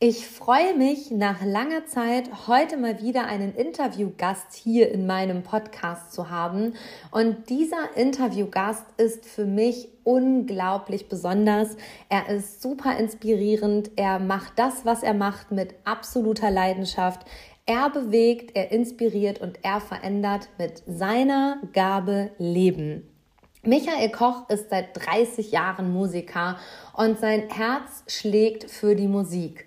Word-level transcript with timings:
Ich 0.00 0.28
freue 0.28 0.76
mich 0.76 1.10
nach 1.10 1.44
langer 1.44 1.86
Zeit 1.86 2.46
heute 2.46 2.76
mal 2.76 3.02
wieder 3.02 3.26
einen 3.26 3.52
Interviewgast 3.56 4.54
hier 4.54 4.92
in 4.92 5.08
meinem 5.08 5.42
Podcast 5.42 6.12
zu 6.12 6.30
haben. 6.30 6.74
Und 7.10 7.50
dieser 7.50 7.96
Interviewgast 7.96 8.84
ist 8.96 9.26
für 9.26 9.44
mich 9.44 9.88
unglaublich 10.04 11.08
besonders. 11.08 11.76
Er 12.08 12.28
ist 12.28 12.62
super 12.62 12.96
inspirierend. 12.96 13.90
Er 13.96 14.20
macht 14.20 14.52
das, 14.54 14.84
was 14.84 15.02
er 15.02 15.14
macht, 15.14 15.50
mit 15.50 15.74
absoluter 15.82 16.52
Leidenschaft. 16.52 17.26
Er 17.66 17.90
bewegt, 17.90 18.54
er 18.54 18.70
inspiriert 18.70 19.40
und 19.40 19.58
er 19.64 19.80
verändert 19.80 20.48
mit 20.58 20.80
seiner 20.86 21.58
Gabe 21.72 22.30
Leben. 22.38 23.02
Michael 23.64 24.10
Koch 24.10 24.48
ist 24.48 24.70
seit 24.70 24.90
30 24.94 25.50
Jahren 25.50 25.92
Musiker 25.92 26.56
und 26.96 27.18
sein 27.18 27.50
Herz 27.50 28.04
schlägt 28.06 28.70
für 28.70 28.94
die 28.94 29.08
Musik. 29.08 29.66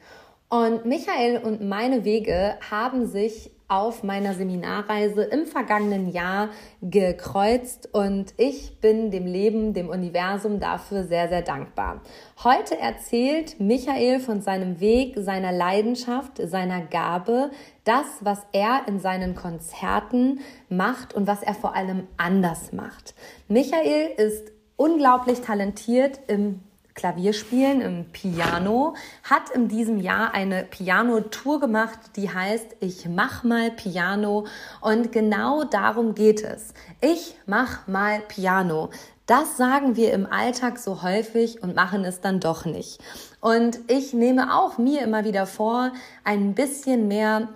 Und 0.51 0.83
Michael 0.83 1.37
und 1.37 1.61
meine 1.61 2.03
Wege 2.03 2.57
haben 2.69 3.05
sich 3.05 3.51
auf 3.69 4.03
meiner 4.03 4.33
Seminarreise 4.33 5.23
im 5.23 5.45
vergangenen 5.45 6.09
Jahr 6.09 6.49
gekreuzt 6.81 7.87
und 7.93 8.33
ich 8.35 8.81
bin 8.81 9.11
dem 9.11 9.25
Leben, 9.25 9.73
dem 9.73 9.87
Universum 9.87 10.59
dafür 10.59 11.05
sehr, 11.05 11.29
sehr 11.29 11.41
dankbar. 11.41 12.01
Heute 12.43 12.77
erzählt 12.77 13.61
Michael 13.61 14.19
von 14.19 14.41
seinem 14.41 14.81
Weg, 14.81 15.13
seiner 15.15 15.53
Leidenschaft, 15.53 16.41
seiner 16.43 16.81
Gabe, 16.81 17.51
das, 17.85 18.07
was 18.19 18.45
er 18.51 18.81
in 18.89 18.99
seinen 18.99 19.35
Konzerten 19.35 20.41
macht 20.67 21.13
und 21.13 21.27
was 21.27 21.43
er 21.43 21.53
vor 21.53 21.77
allem 21.77 22.09
anders 22.17 22.73
macht. 22.73 23.15
Michael 23.47 24.09
ist 24.17 24.51
unglaublich 24.75 25.39
talentiert 25.39 26.19
im 26.27 26.59
Klavierspielen 26.95 27.81
im 27.81 28.05
Piano, 28.11 28.95
hat 29.23 29.49
in 29.53 29.67
diesem 29.67 29.99
Jahr 29.99 30.33
eine 30.33 30.63
Piano-Tour 30.63 31.59
gemacht, 31.59 31.99
die 32.15 32.33
heißt 32.33 32.75
Ich 32.79 33.07
mach 33.07 33.43
mal 33.43 33.71
Piano 33.71 34.45
und 34.81 35.11
genau 35.11 35.63
darum 35.63 36.15
geht 36.15 36.43
es. 36.43 36.73
Ich 36.99 37.35
mach 37.45 37.87
mal 37.87 38.19
Piano. 38.19 38.89
Das 39.25 39.55
sagen 39.55 39.95
wir 39.95 40.11
im 40.11 40.25
Alltag 40.25 40.77
so 40.77 41.03
häufig 41.03 41.63
und 41.63 41.75
machen 41.75 42.03
es 42.03 42.19
dann 42.19 42.39
doch 42.39 42.65
nicht. 42.65 42.99
Und 43.39 43.79
ich 43.87 44.13
nehme 44.13 44.59
auch 44.59 44.77
mir 44.77 45.01
immer 45.01 45.23
wieder 45.23 45.45
vor, 45.45 45.93
ein 46.23 46.53
bisschen 46.53 47.07
mehr 47.07 47.47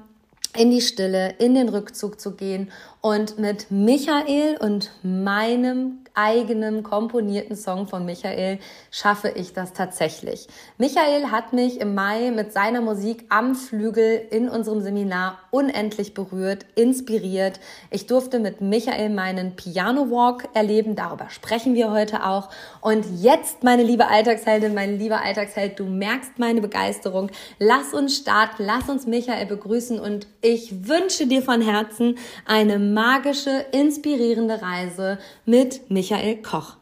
in 0.55 0.71
die 0.71 0.81
Stille, 0.81 1.35
in 1.37 1.53
den 1.53 1.69
Rückzug 1.69 2.19
zu 2.19 2.31
gehen 2.31 2.71
und 3.05 3.37
mit 3.37 3.69
Michael 3.69 4.57
und 4.57 4.89
meinem 5.03 5.99
eigenen 6.15 6.81
komponierten 6.81 7.55
Song 7.55 7.87
von 7.87 8.05
Michael 8.05 8.59
schaffe 8.89 9.29
ich 9.29 9.53
das 9.53 9.73
tatsächlich. 9.73 10.47
Michael 10.77 11.29
hat 11.29 11.53
mich 11.53 11.79
im 11.79 11.93
Mai 11.93 12.31
mit 12.31 12.53
seiner 12.53 12.81
Musik 12.81 13.25
am 13.29 13.53
Flügel 13.53 14.25
in 14.31 14.49
unserem 14.49 14.81
Seminar 14.81 15.37
unendlich 15.51 16.13
berührt, 16.13 16.65
inspiriert. 16.75 17.59
Ich 17.91 18.07
durfte 18.07 18.39
mit 18.39 18.61
Michael 18.61 19.09
meinen 19.09 19.55
Piano 19.55 20.09
Walk 20.09 20.47
erleben, 20.53 20.95
darüber 20.95 21.29
sprechen 21.29 21.75
wir 21.75 21.91
heute 21.91 22.25
auch. 22.25 22.49
Und 22.81 23.05
jetzt, 23.21 23.63
meine 23.63 23.83
liebe 23.83 24.07
Alltagsheldin, 24.07 24.73
mein 24.73 24.97
lieber 24.97 25.21
Alltagsheld, 25.21 25.79
du 25.79 25.85
merkst 25.85 26.39
meine 26.39 26.61
Begeisterung. 26.61 27.29
Lass 27.59 27.93
uns 27.93 28.15
starten, 28.15 28.63
lass 28.65 28.89
uns 28.89 29.05
Michael 29.05 29.45
begrüßen 29.45 29.99
und 29.99 30.27
ich 30.41 30.87
wünsche 30.87 31.27
dir 31.27 31.41
von 31.41 31.61
Herzen 31.61 32.17
eine 32.45 32.79
magische, 32.95 33.65
inspirierende 33.73 34.61
Reise 34.61 35.19
mit 35.43 35.91
Michael 35.91 36.41
Koch. 36.41 36.77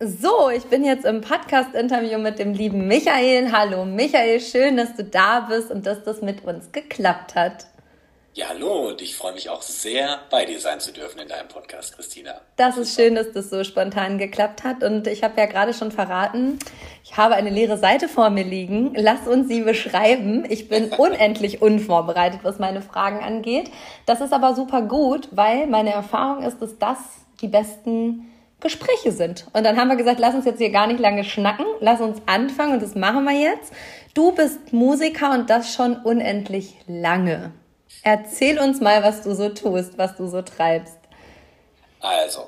So, 0.00 0.50
ich 0.50 0.64
bin 0.64 0.84
jetzt 0.84 1.04
im 1.04 1.20
Podcast-Interview 1.20 2.18
mit 2.18 2.40
dem 2.40 2.54
lieben 2.54 2.88
Michael. 2.88 3.52
Hallo 3.52 3.84
Michael, 3.84 4.40
schön, 4.40 4.76
dass 4.76 4.96
du 4.96 5.04
da 5.04 5.46
bist 5.48 5.70
und 5.70 5.86
dass 5.86 6.02
das 6.02 6.22
mit 6.22 6.44
uns 6.44 6.72
geklappt 6.72 7.36
hat. 7.36 7.66
Ja, 8.34 8.48
hallo 8.48 8.88
und 8.88 9.00
ich 9.00 9.14
freue 9.14 9.32
mich 9.32 9.48
auch 9.48 9.62
sehr, 9.62 10.20
bei 10.30 10.44
dir 10.44 10.58
sein 10.58 10.80
zu 10.80 10.92
dürfen 10.92 11.20
in 11.20 11.28
deinem 11.28 11.48
Podcast, 11.48 11.94
Christina. 11.94 12.40
Das 12.56 12.76
ist 12.76 12.96
schön, 12.96 13.14
dass 13.14 13.30
das 13.32 13.50
so 13.50 13.62
spontan 13.62 14.18
geklappt 14.18 14.64
hat 14.64 14.82
und 14.82 15.06
ich 15.06 15.22
habe 15.22 15.40
ja 15.40 15.46
gerade 15.46 15.72
schon 15.72 15.92
verraten, 15.92 16.58
ich 17.10 17.16
habe 17.16 17.34
eine 17.34 17.50
leere 17.50 17.76
Seite 17.76 18.08
vor 18.08 18.30
mir 18.30 18.44
liegen. 18.44 18.92
Lass 18.94 19.26
uns 19.26 19.48
sie 19.48 19.62
beschreiben. 19.62 20.46
Ich 20.48 20.68
bin 20.68 20.92
unendlich 20.96 21.60
unvorbereitet, 21.60 22.40
was 22.44 22.60
meine 22.60 22.82
Fragen 22.82 23.18
angeht. 23.18 23.68
Das 24.06 24.20
ist 24.20 24.32
aber 24.32 24.54
super 24.54 24.82
gut, 24.82 25.28
weil 25.32 25.66
meine 25.66 25.92
Erfahrung 25.92 26.44
ist, 26.44 26.62
dass 26.62 26.78
das 26.78 26.98
die 27.40 27.48
besten 27.48 28.30
Gespräche 28.60 29.10
sind. 29.10 29.46
Und 29.52 29.64
dann 29.64 29.76
haben 29.76 29.88
wir 29.88 29.96
gesagt, 29.96 30.20
lass 30.20 30.36
uns 30.36 30.44
jetzt 30.44 30.58
hier 30.58 30.70
gar 30.70 30.86
nicht 30.86 31.00
lange 31.00 31.24
schnacken, 31.24 31.66
lass 31.80 32.00
uns 32.00 32.22
anfangen 32.26 32.74
und 32.74 32.82
das 32.82 32.94
machen 32.94 33.24
wir 33.24 33.36
jetzt. 33.36 33.72
Du 34.14 34.30
bist 34.30 34.72
Musiker 34.72 35.32
und 35.32 35.50
das 35.50 35.74
schon 35.74 35.96
unendlich 35.96 36.76
lange. 36.86 37.50
Erzähl 38.04 38.60
uns 38.60 38.80
mal, 38.80 39.02
was 39.02 39.22
du 39.22 39.34
so 39.34 39.48
tust, 39.48 39.98
was 39.98 40.14
du 40.14 40.28
so 40.28 40.42
treibst. 40.42 40.98
Also, 41.98 42.46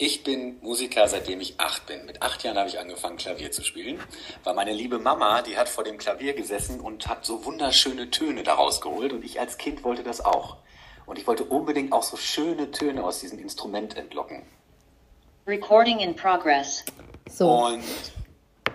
ich 0.00 0.24
bin 0.24 0.58
Musiker, 0.62 1.06
seitdem 1.08 1.42
ich 1.42 1.60
acht 1.60 1.84
bin. 1.84 2.06
Mit 2.06 2.22
acht 2.22 2.42
Jahren 2.42 2.56
habe 2.56 2.70
ich 2.70 2.78
angefangen, 2.78 3.18
Klavier 3.18 3.52
zu 3.52 3.62
spielen, 3.62 4.00
weil 4.44 4.54
meine 4.54 4.72
liebe 4.72 4.98
Mama, 4.98 5.42
die 5.42 5.58
hat 5.58 5.68
vor 5.68 5.84
dem 5.84 5.98
Klavier 5.98 6.32
gesessen 6.32 6.80
und 6.80 7.06
hat 7.06 7.26
so 7.26 7.44
wunderschöne 7.44 8.10
Töne 8.10 8.42
daraus 8.42 8.80
geholt 8.80 9.12
und 9.12 9.22
ich 9.24 9.38
als 9.38 9.58
Kind 9.58 9.84
wollte 9.84 10.02
das 10.02 10.24
auch. 10.24 10.56
Und 11.04 11.18
ich 11.18 11.26
wollte 11.26 11.44
unbedingt 11.44 11.92
auch 11.92 12.02
so 12.02 12.16
schöne 12.16 12.70
Töne 12.70 13.04
aus 13.04 13.20
diesem 13.20 13.38
Instrument 13.38 13.94
entlocken. 13.96 14.42
Recording 15.46 15.98
in 15.98 16.16
progress. 16.16 16.82
So. 17.28 17.66
Und 17.66 17.84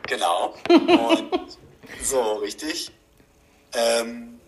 genau. 0.04 0.54
Und 0.70 1.58
so, 2.04 2.34
richtig. 2.34 2.92
Ähm, 3.74 4.40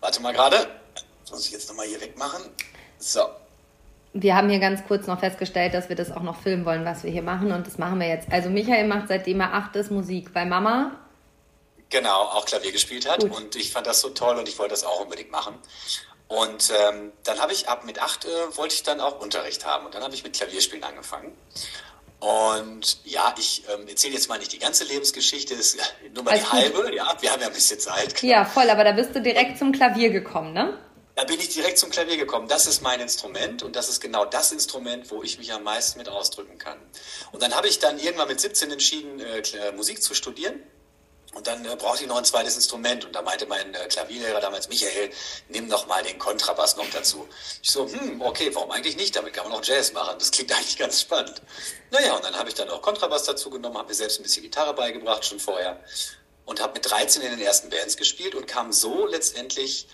warte 0.00 0.22
mal 0.22 0.32
gerade. 0.32 0.68
Muss 1.30 1.46
ich 1.46 1.52
jetzt 1.52 1.68
nochmal 1.68 1.86
hier 1.86 2.00
wegmachen? 2.00 2.42
So. 2.98 3.22
Wir 4.14 4.36
haben 4.36 4.50
hier 4.50 4.58
ganz 4.58 4.84
kurz 4.86 5.06
noch 5.06 5.20
festgestellt, 5.20 5.74
dass 5.74 5.88
wir 5.88 5.96
das 5.96 6.12
auch 6.12 6.22
noch 6.22 6.40
filmen 6.40 6.66
wollen, 6.66 6.84
was 6.84 7.02
wir 7.02 7.10
hier 7.10 7.22
machen. 7.22 7.50
Und 7.52 7.66
das 7.66 7.78
machen 7.78 7.98
wir 7.98 8.08
jetzt. 8.08 8.30
Also 8.30 8.50
Michael 8.50 8.86
macht 8.86 9.08
seitdem 9.08 9.40
er 9.40 9.54
acht 9.54 9.74
ist 9.76 9.90
Musik, 9.90 10.34
weil 10.34 10.46
Mama 10.46 10.92
genau 11.92 12.22
auch 12.22 12.44
Klavier 12.46 12.72
gespielt 12.72 13.08
hat. 13.08 13.20
Gut. 13.20 13.36
Und 13.36 13.54
ich 13.54 13.70
fand 13.70 13.86
das 13.86 14.00
so 14.00 14.08
toll 14.08 14.36
und 14.36 14.48
ich 14.48 14.58
wollte 14.58 14.72
das 14.72 14.82
auch 14.82 15.00
unbedingt 15.00 15.30
machen. 15.30 15.54
Und 16.26 16.72
ähm, 16.88 17.12
dann 17.24 17.38
habe 17.38 17.52
ich 17.52 17.68
ab 17.68 17.84
mit 17.84 18.02
acht 18.02 18.24
äh, 18.24 18.56
wollte 18.56 18.74
ich 18.74 18.82
dann 18.82 19.00
auch 19.00 19.20
Unterricht 19.20 19.64
haben. 19.66 19.86
Und 19.86 19.94
dann 19.94 20.02
habe 20.02 20.14
ich 20.14 20.24
mit 20.24 20.32
Klavierspielen 20.32 20.82
angefangen. 20.82 21.32
Und 22.18 23.04
ja, 23.04 23.34
ich 23.38 23.64
ähm, 23.72 23.86
erzähle 23.88 24.14
jetzt 24.14 24.28
mal 24.28 24.38
nicht 24.38 24.52
die 24.52 24.58
ganze 24.58 24.84
Lebensgeschichte, 24.84 25.54
ist 25.54 25.76
nur 26.14 26.22
mal 26.22 26.32
also 26.32 26.44
die 26.44 26.52
halbe. 26.52 26.94
Ja, 26.94 27.16
wir 27.20 27.32
haben 27.32 27.40
ja 27.40 27.48
ein 27.48 27.52
bisschen 27.52 27.80
Zeit. 27.80 28.22
Ja, 28.22 28.44
voll, 28.44 28.70
aber 28.70 28.84
da 28.84 28.92
bist 28.92 29.14
du 29.14 29.20
direkt 29.20 29.58
zum 29.58 29.72
Klavier 29.72 30.10
gekommen, 30.10 30.52
ne? 30.52 30.78
Da 31.14 31.24
bin 31.24 31.38
ich 31.38 31.50
direkt 31.50 31.78
zum 31.78 31.90
Klavier 31.90 32.16
gekommen. 32.16 32.48
Das 32.48 32.66
ist 32.66 32.80
mein 32.80 33.00
Instrument 33.00 33.62
und 33.62 33.76
das 33.76 33.88
ist 33.88 34.00
genau 34.00 34.24
das 34.24 34.50
Instrument, 34.50 35.10
wo 35.10 35.22
ich 35.22 35.38
mich 35.38 35.52
am 35.52 35.62
meisten 35.62 35.98
mit 35.98 36.08
ausdrücken 36.08 36.58
kann. 36.58 36.78
Und 37.32 37.42
dann 37.42 37.54
habe 37.54 37.68
ich 37.68 37.78
dann 37.78 37.98
irgendwann 37.98 38.28
mit 38.28 38.40
17 38.40 38.70
entschieden, 38.70 39.20
äh, 39.20 39.72
Musik 39.72 40.02
zu 40.02 40.14
studieren. 40.14 40.62
Und 41.34 41.46
dann 41.46 41.64
äh, 41.64 41.76
brauchte 41.76 42.02
ich 42.02 42.08
noch 42.08 42.16
ein 42.16 42.24
zweites 42.24 42.56
Instrument. 42.56 43.04
Und 43.04 43.14
da 43.14 43.22
meinte 43.22 43.46
mein 43.46 43.74
äh, 43.74 43.88
Klavierlehrer 43.88 44.40
damals, 44.40 44.68
Michael, 44.68 45.10
nimm 45.48 45.66
noch 45.66 45.86
mal 45.86 46.02
den 46.02 46.18
Kontrabass 46.18 46.76
noch 46.76 46.88
dazu. 46.90 47.26
Ich 47.62 47.70
so, 47.70 47.86
hm, 47.90 48.20
okay, 48.20 48.50
warum 48.54 48.70
eigentlich 48.70 48.96
nicht? 48.96 49.16
Damit 49.16 49.32
kann 49.32 49.48
man 49.48 49.58
auch 49.58 49.64
Jazz 49.64 49.92
machen. 49.92 50.16
Das 50.18 50.30
klingt 50.30 50.52
eigentlich 50.56 50.76
ganz 50.78 51.00
spannend. 51.00 51.42
Naja, 51.90 52.14
und 52.16 52.24
dann 52.24 52.38
habe 52.38 52.48
ich 52.48 52.54
dann 52.54 52.68
auch 52.68 52.82
Kontrabass 52.82 53.24
dazu 53.24 53.48
genommen, 53.50 53.78
habe 53.78 53.88
mir 53.88 53.94
selbst 53.94 54.18
ein 54.18 54.22
bisschen 54.22 54.42
Gitarre 54.42 54.74
beigebracht, 54.74 55.24
schon 55.24 55.40
vorher. 55.40 55.82
Und 56.44 56.60
habe 56.60 56.74
mit 56.74 56.90
13 56.90 57.22
in 57.22 57.30
den 57.30 57.40
ersten 57.40 57.70
Bands 57.70 57.96
gespielt 57.96 58.34
und 58.34 58.46
kam 58.46 58.72
so 58.72 59.06
letztendlich 59.06 59.86
äh, 59.86 59.92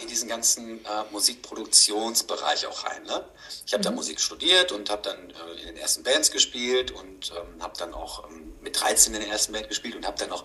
in 0.00 0.08
diesen 0.08 0.28
ganzen 0.28 0.84
äh, 0.84 0.88
Musikproduktionsbereich 1.12 2.66
auch 2.66 2.84
rein. 2.84 3.04
Ne? 3.04 3.24
Ich 3.66 3.72
habe 3.72 3.82
mhm. 3.82 3.84
da 3.84 3.90
Musik 3.92 4.20
studiert 4.20 4.72
und 4.72 4.90
habe 4.90 5.02
dann 5.02 5.30
äh, 5.30 5.60
in 5.60 5.66
den 5.68 5.76
ersten 5.76 6.02
Bands 6.02 6.30
gespielt 6.30 6.90
und 6.90 7.32
ähm, 7.36 7.62
habe 7.62 7.74
dann 7.78 7.94
auch 7.94 8.28
ähm, 8.28 8.52
mit 8.60 8.80
13 8.80 9.14
in 9.14 9.20
der 9.20 9.30
ersten 9.30 9.52
Band 9.52 9.68
gespielt 9.68 9.94
und 9.94 10.06
habe 10.06 10.18
dann 10.18 10.32
auch, 10.32 10.44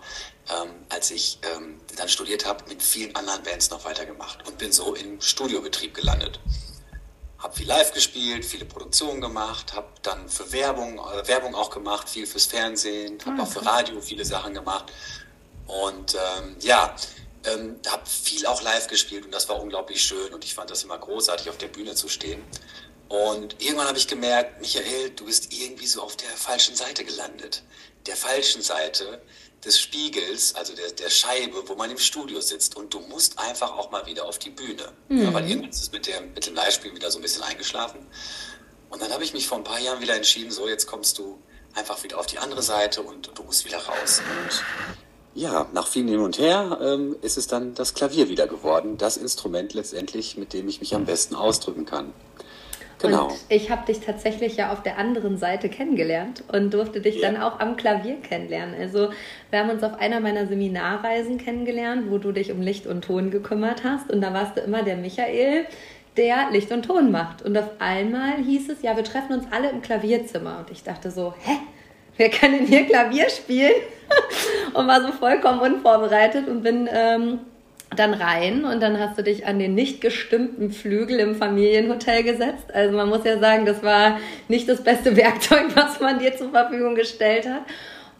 ähm, 0.50 0.69
als 0.89 1.10
ich 1.12 1.39
ähm, 1.56 1.80
dann 1.98 2.07
studiert 2.07 2.45
habe, 2.45 2.63
mit 2.69 2.83
vielen 2.83 3.16
anderen 3.16 3.42
Bands 3.44 3.72
noch 3.72 3.83
weitergemacht 3.83 4.48
und 4.48 4.57
bin 4.57 4.72
so 4.72 4.94
im 4.94 5.19
Studiobetrieb 5.19 5.94
gelandet. 5.95 6.39
Habe 7.39 7.56
viel 7.56 7.68
live 7.68 7.94
gespielt, 7.94 8.45
viele 8.45 8.66
Produktionen 8.66 9.22
gemacht, 9.22 9.74
habe 9.74 9.88
dann 10.04 10.30
für 10.30 10.51
Werbung, 10.51 11.00
äh, 11.00 11.27
Werbung 11.27 11.56
auch 11.56 11.72
gemacht, 11.72 12.07
viel 12.10 12.27
fürs 12.27 12.45
Fernsehen, 12.45 13.18
habe 13.25 13.42
ah, 13.42 13.44
auch 13.44 13.51
für 13.51 13.66
Radio 13.66 14.00
viele 14.01 14.24
Sachen 14.24 14.54
gemacht. 14.54 14.92
Und 15.68 16.13
ähm, 16.13 16.57
ja, 16.60 16.95
ähm, 17.48 17.80
habe 17.88 18.06
viel 18.06 18.46
auch 18.46 18.62
live 18.62 18.88
gespielt 18.88 19.26
und 19.26 19.32
das 19.32 19.48
war 19.50 19.62
unglaublich 19.62 20.02
schön 20.02 20.34
und 20.34 20.44
ich 20.44 20.54
fand 20.54 20.70
das 20.70 20.84
immer 20.84 20.98
großartig, 20.98 21.50
auf 21.50 21.58
der 21.58 21.68
Bühne 21.68 21.96
zu 21.96 22.08
stehen. 22.08 22.44
Und 23.08 23.62
irgendwann 23.62 23.88
habe 23.88 23.98
ich 23.98 24.08
gemerkt, 24.08 24.60
Michael, 24.62 25.12
du 25.12 25.26
bist 25.26 25.54
irgendwie 25.54 25.86
so 25.86 26.02
auf 26.02 26.16
der 26.16 26.30
falschen 26.30 26.76
Seite 26.76 27.06
gelandet. 27.06 27.64
Der 28.08 28.16
falschen 28.16 28.62
Seite 28.62 29.22
des 29.64 29.80
Spiegels, 29.80 30.56
also 30.56 30.76
der, 30.76 30.92
der 30.92 31.10
Scheibe, 31.10 31.68
wo 31.68 31.76
man 31.76 31.92
im 31.92 31.98
Studio 31.98 32.42
sitzt. 32.42 32.76
Und 32.76 32.94
du 32.94 33.00
musst 33.02 33.38
einfach 33.38 33.72
auch 33.78 33.92
mal 33.92 34.06
wieder 34.06 34.26
auf 34.26 34.40
die 34.40 34.50
Bühne. 34.50 34.92
Mhm. 35.10 35.24
Ja, 35.24 35.34
weil 35.34 35.48
irgendwann 35.48 35.70
ist 35.70 35.84
es 35.84 35.92
mit, 35.92 36.08
der, 36.08 36.22
mit 36.22 36.46
dem 36.48 36.56
Live-Spiel 36.56 36.96
wieder 36.96 37.12
so 37.12 37.20
ein 37.20 37.22
bisschen 37.22 37.44
eingeschlafen. 37.44 38.08
Und 38.90 39.02
dann 39.02 39.12
habe 39.12 39.24
ich 39.24 39.34
mich 39.34 39.48
vor 39.48 39.58
ein 39.58 39.64
paar 39.64 39.80
Jahren 39.80 40.02
wieder 40.02 40.16
entschieden, 40.16 40.52
so 40.52 40.68
jetzt 40.68 40.88
kommst 40.88 41.18
du 41.18 41.42
einfach 41.74 42.02
wieder 42.04 42.18
auf 42.18 42.26
die 42.26 42.38
andere 42.38 42.62
Seite 42.62 43.02
und 43.02 43.32
du 43.38 43.44
musst 43.44 43.66
wieder 43.66 43.80
raus. 43.80 44.22
Und 44.22 44.64
ja, 45.36 45.68
nach 45.74 45.88
vielen 45.88 46.08
Hin 46.08 46.20
und 46.20 46.40
Her 46.40 46.80
ähm, 46.82 47.16
ist 47.22 47.38
es 47.38 47.48
dann 47.48 47.76
das 47.76 47.94
Klavier 47.94 48.30
wieder 48.30 48.48
geworden, 48.48 48.98
das 48.98 49.18
Instrument 49.18 49.74
letztendlich, 49.74 50.38
mit 50.38 50.54
dem 50.54 50.68
ich 50.68 50.80
mich 50.80 50.96
am 50.96 51.06
besten 51.06 51.36
ausdrücken 51.36 51.86
kann. 51.86 52.14
Genau. 53.02 53.26
Und 53.26 53.34
ich 53.50 53.70
habe 53.70 53.86
dich 53.86 54.00
tatsächlich 54.00 54.56
ja 54.56 54.72
auf 54.72 54.82
der 54.82 54.98
anderen 54.98 55.38
Seite 55.38 55.68
kennengelernt 55.68 56.44
und 56.52 56.74
durfte 56.74 57.02
dich 57.02 57.18
ja. 57.20 57.30
dann 57.30 57.42
auch 57.42 57.60
am 57.60 57.76
Klavier 57.76 58.16
kennenlernen. 58.22 58.74
Also 58.80 59.10
wir 59.50 59.60
haben 59.60 59.70
uns 59.70 59.84
auf 59.84 60.00
einer 60.00 60.22
meiner 60.22 60.48
Seminarreisen 60.48 61.38
kennengelernt, 61.38 62.10
wo 62.10 62.18
du 62.18 62.32
dich 62.32 62.54
um 62.54 62.62
Licht 62.62 62.88
und 62.88 63.04
Ton 63.04 63.32
gekümmert 63.32 63.84
hast. 63.84 64.10
Und 64.10 64.22
da 64.22 64.34
warst 64.34 64.56
du 64.56 64.62
immer 64.62 64.84
der 64.84 64.96
Michael, 64.96 65.66
der 66.16 66.50
Licht 66.52 66.72
und 66.72 66.84
Ton 66.84 67.12
macht. 67.12 67.42
Und 67.42 67.58
auf 67.58 67.70
einmal 67.80 68.38
hieß 68.38 68.70
es, 68.70 68.82
ja, 68.82 68.96
wir 68.96 69.04
treffen 69.04 69.34
uns 69.34 69.46
alle 69.52 69.70
im 69.70 69.82
Klavierzimmer. 69.82 70.60
Und 70.60 70.72
ich 70.72 70.84
dachte 70.84 71.12
so, 71.12 71.34
hä? 71.40 71.58
Wer 72.18 72.30
kann 72.30 72.52
denn 72.52 72.66
hier 72.66 72.86
Klavier 72.86 73.30
spielen? 73.30 73.74
und 74.74 74.88
war 74.88 75.02
so 75.02 75.12
vollkommen 75.12 75.60
unvorbereitet 75.60 76.48
und 76.48 76.64
bin 76.64 76.88
ähm, 76.92 77.40
dann 77.96 78.14
rein 78.14 78.66
und 78.66 78.82
dann 78.82 79.00
hast 79.00 79.18
du 79.18 79.24
dich 79.24 79.46
an 79.46 79.60
den 79.60 79.76
nicht 79.76 80.02
gestimmten 80.02 80.72
Flügel 80.72 81.20
im 81.20 81.36
Familienhotel 81.36 82.24
gesetzt. 82.24 82.74
Also 82.74 82.96
man 82.96 83.10
muss 83.10 83.24
ja 83.24 83.40
sagen, 83.40 83.66
das 83.66 83.84
war 83.84 84.20
nicht 84.48 84.68
das 84.68 84.84
beste 84.84 85.16
Werkzeug, 85.16 85.76
was 85.76 86.00
man 86.00 86.20
dir 86.20 86.36
zur 86.36 86.52
Verfügung 86.52 86.96
gestellt 86.96 87.48
hat. 87.48 87.62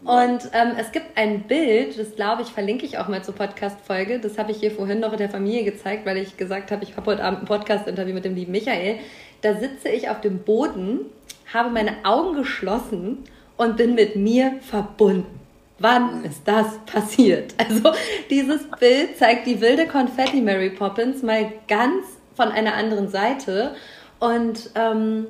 Und 0.04 0.50
ähm, 0.52 0.72
es 0.78 0.92
gibt 0.92 1.16
ein 1.16 1.42
Bild, 1.42 1.98
das 1.98 2.14
glaube 2.14 2.42
ich, 2.42 2.48
verlinke 2.48 2.86
ich 2.86 2.98
auch 2.98 3.08
mal 3.08 3.24
zur 3.24 3.34
Podcast-Folge. 3.34 4.20
Das 4.20 4.38
habe 4.38 4.52
ich 4.52 4.58
hier 4.58 4.70
vorhin 4.70 5.00
noch 5.00 5.12
in 5.12 5.18
der 5.18 5.30
Familie 5.30 5.64
gezeigt, 5.64 6.06
weil 6.06 6.18
ich 6.18 6.36
gesagt 6.36 6.70
habe, 6.70 6.84
ich 6.84 6.96
habe 6.96 7.10
heute 7.10 7.24
Abend 7.24 7.40
ein 7.40 7.46
Podcast-Interview 7.46 8.14
mit 8.14 8.24
dem 8.24 8.34
lieben 8.34 8.52
Michael. 8.52 8.98
Da 9.40 9.54
sitze 9.54 9.88
ich 9.88 10.08
auf 10.08 10.20
dem 10.20 10.40
Boden, 10.40 11.06
habe 11.52 11.70
meine 11.70 12.04
Augen 12.04 12.36
geschlossen 12.36 13.24
und 13.56 13.76
bin 13.76 13.94
mit 13.94 14.16
mir 14.16 14.58
verbunden. 14.60 15.40
Wann 15.78 16.24
ist 16.24 16.42
das 16.46 16.78
passiert? 16.86 17.54
Also 17.68 17.92
dieses 18.30 18.62
Bild 18.78 19.18
zeigt 19.18 19.46
die 19.46 19.60
wilde 19.60 19.86
Konfetti 19.86 20.40
Mary 20.40 20.70
Poppins 20.70 21.22
mal 21.22 21.52
ganz 21.68 22.06
von 22.34 22.48
einer 22.48 22.74
anderen 22.74 23.08
Seite. 23.08 23.74
Und 24.18 24.70
ähm, 24.74 25.26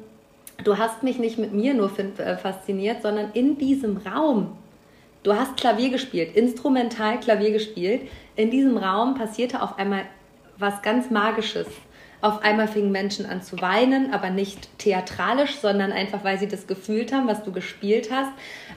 du 0.63 0.79
hast 0.79 1.03
mich 1.03 1.19
nicht 1.19 1.39
mit 1.39 1.53
mir 1.53 1.75
nur 1.75 1.91
äh, 1.99 2.37
fasziniert, 2.37 3.03
sondern 3.03 3.31
in 3.33 3.59
diesem 3.59 3.97
Raum. 3.97 4.57
Du 5.23 5.35
hast 5.35 5.57
Klavier 5.57 5.91
gespielt, 5.91 6.37
instrumental 6.37 7.19
Klavier 7.19 7.51
gespielt. 7.51 8.03
In 8.37 8.51
diesem 8.51 8.77
Raum 8.77 9.15
passierte 9.15 9.61
auf 9.61 9.79
einmal 9.79 10.03
was 10.59 10.83
ganz 10.83 11.11
Magisches. 11.11 11.67
Auf 12.21 12.43
einmal 12.43 12.67
fingen 12.67 12.93
Menschen 12.93 13.27
an 13.27 13.43
zu 13.43 13.61
weinen, 13.61 14.13
aber 14.13 14.31
nicht 14.31 14.79
theatralisch, 14.79 15.57
sondern 15.57 15.93
einfach, 15.93 16.25
weil 16.25 16.39
sie 16.39 16.49
das 16.49 16.67
gefühlt 16.67 17.13
haben, 17.13 17.29
was 17.29 17.43
du 17.45 17.53
gespielt 17.53 18.11
hast. 18.11 18.31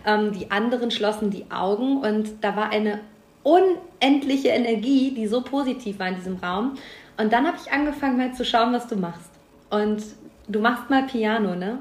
Ähm, 0.06 0.34
die 0.34 0.52
anderen 0.52 0.92
schlossen 0.92 1.30
die 1.32 1.50
Augen 1.50 2.02
und 2.02 2.44
da 2.44 2.56
war 2.56 2.70
eine 2.70 3.00
unendliche 3.44 4.50
Energie, 4.50 5.12
die 5.12 5.28
so 5.28 5.42
positiv 5.42 6.00
war 6.00 6.10
in 6.10 6.16
diesem 6.16 6.38
Raum. 6.38 6.78
Und 7.18 7.34
dann 7.34 7.48
habe 7.48 7.58
ich 7.64 7.72
angefangen 7.72 8.18
mal 8.18 8.34
zu 8.34 8.46
schauen, 8.46 8.74
was 8.74 8.88
du 8.88 8.96
machst. 8.96 9.30
Und 9.70 10.04
du 10.48 10.60
machst 10.60 10.90
mal 10.90 11.04
Piano, 11.04 11.56
ne? 11.56 11.80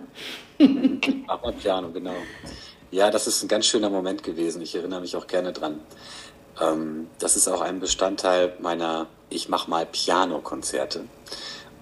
Mach 1.26 1.42
mal 1.42 1.52
Piano, 1.52 1.90
genau. 1.90 2.14
Ja, 2.90 3.10
das 3.10 3.26
ist 3.26 3.42
ein 3.42 3.48
ganz 3.48 3.66
schöner 3.66 3.90
Moment 3.90 4.22
gewesen. 4.22 4.62
Ich 4.62 4.74
erinnere 4.74 5.00
mich 5.00 5.14
auch 5.16 5.26
gerne 5.26 5.52
dran. 5.52 5.80
Ähm, 6.60 7.08
das 7.18 7.36
ist 7.36 7.48
auch 7.48 7.60
ein 7.60 7.80
Bestandteil 7.80 8.54
meiner 8.60 9.06
Ich 9.30 9.48
mach 9.48 9.68
mal 9.68 9.86
Piano-Konzerte. 9.86 11.04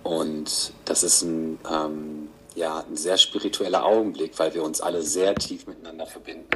Und 0.02 0.72
das 0.84 1.02
ist 1.02 1.22
ein 1.22 1.58
ähm, 1.68 2.28
ja, 2.56 2.80
ein 2.80 2.96
sehr 2.96 3.18
spiritueller 3.18 3.84
Augenblick, 3.84 4.38
weil 4.38 4.54
wir 4.54 4.64
uns 4.64 4.80
alle 4.80 5.02
sehr 5.02 5.34
tief 5.34 5.66
miteinander 5.66 6.06
verbinden. 6.06 6.48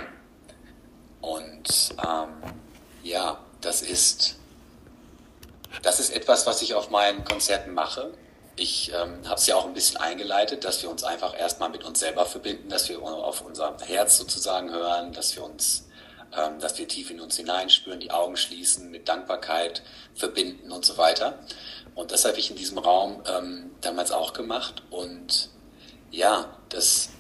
Und 1.21 1.95
ähm, 2.03 2.29
ja, 3.03 3.39
das 3.61 3.83
ist, 3.83 4.37
das 5.83 6.01
ist 6.01 6.11
etwas, 6.11 6.47
was 6.47 6.63
ich 6.63 6.75
auf 6.75 6.91
meinen 6.91 7.25
Konzerten 7.25 7.75
mache. 7.75 8.15
Ich 8.57 8.91
ähm, 8.95 9.21
habe 9.27 9.35
es 9.35 9.47
ja 9.47 9.57
auch 9.57 9.67
ein 9.67 9.75
bisschen 9.75 9.99
eingeleitet, 9.99 10.65
dass 10.65 10.83
wir 10.83 10.91
uns 10.91 11.05
einfach 11.05 11.39
erstmal 11.39 11.69
mit 11.69 11.85
uns 11.85 12.01
selber 12.01 12.25
verbinden, 12.25 12.71
dass 12.71 12.89
wir 12.89 13.01
auf 13.03 13.43
unser 13.43 13.77
Herz 13.87 14.17
sozusagen 14.17 14.71
hören, 14.71 15.13
dass 15.13 15.37
wir 15.37 15.45
uns, 15.45 15.87
dass 16.31 16.79
wir 16.79 16.87
tief 16.87 17.11
in 17.11 17.21
uns 17.21 17.37
hineinspüren, 17.37 18.01
die 18.01 18.11
Augen 18.11 18.37
schließen, 18.37 18.91
mit 18.91 19.09
Dankbarkeit 19.09 19.83
verbinden 20.15 20.71
und 20.71 20.85
so 20.85 20.97
weiter. 20.97 21.39
Und 21.95 22.13
das 22.13 22.25
habe 22.25 22.39
ich 22.39 22.51
in 22.51 22.57
diesem 22.57 22.79
Raum 22.79 23.23
ähm, 23.27 23.71
damals 23.81 24.13
auch 24.13 24.33
gemacht 24.33 24.83
und 24.91 25.51
ja, 26.11 26.57
das, 26.69 27.11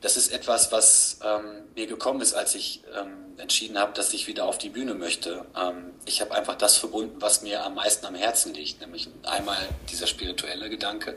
das 0.00 0.16
ist 0.16 0.32
etwas, 0.32 0.72
was 0.72 1.18
ähm, 1.24 1.64
mir 1.74 1.86
gekommen 1.86 2.20
ist, 2.20 2.34
als 2.34 2.54
ich 2.54 2.82
ähm, 2.98 3.38
entschieden 3.38 3.78
habe, 3.78 3.92
dass 3.92 4.12
ich 4.12 4.26
wieder 4.26 4.46
auf 4.46 4.58
die 4.58 4.68
Bühne 4.68 4.94
möchte. 4.94 5.44
Ähm, 5.56 5.92
ich 6.04 6.20
habe 6.20 6.34
einfach 6.34 6.56
das 6.56 6.76
verbunden, 6.76 7.20
was 7.20 7.42
mir 7.42 7.64
am 7.64 7.74
meisten 7.74 8.06
am 8.06 8.14
Herzen 8.14 8.54
liegt, 8.54 8.80
nämlich 8.80 9.08
einmal 9.24 9.58
dieser 9.90 10.06
spirituelle 10.06 10.70
Gedanke 10.70 11.16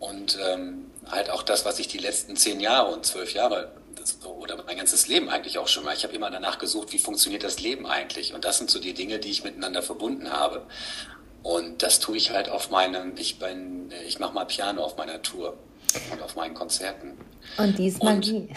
und 0.00 0.38
ähm, 0.40 0.90
halt 1.10 1.30
auch 1.30 1.42
das, 1.42 1.64
was 1.64 1.78
ich 1.78 1.88
die 1.88 1.98
letzten 1.98 2.36
zehn 2.36 2.60
Jahre 2.60 2.92
und 2.92 3.06
zwölf 3.06 3.34
Jahre 3.34 3.72
oder 4.24 4.62
mein 4.64 4.76
ganzes 4.76 5.08
Leben 5.08 5.28
eigentlich 5.28 5.58
auch 5.58 5.68
schon 5.68 5.84
mal. 5.84 5.94
Ich 5.94 6.04
habe 6.04 6.14
immer 6.14 6.30
danach 6.30 6.58
gesucht, 6.58 6.92
wie 6.92 6.98
funktioniert 6.98 7.44
das 7.44 7.60
Leben 7.60 7.86
eigentlich? 7.86 8.34
Und 8.34 8.44
das 8.44 8.58
sind 8.58 8.70
so 8.70 8.78
die 8.78 8.94
Dinge, 8.94 9.18
die 9.18 9.30
ich 9.30 9.44
miteinander 9.44 9.82
verbunden 9.82 10.30
habe. 10.30 10.66
Und 11.42 11.82
das 11.82 12.00
tue 12.00 12.16
ich 12.16 12.30
halt 12.30 12.48
auf 12.48 12.70
meinem, 12.70 13.16
ich 13.16 13.38
bin, 13.38 13.92
ich 14.06 14.18
mache 14.18 14.32
mal 14.32 14.46
Piano 14.46 14.82
auf 14.82 14.96
meiner 14.96 15.20
Tour 15.22 15.58
und 16.10 16.22
auf 16.22 16.36
meinen 16.36 16.54
Konzerten. 16.54 17.18
Und 17.58 17.78
die 17.78 17.88
ist 17.88 18.02
Magie. 18.02 18.48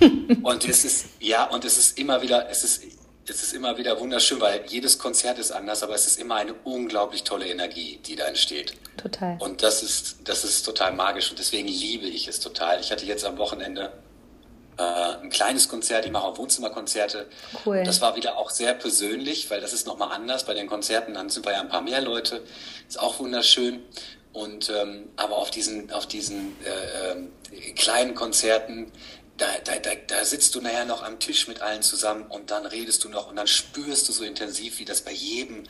Und, 0.00 0.44
und 0.44 0.68
es 0.68 0.84
ist, 0.84 1.06
ja, 1.20 1.44
und 1.44 1.64
es 1.64 1.78
ist 1.78 1.98
immer 1.98 2.20
wieder, 2.20 2.48
es 2.50 2.62
ist, 2.62 2.82
es 3.26 3.42
ist 3.42 3.54
immer 3.54 3.78
wieder 3.78 3.98
wunderschön, 3.98 4.40
weil 4.40 4.64
jedes 4.68 4.98
Konzert 4.98 5.38
ist 5.38 5.52
anders, 5.52 5.82
aber 5.82 5.94
es 5.94 6.06
ist 6.06 6.20
immer 6.20 6.36
eine 6.36 6.52
unglaublich 6.64 7.24
tolle 7.24 7.48
Energie, 7.48 7.98
die 8.04 8.16
da 8.16 8.26
entsteht. 8.26 8.74
Total. 8.98 9.38
Und 9.40 9.62
das 9.62 9.82
ist, 9.82 10.16
das 10.24 10.44
ist 10.44 10.64
total 10.64 10.92
magisch 10.92 11.30
und 11.30 11.38
deswegen 11.38 11.68
liebe 11.68 12.06
ich 12.06 12.28
es 12.28 12.40
total. 12.40 12.80
Ich 12.80 12.92
hatte 12.92 13.06
jetzt 13.06 13.24
am 13.24 13.38
Wochenende 13.38 13.92
äh, 14.76 14.82
ein 15.22 15.30
kleines 15.30 15.68
Konzert, 15.68 16.04
ich 16.04 16.12
mache 16.12 16.24
auch 16.24 16.38
Wohnzimmerkonzerte. 16.38 17.26
Cool. 17.64 17.82
Das 17.84 18.00
war 18.00 18.16
wieder 18.16 18.36
auch 18.36 18.50
sehr 18.50 18.74
persönlich, 18.74 19.50
weil 19.50 19.60
das 19.60 19.72
ist 19.72 19.86
nochmal 19.86 20.12
anders. 20.12 20.44
Bei 20.44 20.54
den 20.54 20.66
Konzerten, 20.66 21.14
dann 21.14 21.30
sind 21.30 21.46
wir 21.46 21.52
ja 21.52 21.60
ein 21.60 21.68
paar 21.68 21.82
mehr 21.82 22.00
Leute. 22.00 22.42
Ist 22.88 22.98
auch 22.98 23.18
wunderschön. 23.18 23.82
Und 24.32 24.68
ähm, 24.68 25.10
aber 25.16 25.36
auf 25.36 25.50
diesen, 25.50 25.92
auf 25.92 26.06
diesen 26.06 26.56
äh, 26.64 27.12
äh, 27.12 27.72
kleinen 27.74 28.16
Konzerten, 28.16 28.90
da, 29.36 29.46
da, 29.64 29.78
da, 29.78 29.90
da 30.06 30.24
sitzt 30.24 30.54
du 30.54 30.60
nachher 30.60 30.84
noch 30.84 31.02
am 31.02 31.20
Tisch 31.20 31.46
mit 31.46 31.62
allen 31.62 31.82
zusammen 31.82 32.26
und 32.28 32.50
dann 32.50 32.66
redest 32.66 33.04
du 33.04 33.08
noch 33.08 33.28
und 33.28 33.36
dann 33.36 33.46
spürst 33.46 34.08
du 34.08 34.12
so 34.12 34.24
intensiv, 34.24 34.78
wie 34.78 34.84
das 34.84 35.02
bei 35.02 35.12
jedem 35.12 35.64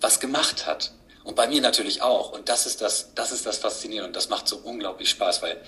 was 0.00 0.20
gemacht 0.20 0.66
hat. 0.66 0.92
Und 1.24 1.36
bei 1.36 1.48
mir 1.48 1.60
natürlich 1.60 2.02
auch. 2.02 2.32
Und 2.32 2.48
das 2.48 2.66
ist 2.66 2.80
das, 2.80 3.14
das 3.14 3.32
ist 3.32 3.46
das 3.46 3.58
Faszinierende 3.58 4.08
und 4.08 4.16
das 4.16 4.28
macht 4.28 4.46
so 4.46 4.58
unglaublich 4.58 5.10
Spaß, 5.10 5.42
weil 5.42 5.60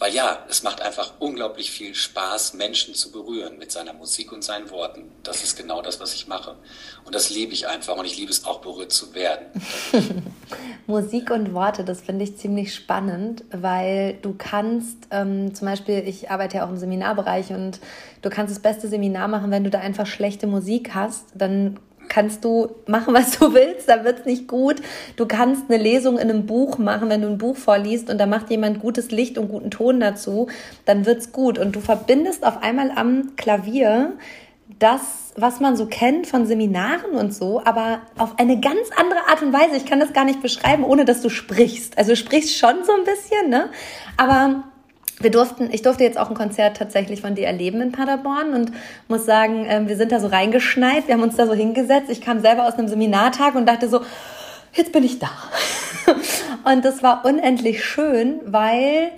weil 0.00 0.14
ja, 0.14 0.38
es 0.48 0.62
macht 0.62 0.80
einfach 0.80 1.12
unglaublich 1.18 1.70
viel 1.70 1.94
Spaß, 1.94 2.54
Menschen 2.54 2.94
zu 2.94 3.12
berühren 3.12 3.58
mit 3.58 3.70
seiner 3.70 3.92
Musik 3.92 4.32
und 4.32 4.42
seinen 4.42 4.70
Worten. 4.70 5.12
Das 5.22 5.44
ist 5.44 5.58
genau 5.58 5.82
das, 5.82 6.00
was 6.00 6.14
ich 6.14 6.26
mache. 6.26 6.56
Und 7.04 7.14
das 7.14 7.28
liebe 7.28 7.52
ich 7.52 7.68
einfach 7.68 7.98
und 7.98 8.06
ich 8.06 8.16
liebe 8.16 8.30
es 8.30 8.46
auch, 8.46 8.62
berührt 8.62 8.92
zu 8.92 9.14
werden. 9.14 9.48
Musik 10.86 11.30
und 11.30 11.52
Worte, 11.52 11.84
das 11.84 12.00
finde 12.00 12.24
ich 12.24 12.38
ziemlich 12.38 12.74
spannend, 12.74 13.44
weil 13.52 14.14
du 14.22 14.34
kannst, 14.36 14.96
ähm, 15.10 15.54
zum 15.54 15.66
Beispiel, 15.68 16.02
ich 16.08 16.30
arbeite 16.30 16.56
ja 16.56 16.64
auch 16.64 16.70
im 16.70 16.78
Seminarbereich 16.78 17.50
und 17.50 17.78
du 18.22 18.30
kannst 18.30 18.54
das 18.54 18.62
beste 18.62 18.88
Seminar 18.88 19.28
machen, 19.28 19.50
wenn 19.50 19.64
du 19.64 19.70
da 19.70 19.80
einfach 19.80 20.06
schlechte 20.06 20.46
Musik 20.46 20.94
hast, 20.94 21.26
dann 21.34 21.78
kannst 22.10 22.44
du 22.44 22.68
machen, 22.86 23.14
was 23.14 23.38
du 23.38 23.54
willst, 23.54 23.88
dann 23.88 24.04
wird's 24.04 24.26
nicht 24.26 24.46
gut. 24.46 24.76
Du 25.16 25.24
kannst 25.24 25.70
eine 25.70 25.82
Lesung 25.82 26.18
in 26.18 26.28
einem 26.28 26.44
Buch 26.44 26.76
machen, 26.76 27.08
wenn 27.08 27.22
du 27.22 27.28
ein 27.28 27.38
Buch 27.38 27.56
vorliest 27.56 28.10
und 28.10 28.18
da 28.18 28.26
macht 28.26 28.50
jemand 28.50 28.80
gutes 28.80 29.10
Licht 29.10 29.38
und 29.38 29.48
guten 29.48 29.70
Ton 29.70 30.00
dazu, 30.00 30.48
dann 30.84 31.06
wird's 31.06 31.32
gut. 31.32 31.58
Und 31.58 31.74
du 31.74 31.80
verbindest 31.80 32.44
auf 32.44 32.62
einmal 32.62 32.90
am 32.94 33.36
Klavier 33.36 34.18
das, 34.78 35.32
was 35.36 35.60
man 35.60 35.76
so 35.76 35.86
kennt 35.86 36.26
von 36.26 36.46
Seminaren 36.46 37.12
und 37.12 37.34
so, 37.34 37.62
aber 37.64 38.00
auf 38.18 38.38
eine 38.38 38.60
ganz 38.60 38.88
andere 38.96 39.28
Art 39.28 39.42
und 39.42 39.52
Weise. 39.52 39.76
Ich 39.76 39.86
kann 39.86 40.00
das 40.00 40.12
gar 40.12 40.24
nicht 40.24 40.42
beschreiben, 40.42 40.84
ohne 40.84 41.04
dass 41.04 41.22
du 41.22 41.28
sprichst. 41.28 41.98
Also 41.98 42.14
sprichst 42.14 42.56
schon 42.56 42.84
so 42.84 42.92
ein 42.92 43.04
bisschen, 43.04 43.50
ne? 43.50 43.70
Aber 44.16 44.64
wir 45.20 45.30
durften, 45.30 45.68
ich 45.70 45.82
durfte 45.82 46.02
jetzt 46.02 46.18
auch 46.18 46.30
ein 46.30 46.34
Konzert 46.34 46.78
tatsächlich 46.78 47.20
von 47.20 47.34
dir 47.34 47.46
erleben 47.46 47.80
in 47.82 47.92
Paderborn 47.92 48.54
und 48.54 48.72
muss 49.06 49.26
sagen, 49.26 49.66
ähm, 49.68 49.88
wir 49.88 49.96
sind 49.96 50.12
da 50.12 50.18
so 50.18 50.26
reingeschneit, 50.26 51.06
wir 51.06 51.14
haben 51.14 51.22
uns 51.22 51.36
da 51.36 51.46
so 51.46 51.54
hingesetzt. 51.54 52.10
Ich 52.10 52.22
kam 52.22 52.40
selber 52.40 52.66
aus 52.66 52.74
einem 52.74 52.88
Seminartag 52.88 53.54
und 53.54 53.66
dachte 53.66 53.88
so, 53.88 54.00
jetzt 54.72 54.92
bin 54.92 55.04
ich 55.04 55.18
da. 55.18 55.30
und 56.64 56.84
das 56.84 57.02
war 57.02 57.24
unendlich 57.24 57.84
schön, 57.84 58.40
weil 58.46 59.12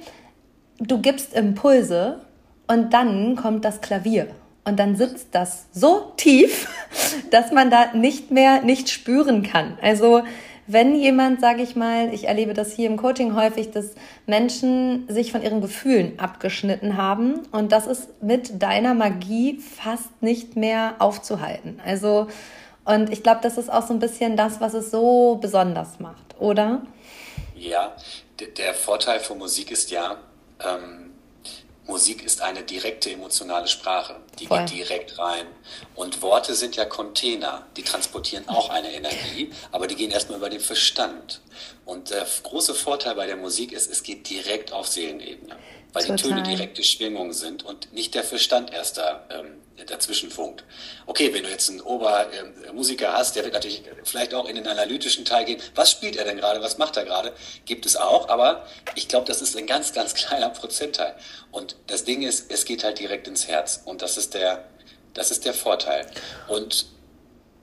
du 0.78 1.00
gibst 1.00 1.34
Impulse 1.34 2.20
und 2.66 2.92
dann 2.92 3.36
kommt 3.36 3.64
das 3.64 3.80
Klavier. 3.80 4.28
Und 4.64 4.78
dann 4.78 4.94
sitzt 4.96 5.28
das 5.32 5.66
so 5.72 6.12
tief, 6.16 6.68
dass 7.30 7.52
man 7.52 7.70
da 7.70 7.92
nicht 7.94 8.30
mehr 8.30 8.62
nicht 8.62 8.90
spüren 8.90 9.42
kann. 9.42 9.78
Also 9.80 10.22
wenn 10.72 10.94
jemand, 10.94 11.40
sage 11.40 11.62
ich 11.62 11.76
mal, 11.76 12.12
ich 12.12 12.28
erlebe 12.28 12.54
das 12.54 12.72
hier 12.72 12.88
im 12.88 12.96
Coaching 12.96 13.34
häufig, 13.34 13.70
dass 13.70 13.94
Menschen 14.26 15.06
sich 15.08 15.32
von 15.32 15.42
ihren 15.42 15.60
Gefühlen 15.60 16.18
abgeschnitten 16.18 16.96
haben 16.96 17.40
und 17.52 17.72
das 17.72 17.86
ist 17.86 18.22
mit 18.22 18.62
deiner 18.62 18.94
Magie 18.94 19.58
fast 19.58 20.22
nicht 20.22 20.56
mehr 20.56 20.96
aufzuhalten. 20.98 21.80
Also 21.84 22.28
und 22.84 23.12
ich 23.12 23.22
glaube, 23.22 23.40
das 23.42 23.58
ist 23.58 23.72
auch 23.72 23.86
so 23.86 23.94
ein 23.94 24.00
bisschen 24.00 24.36
das, 24.36 24.60
was 24.60 24.74
es 24.74 24.90
so 24.90 25.38
besonders 25.40 26.00
macht, 26.00 26.40
oder? 26.40 26.82
Ja, 27.54 27.94
der 28.56 28.74
Vorteil 28.74 29.20
von 29.20 29.38
Musik 29.38 29.70
ist 29.70 29.90
ja, 29.90 30.16
ähm, 30.60 31.01
Musik 31.86 32.22
ist 32.22 32.42
eine 32.42 32.62
direkte 32.62 33.10
emotionale 33.10 33.66
Sprache. 33.66 34.16
Die 34.38 34.46
Voll. 34.46 34.60
geht 34.60 34.70
direkt 34.70 35.18
rein. 35.18 35.46
Und 35.94 36.22
Worte 36.22 36.54
sind 36.54 36.76
ja 36.76 36.84
Container. 36.84 37.66
Die 37.76 37.82
transportieren 37.82 38.48
auch 38.48 38.70
eine 38.70 38.92
Energie, 38.92 39.50
aber 39.72 39.86
die 39.88 39.96
gehen 39.96 40.10
erstmal 40.10 40.38
über 40.38 40.48
den 40.48 40.60
Verstand. 40.60 41.40
Und 41.84 42.10
der 42.10 42.26
große 42.42 42.74
Vorteil 42.74 43.16
bei 43.16 43.26
der 43.26 43.36
Musik 43.36 43.72
ist, 43.72 43.90
es 43.90 44.02
geht 44.02 44.28
direkt 44.30 44.72
auf 44.72 44.86
Seelenebene. 44.86 45.56
Weil 45.92 46.04
Total. 46.04 46.16
die 46.16 46.22
Töne 46.22 46.42
direkte 46.42 46.82
Schwingungen 46.82 47.32
sind 47.32 47.64
und 47.64 47.92
nicht 47.92 48.14
der 48.14 48.24
Verstand 48.24 48.72
erst 48.72 48.96
da 48.96 49.26
ähm, 49.30 49.62
dazwischen 49.86 50.30
funkt. 50.30 50.64
Okay, 51.06 51.32
wenn 51.34 51.42
du 51.42 51.50
jetzt 51.50 51.68
einen 51.68 51.80
Obermusiker 51.80 53.08
ähm, 53.08 53.12
hast, 53.12 53.36
der 53.36 53.44
wird 53.44 53.54
natürlich 53.54 53.82
vielleicht 54.04 54.34
auch 54.34 54.48
in 54.48 54.56
den 54.56 54.66
analytischen 54.66 55.24
Teil 55.24 55.44
gehen. 55.44 55.60
Was 55.74 55.90
spielt 55.90 56.16
er 56.16 56.24
denn 56.24 56.36
gerade? 56.36 56.62
Was 56.62 56.78
macht 56.78 56.96
er 56.96 57.04
gerade? 57.04 57.32
Gibt 57.64 57.86
es 57.86 57.96
auch, 57.96 58.28
aber 58.28 58.66
ich 58.94 59.08
glaube, 59.08 59.26
das 59.26 59.42
ist 59.42 59.56
ein 59.56 59.66
ganz, 59.66 59.92
ganz 59.92 60.14
kleiner 60.14 60.50
Prozentteil. 60.50 61.14
Und 61.50 61.76
das 61.86 62.04
Ding 62.04 62.22
ist, 62.22 62.50
es 62.50 62.64
geht 62.64 62.84
halt 62.84 62.98
direkt 62.98 63.28
ins 63.28 63.48
Herz. 63.48 63.82
Und 63.84 64.02
das 64.02 64.16
ist 64.16 64.34
der, 64.34 64.64
das 65.14 65.30
ist 65.30 65.44
der 65.44 65.54
Vorteil. 65.54 66.06
Und 66.48 66.86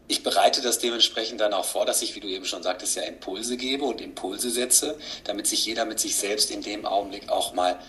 ich 0.10 0.24
bereite 0.24 0.62
das 0.64 0.80
dementsprechend 0.80 1.40
dann 1.40 1.54
auch 1.54 1.66
vor, 1.66 1.86
dass 1.86 2.02
ich, 2.02 2.16
wie 2.16 2.20
du 2.20 2.28
eben 2.28 2.46
schon 2.46 2.64
sagtest, 2.64 2.96
ja 2.96 3.04
Impulse 3.04 3.58
gebe 3.58 3.86
und 3.86 4.02
Impulse 4.02 4.50
setze, 4.50 4.98
damit 5.24 5.46
sich 5.46 5.66
jeder 5.68 5.86
mit 5.86 6.00
sich 6.00 6.16
selbst 6.16 6.50
in 6.50 6.64
dem 6.64 6.88
Augenblick 6.88 7.30
auch 7.30 7.54
mal 7.54 7.80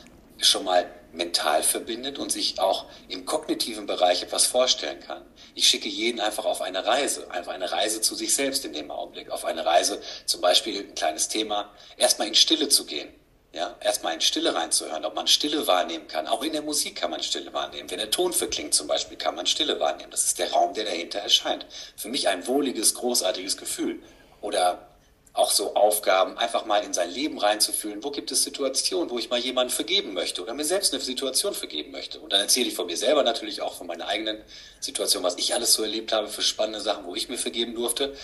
schon 0.42 0.64
mal 0.64 0.90
mental 1.12 1.62
verbindet 1.62 2.18
und 2.18 2.30
sich 2.30 2.58
auch 2.60 2.86
im 3.08 3.24
kognitiven 3.24 3.86
Bereich 3.86 4.22
etwas 4.22 4.46
vorstellen 4.46 5.00
kann. 5.00 5.22
Ich 5.54 5.68
schicke 5.68 5.88
jeden 5.88 6.20
einfach 6.20 6.44
auf 6.44 6.62
eine 6.62 6.86
Reise, 6.86 7.30
einfach 7.30 7.52
eine 7.52 7.70
Reise 7.70 8.00
zu 8.00 8.14
sich 8.14 8.34
selbst 8.34 8.64
in 8.64 8.72
dem 8.72 8.90
Augenblick, 8.90 9.30
auf 9.30 9.44
eine 9.44 9.64
Reise, 9.64 10.00
zum 10.26 10.40
Beispiel 10.40 10.80
ein 10.80 10.94
kleines 10.94 11.28
Thema, 11.28 11.70
erstmal 11.96 12.28
in 12.28 12.34
Stille 12.34 12.68
zu 12.68 12.86
gehen. 12.86 13.08
Ja, 13.52 13.76
erstmal 13.80 14.14
in 14.14 14.20
Stille 14.20 14.54
reinzuhören, 14.54 15.04
ob 15.04 15.16
man 15.16 15.26
Stille 15.26 15.66
wahrnehmen 15.66 16.06
kann. 16.06 16.28
Auch 16.28 16.44
in 16.44 16.52
der 16.52 16.62
Musik 16.62 16.94
kann 16.94 17.10
man 17.10 17.20
Stille 17.20 17.52
wahrnehmen. 17.52 17.90
Wenn 17.90 17.98
der 17.98 18.12
Ton 18.12 18.32
verklingt 18.32 18.74
zum 18.74 18.86
Beispiel, 18.86 19.18
kann 19.18 19.34
man 19.34 19.44
Stille 19.44 19.80
wahrnehmen. 19.80 20.12
Das 20.12 20.24
ist 20.24 20.38
der 20.38 20.52
Raum, 20.52 20.72
der 20.72 20.84
dahinter 20.84 21.18
erscheint. 21.18 21.66
Für 21.96 22.08
mich 22.08 22.28
ein 22.28 22.46
wohliges, 22.46 22.94
großartiges 22.94 23.56
Gefühl. 23.56 24.04
Oder 24.40 24.89
auch 25.32 25.50
so 25.50 25.74
Aufgaben, 25.74 26.36
einfach 26.38 26.64
mal 26.64 26.82
in 26.84 26.92
sein 26.92 27.10
Leben 27.10 27.38
reinzufühlen. 27.38 28.02
Wo 28.02 28.10
gibt 28.10 28.32
es 28.32 28.42
Situationen, 28.42 29.10
wo 29.10 29.18
ich 29.18 29.30
mal 29.30 29.38
jemanden 29.38 29.72
vergeben 29.72 30.12
möchte 30.12 30.42
oder 30.42 30.54
mir 30.54 30.64
selbst 30.64 30.92
eine 30.92 31.02
Situation 31.02 31.54
vergeben 31.54 31.92
möchte? 31.92 32.18
Und 32.18 32.32
dann 32.32 32.40
erzähle 32.40 32.68
ich 32.68 32.74
von 32.74 32.86
mir 32.86 32.96
selber 32.96 33.22
natürlich 33.22 33.62
auch 33.62 33.74
von 33.74 33.86
meiner 33.86 34.08
eigenen 34.08 34.38
Situation, 34.80 35.22
was 35.22 35.36
ich 35.38 35.54
alles 35.54 35.72
so 35.72 35.82
erlebt 35.82 36.12
habe 36.12 36.28
für 36.28 36.42
spannende 36.42 36.80
Sachen, 36.80 37.04
wo 37.06 37.14
ich 37.14 37.28
mir 37.28 37.38
vergeben 37.38 37.74
durfte. 37.74 38.14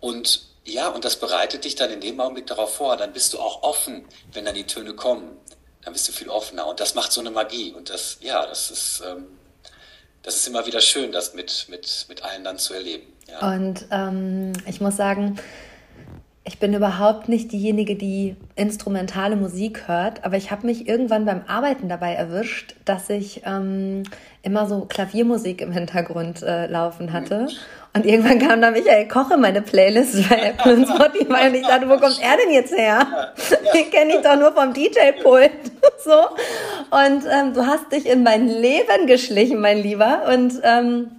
Und 0.00 0.42
ja, 0.66 0.88
und 0.88 1.04
das 1.04 1.16
bereitet 1.16 1.64
dich 1.64 1.76
dann 1.76 1.90
in 1.90 2.00
dem 2.00 2.20
Augenblick 2.20 2.46
darauf 2.46 2.74
vor. 2.74 2.96
Dann 2.96 3.12
bist 3.12 3.32
du 3.32 3.38
auch 3.38 3.62
offen, 3.62 4.06
wenn 4.32 4.44
dann 4.44 4.54
die 4.54 4.64
Töne 4.64 4.94
kommen. 4.94 5.36
Dann 5.82 5.92
bist 5.92 6.08
du 6.08 6.12
viel 6.12 6.28
offener. 6.28 6.66
Und 6.66 6.80
das 6.80 6.94
macht 6.94 7.12
so 7.12 7.20
eine 7.20 7.30
Magie. 7.30 7.72
Und 7.72 7.90
das, 7.90 8.18
ja, 8.20 8.46
das 8.46 8.70
ist, 8.70 9.02
ähm, 9.06 9.26
das 10.22 10.36
ist 10.36 10.46
immer 10.46 10.66
wieder 10.66 10.80
schön, 10.80 11.12
das 11.12 11.34
mit, 11.34 11.66
mit, 11.68 12.06
mit 12.08 12.22
allen 12.22 12.44
dann 12.44 12.58
zu 12.58 12.74
erleben. 12.74 13.12
Ja. 13.28 13.54
Und 13.54 13.86
ähm, 13.90 14.52
ich 14.66 14.80
muss 14.80 14.96
sagen, 14.96 15.38
ich 16.46 16.58
bin 16.58 16.74
überhaupt 16.74 17.30
nicht 17.30 17.52
diejenige, 17.52 17.96
die 17.96 18.36
instrumentale 18.54 19.34
Musik 19.34 19.88
hört, 19.88 20.24
aber 20.24 20.36
ich 20.36 20.50
habe 20.50 20.66
mich 20.66 20.86
irgendwann 20.86 21.24
beim 21.24 21.40
Arbeiten 21.46 21.88
dabei 21.88 22.12
erwischt, 22.12 22.74
dass 22.84 23.08
ich 23.08 23.42
ähm, 23.46 24.02
immer 24.42 24.66
so 24.66 24.82
Klaviermusik 24.82 25.62
im 25.62 25.72
Hintergrund 25.72 26.42
äh, 26.42 26.66
laufen 26.66 27.14
hatte. 27.14 27.48
Und 27.94 28.04
irgendwann 28.04 28.40
kam 28.40 28.60
da 28.60 28.72
Michael 28.72 29.08
Koch 29.08 29.30
in 29.30 29.40
meine 29.40 29.62
Playlist 29.62 30.28
bei 30.28 30.36
Apple 30.50 30.74
und 30.74 30.86
Spotify 30.86 31.48
und 31.48 31.54
ich 31.54 31.66
dachte, 31.66 31.88
wo 31.88 31.96
kommt 31.96 32.20
er 32.20 32.36
denn 32.36 32.52
jetzt 32.52 32.76
her? 32.76 33.32
Den 33.74 33.90
kenne 33.90 34.16
ich 34.16 34.20
doch 34.20 34.36
nur 34.36 34.52
vom 34.52 34.74
DJ-Pult. 34.74 35.50
so. 36.04 36.12
Und 36.90 37.24
ähm, 37.32 37.54
du 37.54 37.66
hast 37.66 37.90
dich 37.90 38.04
in 38.04 38.22
mein 38.22 38.48
Leben 38.48 39.06
geschlichen, 39.06 39.60
mein 39.60 39.78
Lieber. 39.78 40.24
Und 40.30 40.60
ähm, 40.62 41.10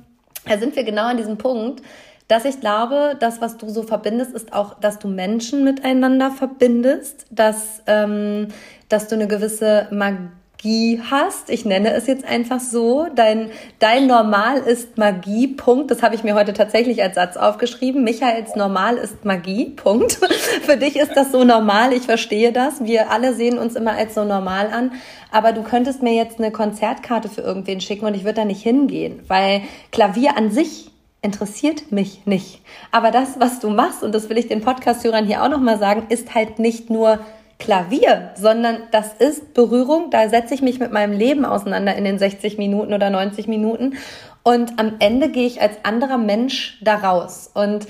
da 0.48 0.60
sind 0.60 0.76
wir 0.76 0.84
genau 0.84 1.06
an 1.06 1.18
diesem 1.18 1.38
Punkt, 1.38 1.82
dass 2.28 2.46
ich 2.46 2.60
glaube, 2.60 3.16
das, 3.20 3.40
was 3.42 3.58
du 3.58 3.70
so 3.70 3.84
verbindest, 3.84 4.34
ist 4.34 4.54
auch, 4.54 4.80
dass 4.80 4.98
du 4.98 5.08
Menschen 5.08 5.64
miteinander 5.64 6.32
verbindest, 6.32 7.28
dass, 7.30 7.84
ähm, 7.86 8.48
dass 8.90 9.08
du 9.08 9.16
eine 9.16 9.28
gewisse 9.28 9.88
Magie 9.92 11.00
hast. 11.12 11.52
Ich 11.52 11.66
nenne 11.66 11.94
es 11.94 12.08
jetzt 12.08 12.26
einfach 12.26 12.60
so. 12.60 13.06
Dein, 13.14 13.52
dein 13.78 14.08
Normal 14.08 14.58
ist 14.58 14.98
Magie, 14.98 15.50
Punkt. 15.50 15.92
Das 15.92 16.02
habe 16.02 16.16
ich 16.16 16.24
mir 16.24 16.34
heute 16.34 16.54
tatsächlich 16.54 17.04
als 17.04 17.14
Satz 17.14 17.38
aufgeschrieben. 17.38 18.04
Michaels 18.04 18.56
Normal 18.56 18.98
ist 18.98 19.24
Magie, 19.24 19.66
Punkt. 19.76 20.14
Für 20.64 20.78
dich 20.78 20.96
ist 20.96 21.12
das 21.16 21.32
so 21.32 21.44
normal, 21.44 21.94
ich 21.94 22.04
verstehe 22.04 22.52
das. 22.52 22.84
Wir 22.84 23.12
alle 23.12 23.36
sehen 23.36 23.60
uns 23.60 23.76
immer 23.76 23.92
als 23.92 24.16
so 24.16 24.24
normal 24.24 24.72
an. 24.74 24.94
Aber 25.32 25.52
du 25.52 25.62
könntest 25.62 26.02
mir 26.02 26.16
jetzt 26.16 26.40
eine 26.40 26.52
Konzertkarte 26.52 27.30
für 27.30 27.42
irgendwen 27.42 27.82
schicken 27.82 28.06
und 28.06 28.16
ich 28.16 28.24
würde 28.24 28.36
da 28.38 28.46
nicht 28.46 28.64
hingehen, 28.64 29.22
weil 29.28 29.62
Klavier 29.92 30.38
an 30.38 30.50
sich 30.50 30.90
interessiert 31.26 31.92
mich 31.92 32.26
nicht. 32.26 32.62
Aber 32.92 33.12
das, 33.12 33.40
was 33.40 33.60
du 33.60 33.70
machst, 33.70 34.04
und 34.04 34.14
das 34.16 34.30
will 34.30 34.38
ich 34.38 34.48
den 34.48 34.62
Podcast-Hörern 34.62 35.26
hier 35.26 35.44
auch 35.44 35.50
nochmal 35.50 35.80
sagen, 35.80 36.06
ist 36.10 36.34
halt 36.34 36.60
nicht 36.60 36.90
nur 36.90 37.20
Klavier, 37.58 38.32
sondern 38.36 38.84
das 38.92 39.14
ist 39.14 39.54
Berührung. 39.54 40.12
Da 40.12 40.30
setze 40.30 40.54
ich 40.54 40.62
mich 40.62 40.80
mit 40.80 40.92
meinem 40.92 41.18
Leben 41.18 41.46
auseinander 41.46 41.96
in 41.96 42.04
den 42.04 42.20
60 42.20 42.58
Minuten 42.58 42.94
oder 42.94 43.10
90 43.10 43.48
Minuten. 43.48 43.96
Und 44.44 44.78
am 44.80 44.94
Ende 45.00 45.30
gehe 45.30 45.48
ich 45.48 45.62
als 45.62 45.78
anderer 45.84 46.18
Mensch 46.18 46.78
da 46.82 46.96
raus. 46.96 47.50
Und 47.54 47.88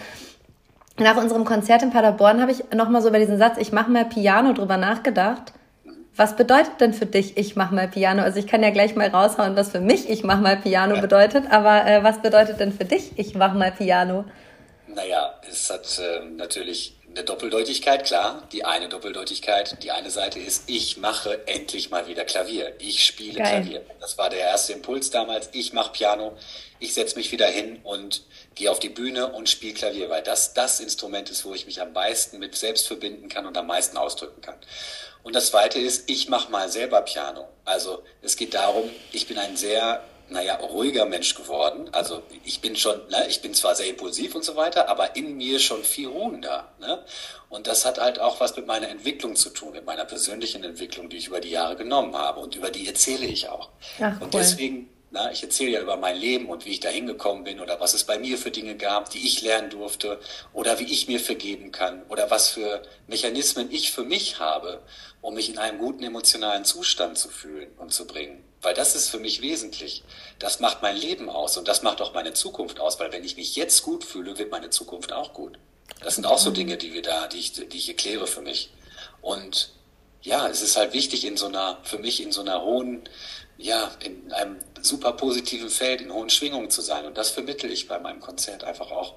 nach 0.98 1.18
unserem 1.18 1.44
Konzert 1.44 1.84
in 1.84 1.92
Paderborn 1.92 2.42
habe 2.42 2.52
ich 2.52 2.64
nochmal 2.74 3.02
so 3.02 3.10
über 3.10 3.20
diesen 3.20 3.38
Satz, 3.38 3.58
ich 3.60 3.74
mache 3.74 3.92
mal 3.92 4.06
Piano 4.06 4.54
drüber 4.54 4.78
nachgedacht. 4.78 5.52
Was 6.16 6.38
bedeutet 6.38 6.80
denn 6.80 6.94
für 6.94 7.06
dich, 7.06 7.38
ich 7.38 7.56
mach 7.56 7.72
mal 7.72 7.90
Piano? 7.90 8.24
Also 8.24 8.40
ich 8.40 8.48
kann 8.48 8.64
ja 8.64 8.70
gleich 8.70 8.96
mal 8.96 9.10
raushauen, 9.10 9.56
was 9.56 9.72
für 9.72 9.82
mich 9.82 10.10
ich 10.10 10.24
mach 10.24 10.40
mal 10.40 10.56
Piano 10.56 11.02
bedeutet, 11.02 11.46
aber 11.52 11.86
äh, 11.86 12.04
was 12.04 12.22
bedeutet 12.22 12.60
denn 12.60 12.72
für 12.72 12.86
dich, 12.86 13.12
ich 13.18 13.36
mach 13.36 13.54
mal 13.54 13.72
Piano? 13.72 14.24
Naja, 14.88 15.34
es 15.50 15.70
hat 15.70 16.00
äh, 16.00 16.24
natürlich 16.26 16.96
eine 17.10 17.26
Doppeldeutigkeit, 17.26 18.06
klar. 18.06 18.48
Die 18.52 18.64
eine 18.64 18.88
Doppeldeutigkeit, 18.88 19.82
die 19.84 19.92
eine 19.92 20.10
Seite 20.10 20.40
ist, 20.40 20.70
ich 20.70 20.98
mache 20.98 21.46
endlich 21.48 21.90
mal 21.90 22.08
wieder 22.08 22.24
Klavier. 22.24 22.74
Ich 22.80 23.06
spiele 23.06 23.40
Geil. 23.40 23.62
Klavier. 23.62 23.82
Das 24.00 24.18
war 24.18 24.30
der 24.30 24.40
erste 24.40 24.74
Impuls 24.74 25.10
damals. 25.10 25.50
Ich 25.52 25.74
mache 25.74 25.92
Piano. 25.92 26.38
Ich 26.80 26.94
setze 26.94 27.18
mich 27.18 27.32
wieder 27.32 27.48
hin 27.48 27.80
und 27.84 28.24
gehe 28.54 28.70
auf 28.70 28.80
die 28.80 28.90
Bühne 28.90 29.28
und 29.28 29.50
spiele 29.50 29.74
Klavier, 29.74 30.10
weil 30.10 30.24
das 30.24 30.54
das 30.54 30.80
Instrument 30.80 31.30
ist, 31.30 31.46
wo 31.46 31.54
ich 31.54 31.66
mich 31.66 31.82
am 31.82 31.94
meisten 31.94 32.40
mit 32.40 32.56
selbst 32.56 32.88
verbinden 32.88 33.28
kann 33.28 33.46
und 33.46 33.58
am 33.58 33.68
meisten 33.68 33.98
ausdrücken 33.98 34.42
kann. 34.42 34.56
Und 35.26 35.36
das 35.36 35.48
Zweite 35.48 35.80
ist, 35.80 36.08
ich 36.08 36.30
mache 36.30 36.52
mal 36.52 36.70
selber 36.70 37.02
Piano. 37.02 37.48
Also 37.66 38.04
es 38.22 38.36
geht 38.36 38.54
darum, 38.54 38.88
ich 39.12 39.26
bin 39.26 39.40
ein 39.40 39.58
sehr, 39.58 40.04
naja, 40.30 40.54
ruhiger 40.58 41.08
Mensch 41.08 41.34
geworden. 41.34 41.90
Also 41.94 42.22
ich 42.44 42.62
bin 42.62 42.76
schon, 42.76 43.00
ne, 43.10 43.26
ich 43.28 43.42
bin 43.42 43.56
zwar 43.56 43.74
sehr 43.74 43.88
impulsiv 43.88 44.36
und 44.36 44.46
so 44.46 44.56
weiter, 44.56 44.88
aber 44.88 45.16
in 45.16 45.36
mir 45.36 45.58
schon 45.58 45.84
viel 45.84 46.10
ruhender. 46.10 46.68
Ne? 46.80 47.04
Und 47.50 47.66
das 47.66 47.86
hat 47.86 48.00
halt 48.00 48.20
auch 48.20 48.40
was 48.40 48.56
mit 48.56 48.68
meiner 48.68 48.88
Entwicklung 48.88 49.36
zu 49.36 49.50
tun, 49.50 49.72
mit 49.72 49.84
meiner 49.84 50.06
persönlichen 50.06 50.64
Entwicklung, 50.64 51.10
die 51.10 51.18
ich 51.18 51.26
über 51.26 51.42
die 51.42 51.50
Jahre 51.50 51.76
genommen 51.76 52.16
habe 52.16 52.40
und 52.40 52.56
über 52.56 52.70
die 52.70 52.86
erzähle 52.86 53.26
ich 53.26 53.50
auch. 53.50 53.72
Ach, 54.00 54.22
und 54.22 54.32
deswegen 54.36 54.92
na, 55.16 55.32
ich 55.32 55.42
erzähle 55.44 55.72
ja 55.72 55.82
über 55.82 55.96
mein 55.96 56.18
Leben 56.18 56.48
und 56.48 56.66
wie 56.66 56.72
ich 56.72 56.82
da 56.82 56.90
hingekommen 56.90 57.46
bin 57.46 57.62
oder 57.62 57.80
was 57.80 57.94
es 57.94 58.04
bei 58.04 58.20
mir 58.20 58.38
für 58.38 58.52
Dinge 58.52 58.76
gab, 58.76 59.10
die 59.10 59.26
ich 59.26 59.42
lernen 59.42 59.70
durfte 59.70 60.20
oder 60.52 60.78
wie 60.78 60.92
ich 60.92 61.08
mir 61.08 61.22
vergeben 61.22 61.72
kann 61.72 62.04
oder 62.10 62.30
was 62.30 62.50
für 62.50 62.82
Mechanismen 63.08 63.72
ich 63.72 63.94
für 63.94 64.04
mich 64.04 64.40
habe, 64.40 64.82
um 65.26 65.34
mich 65.34 65.50
in 65.50 65.58
einem 65.58 65.80
guten 65.80 66.04
emotionalen 66.04 66.66
Zustand 66.66 67.18
zu 67.18 67.30
fühlen 67.30 67.72
und 67.80 67.92
zu 67.92 68.06
bringen. 68.06 68.44
Weil 68.62 68.76
das 68.76 68.96
ist 68.96 69.10
für 69.10 69.18
mich 69.18 69.42
wesentlich. 69.42 70.04
Das 70.38 70.60
macht 70.60 70.84
mein 70.84 70.96
Leben 70.96 71.32
aus 71.32 71.58
und 71.58 71.68
das 71.68 71.82
macht 71.82 72.00
auch 72.00 72.14
meine 72.14 72.34
Zukunft 72.34 72.80
aus, 72.80 73.00
weil 73.00 73.12
wenn 73.12 73.24
ich 73.24 73.36
mich 73.36 73.56
jetzt 73.56 73.82
gut 73.82 74.04
fühle, 74.04 74.38
wird 74.38 74.52
meine 74.52 74.70
Zukunft 74.70 75.12
auch 75.12 75.34
gut. 75.34 75.58
Das 76.04 76.14
sind 76.14 76.28
auch 76.28 76.38
so 76.38 76.52
Dinge, 76.52 76.78
die 76.78 76.94
wir 76.94 77.02
da, 77.02 77.26
die 77.26 77.40
ich, 77.40 77.54
die 77.54 77.76
ich 77.76 77.90
erkläre 77.90 78.28
für 78.28 78.42
mich. 78.42 78.70
Und 79.24 79.72
ja, 80.22 80.48
es 80.48 80.62
ist 80.62 80.78
halt 80.78 80.94
wichtig 80.94 81.26
in 81.26 81.38
so 81.38 81.48
einer, 81.48 81.80
für 81.82 81.98
mich 81.98 82.22
in 82.22 82.32
so 82.32 82.42
einer 82.42 82.62
hohen, 82.62 83.10
ja, 83.58 83.90
in 84.04 84.32
einem 84.32 84.58
super 84.84 85.14
positiven 85.14 85.72
Feld, 85.72 86.02
in 86.02 86.14
hohen 86.14 86.30
Schwingungen 86.30 86.70
zu 86.70 86.84
sein. 86.84 87.04
Und 87.04 87.18
das 87.18 87.32
vermittel 87.32 87.72
ich 87.72 87.88
bei 87.88 87.98
meinem 87.98 88.20
Konzert 88.20 88.64
einfach 88.64 88.92
auch 88.92 89.16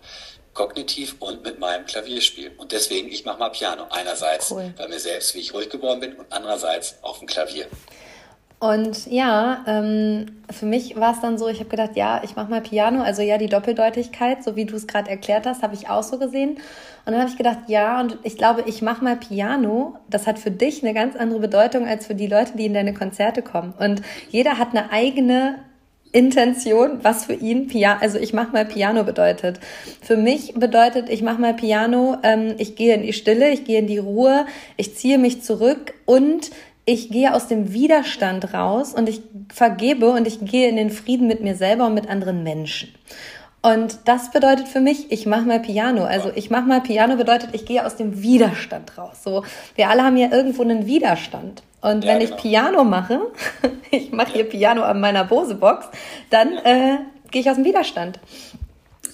kognitiv 0.59 1.15
und 1.21 1.45
mit 1.45 1.61
meinem 1.61 1.87
Klavierspiel. 1.87 2.50
Und 2.59 2.73
deswegen, 2.73 3.09
ich 3.09 3.25
mache 3.25 3.38
mal 3.38 3.50
Piano. 3.50 3.85
Einerseits 3.91 4.50
cool. 4.50 4.75
bei 4.77 4.88
mir 4.88 4.99
selbst, 4.99 5.35
wie 5.37 5.38
ich 5.38 5.55
ruhig 5.55 5.71
geworden 5.71 6.00
bin, 6.00 6.15
und 6.15 6.27
andererseits 6.31 6.97
auf 7.03 7.21
dem 7.21 7.29
Klavier. 7.29 7.67
Und 8.59 9.07
ja, 9.07 9.62
ähm, 9.69 10.43
für 10.50 10.67
mich 10.67 10.97
war 10.97 11.12
es 11.12 11.21
dann 11.21 11.38
so, 11.38 11.47
ich 11.47 11.61
habe 11.61 11.69
gedacht, 11.69 11.93
ja, 11.95 12.23
ich 12.25 12.35
mache 12.35 12.50
mal 12.50 12.61
Piano. 12.61 13.03
Also 13.03 13.23
ja, 13.23 13.38
die 13.38 13.47
Doppeldeutigkeit, 13.47 14.43
so 14.43 14.57
wie 14.57 14.65
du 14.65 14.75
es 14.75 14.88
gerade 14.88 15.09
erklärt 15.09 15.47
hast, 15.47 15.62
habe 15.62 15.77
ich 15.77 15.88
auch 15.88 16.03
so 16.03 16.19
gesehen. 16.19 16.57
Und 17.07 17.12
dann 17.12 17.21
habe 17.21 17.31
ich 17.31 17.37
gedacht, 17.37 17.59
ja, 17.69 18.00
und 18.00 18.19
ich 18.25 18.37
glaube, 18.37 18.65
ich 18.67 18.83
mache 18.83 19.05
mal 19.05 19.15
Piano. 19.15 19.97
Das 20.11 20.27
hat 20.27 20.41
für 20.41 20.50
dich 20.50 20.83
eine 20.83 20.93
ganz 20.93 21.15
andere 21.15 21.38
Bedeutung 21.38 21.87
als 21.87 22.09
für 22.09 22.17
die 22.17 22.27
Leute, 22.27 22.57
die 22.57 22.67
in 22.67 22.75
deine 22.75 22.95
Konzerte 22.95 23.43
kommen. 23.43 23.75
Und 23.79 24.03
jeder 24.29 24.59
hat 24.59 24.71
eine 24.71 24.91
eigene 24.91 25.61
Intention, 26.12 27.00
was 27.03 27.27
für 27.27 27.35
ihn 27.35 27.69
Piano, 27.69 28.00
also 28.00 28.19
ich 28.19 28.33
mache 28.33 28.53
mal 28.53 28.65
Piano 28.65 29.05
bedeutet. 29.05 29.61
Für 30.00 30.17
mich 30.17 30.55
bedeutet, 30.55 31.11
ich 31.11 31.23
mache 31.23 31.41
mal 31.41 31.55
Piano, 31.55 32.17
ähm, 32.23 32.55
ich 32.59 32.77
gehe 32.77 32.95
in 32.95 33.03
die 33.03 33.12
Stille, 33.12 33.50
ich 33.50 33.65
gehe 33.65 33.81
in 33.81 33.87
die 33.87 33.99
Ruhe, 33.99 34.47
ich 34.77 34.97
ziehe 34.97 35.19
mich 35.19 35.43
zurück 35.43 35.95
und 36.07 36.50
ich 36.87 37.11
gehe 37.11 37.35
aus 37.35 37.49
dem 37.49 37.75
Widerstand 37.75 38.55
raus 38.55 38.95
und 38.95 39.11
ich 39.11 39.21
vergebe 39.53 40.11
und 40.11 40.27
ich 40.27 40.41
gehe 40.41 40.69
in 40.69 40.77
den 40.77 40.88
Frieden 40.88 41.27
mit 41.27 41.43
mir 41.43 41.55
selber 41.55 41.87
und 41.87 41.95
mit 41.95 42.09
anderen 42.09 42.43
Menschen. 42.43 42.95
Und 43.61 43.99
das 44.05 44.31
bedeutet 44.31 44.69
für 44.69 44.81
mich, 44.81 45.11
ich 45.11 45.27
mache 45.27 45.43
mal 45.43 45.61
Piano. 45.61 46.05
Also 46.05 46.31
ich 46.35 46.49
mache 46.49 46.67
mal 46.67 46.81
Piano 46.81 47.17
bedeutet, 47.17 47.50
ich 47.53 47.67
gehe 47.67 47.85
aus 47.85 47.97
dem 47.97 48.23
Widerstand 48.23 48.97
raus. 48.97 49.23
So, 49.25 49.45
wir 49.75 49.91
alle 49.91 50.05
haben 50.05 50.17
ja 50.17 50.31
irgendwo 50.31 50.62
einen 50.62 50.87
Widerstand. 50.87 51.62
Und 51.81 52.05
ja, 52.05 52.12
wenn 52.12 52.21
genau. 52.21 52.37
ich 52.37 52.41
Piano 52.41 52.85
mache, 52.85 53.21
ich 53.91 54.12
mache 54.12 54.33
hier 54.33 54.45
Piano 54.45 54.83
an 54.83 55.00
meiner 55.00 55.25
Bose-Box, 55.25 55.88
dann 56.31 56.53
äh, 56.59 56.99
gehe 57.31 57.43
ich 57.43 57.50
aus 57.50 57.57
dem 57.57 57.65
Widerstand. 57.65 58.21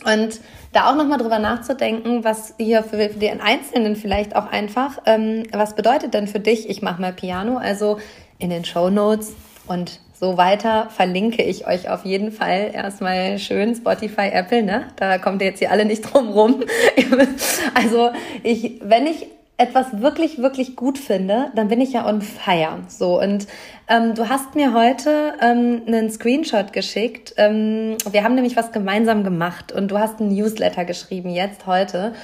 Und 0.05 0.41
da 0.73 0.91
auch 0.91 0.97
nochmal 0.97 1.19
drüber 1.19 1.39
nachzudenken, 1.39 2.25
was 2.25 2.55
hier 2.59 2.83
für, 2.83 3.09
den 3.09 3.41
Einzelnen 3.41 3.97
vielleicht 3.97 4.37
auch 4.37 4.47
einfach, 4.47 4.99
ähm, 5.07 5.45
was 5.53 5.75
bedeutet 5.75 6.13
denn 6.13 6.27
für 6.27 6.41
dich, 6.41 6.69
ich 6.69 6.83
mache 6.83 7.01
mal 7.01 7.13
Piano, 7.13 7.57
also 7.57 7.99
in 8.39 8.51
den 8.51 8.65
Show 8.65 8.91
Notes 8.91 9.33
und 9.67 10.01
so 10.25 10.38
weiter 10.38 10.88
verlinke 10.88 11.43
ich 11.43 11.66
euch 11.66 11.90
auf 11.90 12.07
jeden 12.07 12.33
Fall 12.33 12.71
erstmal 12.73 13.38
schön 13.38 13.75
Spotify, 13.75 14.31
Apple, 14.33 14.62
ne? 14.62 14.87
Da 14.97 15.19
kommt 15.19 15.43
ihr 15.43 15.49
jetzt 15.49 15.59
hier 15.59 15.71
alle 15.71 15.85
nicht 15.85 16.00
drum 16.00 16.31
rum. 16.31 16.64
also 17.75 18.11
ich, 18.43 18.81
wenn 18.83 19.07
ich 19.07 19.26
etwas 19.59 20.00
wirklich, 20.00 20.38
wirklich 20.38 20.76
gut 20.76 20.99
finde, 20.99 21.52
dann 21.54 21.69
bin 21.69 21.83
ich 21.83 21.93
ja 21.93 22.09
on 22.09 22.23
fire. 22.23 22.78
So, 22.88 23.21
und 23.21 23.47
ähm, 23.87 24.14
du 24.14 24.31
hast 24.31 24.54
mir 24.54 24.73
heute 24.73 25.35
ähm, 25.43 25.83
einen 25.87 26.11
Screenshot 26.11 26.72
geschickt. 26.72 27.35
Ähm, 27.37 27.96
wir 28.11 28.25
haben 28.25 28.35
nämlich 28.35 28.57
was 28.57 28.72
gemeinsam 28.72 29.25
gemacht 29.25 29.72
und 29.72 29.90
du 29.90 29.99
hast 29.99 30.20
einen 30.20 30.35
Newsletter 30.35 30.87
geschrieben, 30.87 31.29
jetzt 31.29 31.66
heute. 31.66 32.14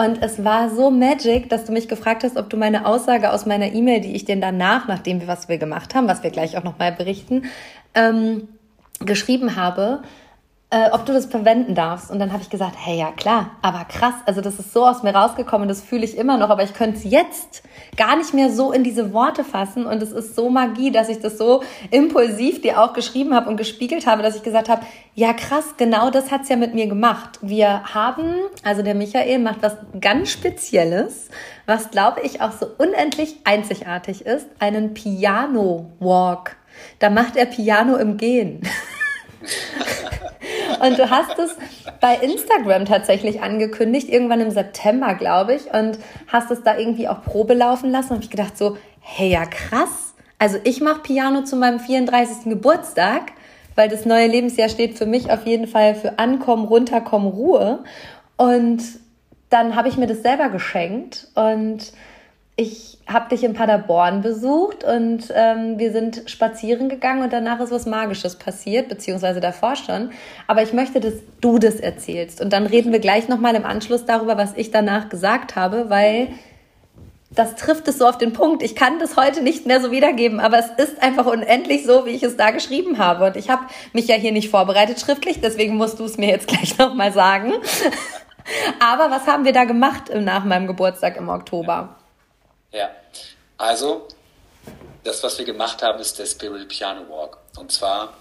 Und 0.00 0.22
es 0.22 0.42
war 0.42 0.70
so 0.70 0.90
magic, 0.90 1.50
dass 1.50 1.66
du 1.66 1.72
mich 1.72 1.86
gefragt 1.86 2.24
hast, 2.24 2.38
ob 2.38 2.48
du 2.48 2.56
meine 2.56 2.86
Aussage 2.86 3.32
aus 3.32 3.44
meiner 3.44 3.66
E-Mail, 3.66 4.00
die 4.00 4.16
ich 4.16 4.24
dir 4.24 4.40
danach, 4.40 4.88
nachdem 4.88 5.20
wir 5.20 5.28
was 5.28 5.50
wir 5.50 5.58
gemacht 5.58 5.94
haben, 5.94 6.08
was 6.08 6.22
wir 6.22 6.30
gleich 6.30 6.56
auch 6.56 6.64
nochmal 6.64 6.92
berichten, 6.92 7.42
ähm, 7.94 8.48
geschrieben 9.00 9.56
habe, 9.56 10.02
äh, 10.70 10.90
ob 10.92 11.04
du 11.04 11.12
das 11.12 11.26
verwenden 11.26 11.74
darfst. 11.74 12.10
Und 12.10 12.20
dann 12.20 12.32
habe 12.32 12.42
ich 12.42 12.50
gesagt, 12.50 12.76
hey, 12.78 12.96
ja 12.96 13.10
klar, 13.10 13.50
aber 13.60 13.84
krass, 13.84 14.14
also 14.24 14.40
das 14.40 14.58
ist 14.60 14.72
so 14.72 14.86
aus 14.86 15.02
mir 15.02 15.14
rausgekommen, 15.14 15.68
das 15.68 15.82
fühle 15.82 16.04
ich 16.04 16.16
immer 16.16 16.38
noch, 16.38 16.48
aber 16.48 16.62
ich 16.62 16.74
könnte 16.74 16.98
es 16.98 17.04
jetzt 17.04 17.62
gar 17.96 18.16
nicht 18.16 18.34
mehr 18.34 18.50
so 18.50 18.70
in 18.70 18.84
diese 18.84 19.12
Worte 19.12 19.42
fassen 19.42 19.84
und 19.84 20.00
es 20.00 20.12
ist 20.12 20.36
so 20.36 20.48
Magie, 20.48 20.92
dass 20.92 21.08
ich 21.08 21.18
das 21.18 21.38
so 21.38 21.64
impulsiv 21.90 22.62
dir 22.62 22.80
auch 22.80 22.92
geschrieben 22.92 23.34
habe 23.34 23.50
und 23.50 23.56
gespiegelt 23.56 24.06
habe, 24.06 24.22
dass 24.22 24.36
ich 24.36 24.44
gesagt 24.44 24.68
habe, 24.68 24.82
ja 25.16 25.32
krass, 25.32 25.74
genau 25.76 26.10
das 26.10 26.30
hat's 26.30 26.48
ja 26.48 26.56
mit 26.56 26.72
mir 26.72 26.86
gemacht. 26.86 27.40
Wir 27.42 27.82
haben, 27.92 28.36
also 28.62 28.82
der 28.82 28.94
Michael 28.94 29.40
macht 29.40 29.62
was 29.62 29.76
ganz 30.00 30.30
Spezielles, 30.30 31.30
was 31.66 31.90
glaube 31.90 32.20
ich 32.20 32.40
auch 32.40 32.52
so 32.52 32.66
unendlich 32.78 33.38
einzigartig 33.42 34.24
ist, 34.24 34.46
einen 34.60 34.94
Piano 34.94 35.90
Walk. 35.98 36.56
Da 37.00 37.10
macht 37.10 37.36
er 37.36 37.46
Piano 37.46 37.96
im 37.96 38.16
Gehen. 38.16 38.62
Und 40.80 40.98
du 40.98 41.10
hast 41.10 41.38
es 41.38 41.56
bei 42.00 42.16
Instagram 42.16 42.86
tatsächlich 42.86 43.42
angekündigt, 43.42 44.08
irgendwann 44.08 44.40
im 44.40 44.50
September, 44.50 45.14
glaube 45.14 45.54
ich, 45.54 45.72
und 45.72 45.98
hast 46.26 46.50
es 46.50 46.62
da 46.62 46.76
irgendwie 46.76 47.06
auch 47.08 47.22
Probe 47.22 47.54
laufen 47.54 47.90
lassen. 47.90 48.14
Und 48.14 48.24
ich 48.24 48.30
gedacht 48.30 48.56
so, 48.56 48.76
hey, 49.00 49.30
ja 49.30 49.44
krass. 49.44 50.14
Also 50.38 50.58
ich 50.64 50.80
mache 50.80 51.00
Piano 51.00 51.44
zu 51.44 51.56
meinem 51.56 51.80
34. 51.80 52.50
Geburtstag, 52.50 53.32
weil 53.74 53.88
das 53.88 54.06
neue 54.06 54.26
Lebensjahr 54.26 54.70
steht 54.70 54.96
für 54.96 55.06
mich 55.06 55.30
auf 55.30 55.46
jeden 55.46 55.66
Fall 55.66 55.94
für 55.94 56.18
Ankommen, 56.18 56.66
Runterkommen, 56.66 57.28
Ruhe. 57.28 57.84
Und 58.38 58.82
dann 59.50 59.76
habe 59.76 59.88
ich 59.88 59.98
mir 59.98 60.06
das 60.06 60.22
selber 60.22 60.48
geschenkt 60.48 61.28
und 61.34 61.92
ich 62.60 62.98
habe 63.06 63.30
dich 63.30 63.42
in 63.42 63.54
Paderborn 63.54 64.20
besucht 64.20 64.84
und 64.84 65.32
ähm, 65.34 65.78
wir 65.78 65.92
sind 65.92 66.24
spazieren 66.26 66.90
gegangen 66.90 67.22
und 67.22 67.32
danach 67.32 67.58
ist 67.60 67.72
was 67.72 67.86
Magisches 67.86 68.36
passiert, 68.36 68.88
beziehungsweise 68.90 69.40
davor 69.40 69.76
schon. 69.76 70.10
Aber 70.46 70.62
ich 70.62 70.74
möchte, 70.74 71.00
dass 71.00 71.14
du 71.40 71.58
das 71.58 71.76
erzählst. 71.76 72.42
Und 72.42 72.52
dann 72.52 72.66
reden 72.66 72.92
wir 72.92 73.00
gleich 73.00 73.28
nochmal 73.28 73.54
im 73.54 73.64
Anschluss 73.64 74.04
darüber, 74.04 74.36
was 74.36 74.52
ich 74.56 74.70
danach 74.70 75.08
gesagt 75.08 75.56
habe, 75.56 75.88
weil 75.88 76.28
das 77.30 77.54
trifft 77.54 77.88
es 77.88 77.96
so 77.96 78.06
auf 78.06 78.18
den 78.18 78.34
Punkt. 78.34 78.62
Ich 78.62 78.76
kann 78.76 78.98
das 78.98 79.16
heute 79.16 79.42
nicht 79.42 79.64
mehr 79.64 79.80
so 79.80 79.90
wiedergeben, 79.90 80.38
aber 80.38 80.58
es 80.58 80.70
ist 80.76 81.02
einfach 81.02 81.24
unendlich 81.26 81.86
so, 81.86 82.04
wie 82.04 82.10
ich 82.10 82.22
es 82.22 82.36
da 82.36 82.50
geschrieben 82.50 82.98
habe. 82.98 83.24
Und 83.24 83.36
ich 83.36 83.48
habe 83.48 83.62
mich 83.94 84.06
ja 84.06 84.16
hier 84.16 84.32
nicht 84.32 84.50
vorbereitet 84.50 85.00
schriftlich, 85.00 85.40
deswegen 85.40 85.76
musst 85.76 85.98
du 85.98 86.04
es 86.04 86.18
mir 86.18 86.28
jetzt 86.28 86.48
gleich 86.48 86.76
nochmal 86.76 87.12
sagen. 87.12 87.54
aber 88.80 89.10
was 89.10 89.26
haben 89.26 89.46
wir 89.46 89.52
da 89.52 89.64
gemacht 89.64 90.10
nach 90.14 90.44
meinem 90.44 90.66
Geburtstag 90.66 91.16
im 91.16 91.30
Oktober? 91.30 91.96
Ja, 92.72 92.90
also 93.58 94.08
das, 95.04 95.22
was 95.22 95.38
wir 95.38 95.44
gemacht 95.44 95.82
haben, 95.82 95.98
ist 96.00 96.18
der 96.18 96.26
Spirit 96.26 96.68
Piano 96.68 97.08
Walk. 97.08 97.38
Und 97.58 97.72
zwar 97.72 98.14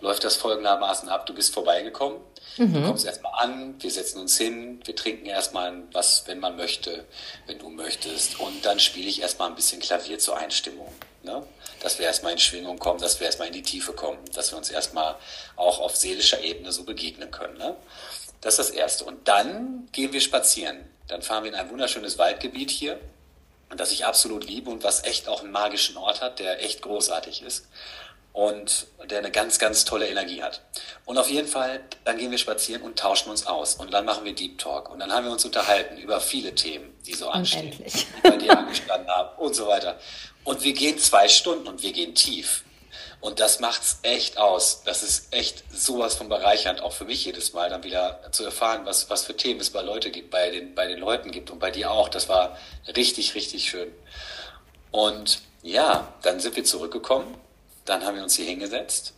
läuft 0.00 0.24
das 0.24 0.36
folgendermaßen 0.36 1.08
ab. 1.08 1.26
Du 1.26 1.34
bist 1.34 1.52
vorbeigekommen, 1.54 2.18
mhm. 2.56 2.74
du 2.74 2.82
kommst 2.86 3.06
erstmal 3.06 3.32
an, 3.44 3.80
wir 3.80 3.90
setzen 3.90 4.20
uns 4.20 4.36
hin, 4.36 4.80
wir 4.84 4.96
trinken 4.96 5.26
erstmal 5.26 5.82
was, 5.92 6.24
wenn 6.26 6.40
man 6.40 6.56
möchte, 6.56 7.04
wenn 7.46 7.58
du 7.58 7.68
möchtest. 7.68 8.40
Und 8.40 8.64
dann 8.64 8.80
spiele 8.80 9.08
ich 9.08 9.20
erstmal 9.20 9.48
ein 9.48 9.54
bisschen 9.54 9.80
Klavier 9.80 10.18
zur 10.18 10.36
Einstimmung. 10.36 10.92
Ne? 11.22 11.46
Dass 11.80 11.98
wir 11.98 12.06
erstmal 12.06 12.32
in 12.32 12.38
Schwingung 12.38 12.78
kommen, 12.78 13.00
dass 13.00 13.20
wir 13.20 13.26
erstmal 13.26 13.48
in 13.48 13.54
die 13.54 13.62
Tiefe 13.62 13.92
kommen, 13.92 14.18
dass 14.34 14.50
wir 14.50 14.58
uns 14.58 14.70
erstmal 14.70 15.16
auch 15.56 15.78
auf 15.78 15.94
seelischer 15.94 16.40
Ebene 16.40 16.72
so 16.72 16.84
begegnen 16.84 17.30
können. 17.30 17.58
Ne? 17.58 17.76
Das 18.40 18.58
ist 18.58 18.70
das 18.70 18.70
Erste. 18.70 19.04
Und 19.04 19.28
dann 19.28 19.88
gehen 19.92 20.12
wir 20.12 20.20
spazieren. 20.20 20.88
Dann 21.06 21.22
fahren 21.22 21.44
wir 21.44 21.52
in 21.52 21.56
ein 21.56 21.70
wunderschönes 21.70 22.18
Waldgebiet 22.18 22.70
hier 22.70 22.98
das 23.80 23.92
ich 23.92 24.04
absolut 24.04 24.44
liebe 24.44 24.70
und 24.70 24.84
was 24.84 25.04
echt 25.04 25.28
auch 25.28 25.42
einen 25.42 25.52
magischen 25.52 25.96
Ort 25.96 26.20
hat, 26.20 26.38
der 26.38 26.62
echt 26.64 26.82
großartig 26.82 27.42
ist 27.42 27.66
und 28.32 28.86
der 29.10 29.18
eine 29.18 29.30
ganz, 29.30 29.58
ganz 29.58 29.84
tolle 29.84 30.08
Energie 30.08 30.42
hat. 30.42 30.62
Und 31.04 31.18
auf 31.18 31.30
jeden 31.30 31.48
Fall, 31.48 31.80
dann 32.04 32.16
gehen 32.16 32.30
wir 32.30 32.38
spazieren 32.38 32.82
und 32.82 32.98
tauschen 32.98 33.30
uns 33.30 33.46
aus 33.46 33.74
und 33.74 33.92
dann 33.92 34.04
machen 34.04 34.24
wir 34.24 34.34
Deep 34.34 34.58
Talk 34.58 34.90
und 34.90 34.98
dann 35.00 35.12
haben 35.12 35.26
wir 35.26 35.32
uns 35.32 35.44
unterhalten 35.44 35.98
über 35.98 36.20
viele 36.20 36.54
Themen, 36.54 36.94
die 37.06 37.14
so 37.14 37.28
anstehen, 37.28 37.72
die 37.78 38.06
bei 38.22 38.36
dir 38.36 38.58
angestanden 38.58 39.10
haben 39.10 39.38
und 39.38 39.54
so 39.54 39.66
weiter. 39.66 39.98
Und 40.44 40.62
wir 40.62 40.72
gehen 40.72 40.98
zwei 40.98 41.28
Stunden 41.28 41.68
und 41.68 41.82
wir 41.82 41.92
gehen 41.92 42.14
tief. 42.14 42.64
Und 43.22 43.38
das 43.38 43.60
macht's 43.60 44.00
echt 44.02 44.36
aus. 44.36 44.82
Das 44.84 45.04
ist 45.04 45.32
echt 45.32 45.62
sowas 45.72 46.16
von 46.16 46.28
bereichernd, 46.28 46.80
auch 46.80 46.92
für 46.92 47.04
mich 47.04 47.24
jedes 47.24 47.52
Mal 47.52 47.70
dann 47.70 47.84
wieder 47.84 48.20
zu 48.32 48.44
erfahren, 48.44 48.84
was, 48.84 49.10
was 49.10 49.24
für 49.24 49.36
Themen 49.36 49.60
es 49.60 49.70
bei 49.70 49.80
Leute 49.80 50.10
gibt, 50.10 50.32
bei 50.32 50.50
den, 50.50 50.74
bei 50.74 50.88
den 50.88 50.98
Leuten 50.98 51.30
gibt 51.30 51.48
und 51.52 51.60
bei 51.60 51.70
dir 51.70 51.92
auch. 51.92 52.08
Das 52.08 52.28
war 52.28 52.58
richtig, 52.96 53.36
richtig 53.36 53.70
schön. 53.70 53.92
Und 54.90 55.40
ja, 55.62 56.12
dann 56.22 56.40
sind 56.40 56.56
wir 56.56 56.64
zurückgekommen. 56.64 57.36
Dann 57.84 58.04
haben 58.04 58.16
wir 58.16 58.24
uns 58.24 58.34
hier 58.34 58.44
hingesetzt. 58.44 59.12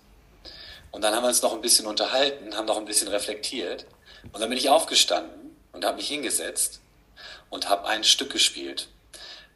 Und 0.91 1.01
dann 1.01 1.15
haben 1.15 1.23
wir 1.23 1.29
uns 1.29 1.41
noch 1.41 1.55
ein 1.55 1.63
bisschen 1.63 1.87
unterhalten, 1.87 2.55
haben 2.59 2.67
noch 2.67 2.77
ein 2.77 2.85
bisschen 2.85 3.09
reflektiert. 3.09 3.87
Und 4.35 4.39
dann 4.39 4.51
bin 4.51 4.59
ich 4.59 4.69
aufgestanden 4.69 5.57
und 5.73 5.83
habe 5.87 5.97
mich 5.97 6.09
hingesetzt 6.09 6.81
und 7.49 7.71
habe 7.71 7.89
ein 7.89 8.05
Stück 8.05 8.31
gespielt. 8.31 8.89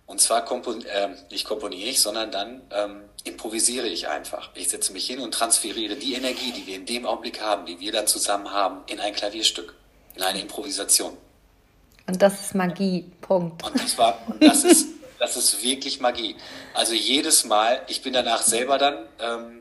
Und 0.09 0.23
zwar 0.23 0.43
kompon 0.43 0.87
äh, 0.87 1.11
nicht 1.31 1.45
komponiere 1.45 1.91
ich, 1.91 2.01
sondern 2.01 2.31
dann 2.31 2.63
ähm, 2.71 3.03
improvisiere 3.25 3.87
ich 3.87 4.09
einfach. 4.09 4.49
Ich 4.55 4.71
setze 4.71 4.95
mich 4.95 5.07
hin 5.07 5.21
und 5.21 5.33
transferiere 5.33 5.97
die 5.97 6.15
Energie, 6.15 6.51
die 6.51 6.67
wir 6.67 6.77
in 6.77 6.87
dem 6.87 7.05
Augenblick 7.05 7.43
haben, 7.43 7.67
die 7.67 7.79
wir 7.79 7.93
dann 7.93 8.07
zusammen 8.07 8.51
haben, 8.51 8.81
in 8.87 9.01
ein 9.01 9.13
Klavierstück, 9.13 9.75
in 10.15 10.23
eine 10.23 10.41
Improvisation. 10.41 11.15
Und 12.07 12.23
das 12.23 12.41
ist 12.41 12.55
Magie, 12.55 13.05
Punkt. 13.21 13.63
Und 13.63 13.79
das 13.79 13.99
war, 13.99 14.19
und 14.29 14.43
das 14.43 14.65
ist, 14.65 14.89
das 15.19 15.37
ist 15.37 15.63
wirklich 15.63 16.01
Magie. 16.01 16.37
Also 16.73 16.95
jedes 16.95 17.45
Mal, 17.45 17.83
ich 17.87 18.01
bin 18.01 18.15
danach 18.15 18.41
selber 18.41 18.79
dann, 18.79 19.07
ähm, 19.21 19.61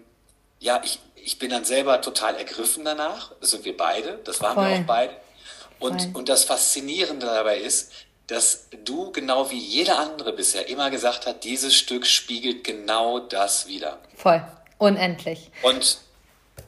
ja, 0.62 0.82
ich, 0.82 1.00
ich 1.16 1.40
bin 1.40 1.50
dann 1.50 1.66
selber 1.66 2.00
total 2.00 2.36
ergriffen 2.36 2.86
danach. 2.86 3.34
Das 3.42 3.50
sind 3.50 3.66
wir 3.66 3.76
beide, 3.76 4.22
das 4.24 4.40
waren 4.40 4.54
Voll. 4.54 4.70
wir 4.70 4.78
auch 4.78 4.86
beide. 4.86 5.14
Und, 5.80 6.16
und 6.16 6.30
das 6.30 6.46
Faszinierende 6.46 7.26
dabei 7.26 7.60
ist, 7.60 7.92
dass 8.28 8.68
du 8.84 9.12
genau 9.12 9.50
wie 9.52 9.58
jeder 9.58 10.00
andere 10.00 10.34
bisher 10.34 10.68
immer 10.68 10.90
gesagt 10.90 11.26
hat, 11.26 11.44
dieses 11.46 11.74
Stück 11.76 12.06
spiegelt 12.06 12.63
genau 12.63 13.20
das 13.20 13.68
wieder. 13.68 14.00
Voll. 14.16 14.46
Unendlich. 14.78 15.50
Und, 15.63 16.00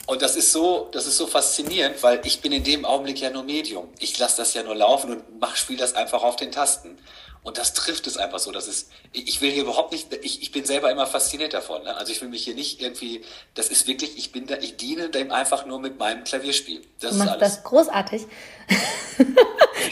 und 0.06 0.22
das 0.22 0.36
ist 0.36 0.52
so, 0.52 0.88
das 0.92 1.06
ist 1.06 1.16
so 1.16 1.26
faszinierend, 1.26 2.02
weil 2.02 2.20
ich 2.24 2.40
bin 2.40 2.50
in 2.52 2.64
dem 2.64 2.84
Augenblick 2.84 3.20
ja 3.20 3.30
nur 3.30 3.44
Medium. 3.44 3.88
Ich 3.98 4.18
lasse 4.18 4.38
das 4.38 4.54
ja 4.54 4.62
nur 4.62 4.74
laufen 4.74 5.12
und 5.12 5.38
mach, 5.38 5.54
spiel 5.56 5.76
das 5.76 5.94
einfach 5.94 6.22
auf 6.22 6.36
den 6.36 6.50
Tasten. 6.50 6.98
Und 7.42 7.56
das 7.56 7.72
trifft 7.72 8.06
es 8.06 8.18
einfach 8.18 8.38
so. 8.38 8.52
Das 8.52 8.68
ist, 8.68 8.90
ich 9.12 9.40
will 9.40 9.50
hier 9.50 9.62
überhaupt 9.62 9.92
nicht, 9.92 10.12
ich, 10.22 10.42
ich 10.42 10.52
bin 10.52 10.64
selber 10.64 10.90
immer 10.90 11.06
fasziniert 11.06 11.54
davon. 11.54 11.82
Ne? 11.84 11.96
Also 11.96 12.12
ich 12.12 12.20
will 12.20 12.28
mich 12.28 12.44
hier 12.44 12.54
nicht 12.54 12.82
irgendwie, 12.82 13.24
das 13.54 13.68
ist 13.68 13.86
wirklich, 13.86 14.18
ich 14.18 14.30
bin 14.30 14.46
da, 14.46 14.56
ich 14.56 14.76
diene 14.76 15.08
dem 15.08 15.32
einfach 15.32 15.64
nur 15.64 15.80
mit 15.80 15.98
meinem 15.98 16.24
Klavierspiel. 16.24 16.82
Das 17.00 17.12
du 17.12 17.18
machst 17.18 17.30
ist 17.30 17.42
alles. 17.42 17.54
das 17.54 17.64
großartig. 17.64 18.26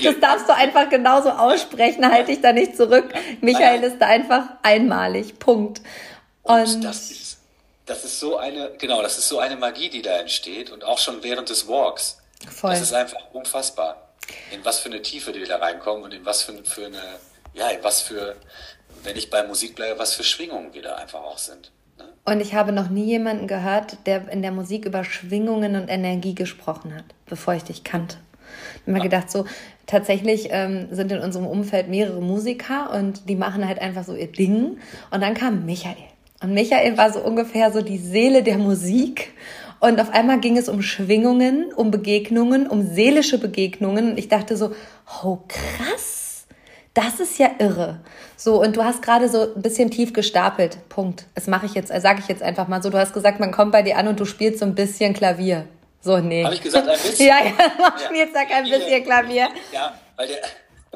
das 0.04 0.20
darfst 0.20 0.48
du 0.48 0.54
einfach 0.54 0.90
genauso 0.90 1.30
aussprechen, 1.30 2.10
halte 2.10 2.32
ich 2.32 2.42
da 2.42 2.52
nicht 2.52 2.76
zurück. 2.76 3.14
Michael 3.40 3.82
ist 3.82 3.98
da 3.98 4.06
einfach 4.06 4.48
einmalig. 4.62 5.38
Punkt. 5.38 5.80
Und, 6.42 6.60
und 6.60 6.84
das 6.84 7.10
ist, 7.10 7.38
das 7.86 8.04
ist 8.04 8.20
so 8.20 8.36
eine, 8.36 8.72
genau, 8.78 9.00
das 9.00 9.16
ist 9.16 9.28
so 9.28 9.38
eine 9.38 9.56
Magie, 9.56 9.88
die 9.88 10.02
da 10.02 10.18
entsteht 10.18 10.70
und 10.70 10.84
auch 10.84 10.98
schon 10.98 11.22
während 11.22 11.48
des 11.48 11.66
Walks. 11.66 12.18
Voll. 12.50 12.70
Das 12.70 12.82
ist 12.82 12.92
einfach 12.92 13.20
unfassbar. 13.32 14.12
In 14.50 14.62
was 14.64 14.80
für 14.80 14.90
eine 14.90 15.00
Tiefe 15.00 15.32
die 15.32 15.42
da 15.44 15.56
reinkommen 15.56 16.04
und 16.04 16.12
in 16.12 16.24
was 16.26 16.42
für, 16.42 16.52
für 16.64 16.86
eine, 16.86 17.02
ja, 17.58 17.66
was 17.82 18.00
für, 18.00 18.36
wenn 19.02 19.16
ich 19.16 19.30
bei 19.30 19.46
Musik 19.46 19.74
bleibe, 19.74 19.98
was 19.98 20.14
für 20.14 20.24
Schwingungen 20.24 20.72
wieder 20.74 20.96
einfach 20.98 21.20
auch 21.20 21.38
sind. 21.38 21.72
Ne? 21.98 22.04
Und 22.24 22.40
ich 22.40 22.54
habe 22.54 22.72
noch 22.72 22.88
nie 22.88 23.04
jemanden 23.04 23.46
gehört, 23.46 24.06
der 24.06 24.28
in 24.28 24.42
der 24.42 24.52
Musik 24.52 24.84
über 24.84 25.04
Schwingungen 25.04 25.76
und 25.76 25.88
Energie 25.88 26.34
gesprochen 26.34 26.94
hat, 26.94 27.04
bevor 27.26 27.54
ich 27.54 27.64
dich 27.64 27.84
kannte. 27.84 28.16
Ich 28.74 28.82
habe 28.82 28.92
mir 28.92 29.00
gedacht, 29.02 29.30
so 29.30 29.44
tatsächlich 29.86 30.48
ähm, 30.50 30.88
sind 30.90 31.12
in 31.12 31.20
unserem 31.20 31.46
Umfeld 31.46 31.88
mehrere 31.88 32.22
Musiker 32.22 32.90
und 32.92 33.28
die 33.28 33.36
machen 33.36 33.66
halt 33.66 33.80
einfach 33.80 34.04
so 34.04 34.14
ihr 34.14 34.30
Ding. 34.30 34.78
Und 35.10 35.20
dann 35.20 35.34
kam 35.34 35.66
Michael. 35.66 35.96
Und 36.42 36.54
Michael 36.54 36.96
war 36.96 37.12
so 37.12 37.20
ungefähr 37.20 37.72
so 37.72 37.82
die 37.82 37.98
Seele 37.98 38.42
der 38.42 38.58
Musik. 38.58 39.32
Und 39.80 40.00
auf 40.00 40.10
einmal 40.10 40.40
ging 40.40 40.56
es 40.56 40.68
um 40.68 40.82
Schwingungen, 40.82 41.72
um 41.74 41.90
Begegnungen, 41.90 42.66
um 42.66 42.82
seelische 42.82 43.38
Begegnungen. 43.38 44.12
Und 44.12 44.18
ich 44.18 44.28
dachte 44.28 44.56
so, 44.56 44.74
oh 45.22 45.38
krass 45.46 46.17
das 46.98 47.20
ist 47.20 47.38
ja 47.38 47.50
irre. 47.60 48.00
So, 48.36 48.60
und 48.60 48.76
du 48.76 48.82
hast 48.82 49.02
gerade 49.02 49.28
so 49.28 49.54
ein 49.54 49.62
bisschen 49.62 49.90
tief 49.90 50.12
gestapelt. 50.12 50.78
Punkt. 50.88 51.26
Das 51.36 51.46
mache 51.46 51.66
ich 51.66 51.74
jetzt, 51.74 51.92
sage 52.02 52.18
ich 52.20 52.28
jetzt 52.28 52.42
einfach 52.42 52.66
mal 52.66 52.82
so. 52.82 52.90
Du 52.90 52.98
hast 52.98 53.14
gesagt, 53.14 53.38
man 53.38 53.52
kommt 53.52 53.70
bei 53.70 53.82
dir 53.82 53.96
an 53.96 54.08
und 54.08 54.18
du 54.18 54.24
spielst 54.24 54.58
so 54.58 54.64
ein 54.64 54.74
bisschen 54.74 55.14
Klavier. 55.14 55.64
So, 56.00 56.18
nee. 56.18 56.44
Habe 56.44 56.54
ich 56.54 56.62
gesagt, 56.62 56.88
ein 56.88 56.98
bisschen? 56.98 57.26
ja, 57.28 57.36
ja, 57.44 57.52
man 57.78 57.92
ja. 57.92 58.04
spielt 58.04 58.34
sag 58.34 58.50
ein 58.50 58.64
bisschen 58.64 59.04
Klavier. 59.04 59.48
Ja, 59.72 59.94
weil 60.16 60.26
der, 60.26 60.38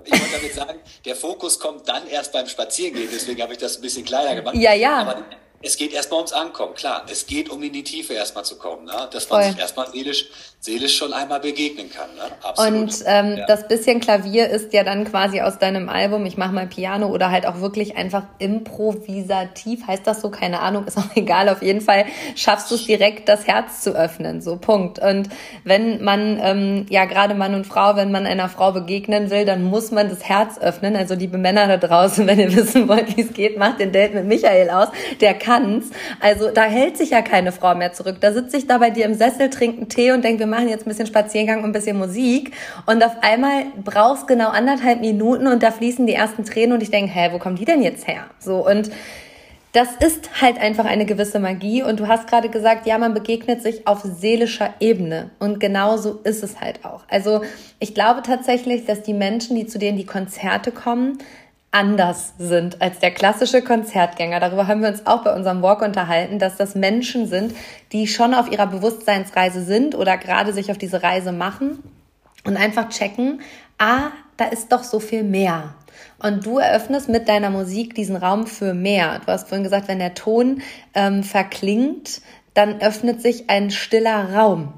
ich 0.04 0.12
wollte 0.12 0.36
damit 0.36 0.54
sagen, 0.54 0.80
der 1.04 1.14
Fokus 1.14 1.58
kommt 1.60 1.88
dann 1.88 2.08
erst 2.08 2.32
beim 2.32 2.48
Spazierengehen, 2.48 3.08
deswegen 3.12 3.40
habe 3.40 3.52
ich 3.52 3.58
das 3.58 3.76
ein 3.76 3.82
bisschen 3.82 4.04
kleiner 4.04 4.34
gemacht. 4.34 4.56
Ja, 4.56 4.72
ja. 4.72 4.98
Aber 4.98 5.22
es 5.62 5.76
geht 5.76 5.92
erstmal 5.92 6.18
ums 6.18 6.32
Ankommen, 6.32 6.74
klar. 6.74 7.04
Es 7.10 7.26
geht 7.26 7.48
um 7.48 7.62
in 7.62 7.72
die 7.72 7.84
Tiefe 7.84 8.14
erstmal 8.14 8.44
zu 8.44 8.56
kommen, 8.56 8.84
ne? 8.84 9.08
dass 9.10 9.28
man 9.30 9.42
Voll. 9.42 9.52
sich 9.52 9.60
erstmal 9.60 9.90
seelisch, 9.90 10.26
seelisch 10.60 10.96
schon 10.96 11.12
einmal 11.12 11.40
begegnen 11.40 11.90
kann. 11.90 12.08
Ne? 12.14 12.22
Absolut. 12.42 12.72
Und 12.72 13.04
ähm, 13.06 13.36
ja. 13.38 13.46
das 13.46 13.68
bisschen 13.68 14.00
Klavier 14.00 14.48
ist 14.48 14.72
ja 14.72 14.82
dann 14.82 15.04
quasi 15.04 15.40
aus 15.40 15.58
deinem 15.58 15.88
Album, 15.88 16.26
ich 16.26 16.36
mache 16.36 16.52
mal 16.52 16.66
Piano 16.66 17.06
oder 17.08 17.30
halt 17.30 17.46
auch 17.46 17.60
wirklich 17.60 17.96
einfach 17.96 18.24
improvisativ, 18.38 19.86
heißt 19.86 20.06
das 20.06 20.20
so, 20.20 20.30
keine 20.30 20.60
Ahnung, 20.60 20.86
ist 20.86 20.98
auch 20.98 21.10
egal, 21.14 21.48
auf 21.48 21.62
jeden 21.62 21.80
Fall 21.80 22.06
schaffst 22.34 22.70
du 22.70 22.74
es 22.74 22.84
direkt, 22.84 23.28
das 23.28 23.46
Herz 23.46 23.82
zu 23.82 23.94
öffnen, 23.94 24.42
so 24.42 24.56
Punkt. 24.56 24.98
Und 24.98 25.28
wenn 25.64 26.02
man, 26.02 26.40
ähm, 26.42 26.86
ja 26.88 27.04
gerade 27.04 27.34
Mann 27.34 27.54
und 27.54 27.66
Frau, 27.66 27.94
wenn 27.96 28.10
man 28.10 28.26
einer 28.26 28.48
Frau 28.48 28.72
begegnen 28.72 29.30
will, 29.30 29.44
dann 29.44 29.62
muss 29.62 29.90
man 29.92 30.08
das 30.08 30.24
Herz 30.24 30.58
öffnen. 30.58 30.96
Also 30.96 31.14
liebe 31.14 31.38
Männer 31.38 31.68
da 31.68 31.76
draußen, 31.76 32.26
wenn 32.26 32.40
ihr 32.40 32.54
wissen 32.54 32.88
wollt, 32.88 33.16
wie 33.16 33.22
es 33.22 33.32
geht, 33.32 33.58
macht 33.58 33.78
den 33.78 33.92
Date 33.92 34.14
mit 34.14 34.24
Michael 34.24 34.70
aus, 34.70 34.88
der 35.20 35.34
kann 35.34 35.51
Tanz. 35.52 35.90
Also 36.20 36.50
da 36.50 36.64
hält 36.64 36.96
sich 36.96 37.10
ja 37.10 37.22
keine 37.22 37.52
Frau 37.52 37.74
mehr 37.74 37.92
zurück. 37.92 38.16
Da 38.20 38.32
sitze 38.32 38.56
ich 38.56 38.66
da 38.66 38.78
bei 38.78 38.90
dir 38.90 39.04
im 39.04 39.14
Sessel, 39.14 39.50
trinke 39.50 39.78
einen 39.78 39.88
Tee 39.88 40.12
und 40.12 40.24
denke, 40.24 40.40
wir 40.40 40.46
machen 40.46 40.68
jetzt 40.68 40.86
ein 40.86 40.88
bisschen 40.88 41.06
Spaziergang 41.06 41.58
und 41.58 41.66
ein 41.66 41.72
bisschen 41.72 41.98
Musik. 41.98 42.52
Und 42.86 43.04
auf 43.04 43.16
einmal 43.22 43.64
brauchst 43.84 44.26
genau 44.26 44.48
anderthalb 44.48 45.00
Minuten 45.00 45.46
und 45.46 45.62
da 45.62 45.70
fließen 45.70 46.06
die 46.06 46.14
ersten 46.14 46.44
Tränen 46.44 46.72
und 46.72 46.82
ich 46.82 46.90
denke, 46.90 47.12
hä, 47.12 47.28
wo 47.32 47.38
kommen 47.38 47.56
die 47.56 47.64
denn 47.64 47.82
jetzt 47.82 48.06
her? 48.06 48.24
So 48.38 48.66
und 48.66 48.90
das 49.72 49.88
ist 49.96 50.42
halt 50.42 50.58
einfach 50.60 50.84
eine 50.84 51.06
gewisse 51.06 51.38
Magie. 51.38 51.82
Und 51.82 51.98
du 51.98 52.06
hast 52.06 52.28
gerade 52.28 52.50
gesagt, 52.50 52.86
ja, 52.86 52.98
man 52.98 53.14
begegnet 53.14 53.62
sich 53.62 53.86
auf 53.86 54.02
seelischer 54.02 54.74
Ebene. 54.80 55.30
Und 55.38 55.60
genau 55.60 55.96
so 55.96 56.20
ist 56.24 56.42
es 56.42 56.60
halt 56.60 56.84
auch. 56.84 57.04
Also 57.08 57.40
ich 57.78 57.94
glaube 57.94 58.20
tatsächlich, 58.22 58.84
dass 58.84 59.02
die 59.02 59.14
Menschen, 59.14 59.56
die 59.56 59.66
zu 59.66 59.78
denen 59.78 59.96
die 59.96 60.04
Konzerte 60.04 60.72
kommen, 60.72 61.16
anders 61.72 62.34
sind 62.38 62.80
als 62.80 62.98
der 62.98 63.10
klassische 63.10 63.62
Konzertgänger. 63.62 64.38
Darüber 64.38 64.68
haben 64.68 64.82
wir 64.82 64.88
uns 64.88 65.06
auch 65.06 65.24
bei 65.24 65.34
unserem 65.34 65.62
Walk 65.62 65.82
unterhalten, 65.82 66.38
dass 66.38 66.56
das 66.56 66.74
Menschen 66.74 67.26
sind, 67.26 67.54
die 67.92 68.06
schon 68.06 68.34
auf 68.34 68.50
ihrer 68.52 68.66
Bewusstseinsreise 68.66 69.62
sind 69.62 69.94
oder 69.94 70.18
gerade 70.18 70.52
sich 70.52 70.70
auf 70.70 70.78
diese 70.78 71.02
Reise 71.02 71.32
machen 71.32 71.82
und 72.44 72.56
einfach 72.56 72.90
checken, 72.90 73.40
ah, 73.78 74.10
da 74.36 74.44
ist 74.46 74.70
doch 74.70 74.84
so 74.84 75.00
viel 75.00 75.24
mehr. 75.24 75.74
Und 76.18 76.46
du 76.46 76.58
eröffnest 76.58 77.08
mit 77.08 77.28
deiner 77.28 77.50
Musik 77.50 77.94
diesen 77.94 78.16
Raum 78.16 78.46
für 78.46 78.74
mehr. 78.74 79.20
Du 79.20 79.32
hast 79.32 79.48
vorhin 79.48 79.64
gesagt, 79.64 79.88
wenn 79.88 79.98
der 79.98 80.14
Ton 80.14 80.62
ähm, 80.94 81.24
verklingt, 81.24 82.20
dann 82.54 82.80
öffnet 82.80 83.22
sich 83.22 83.48
ein 83.48 83.70
stiller 83.70 84.34
Raum. 84.34 84.74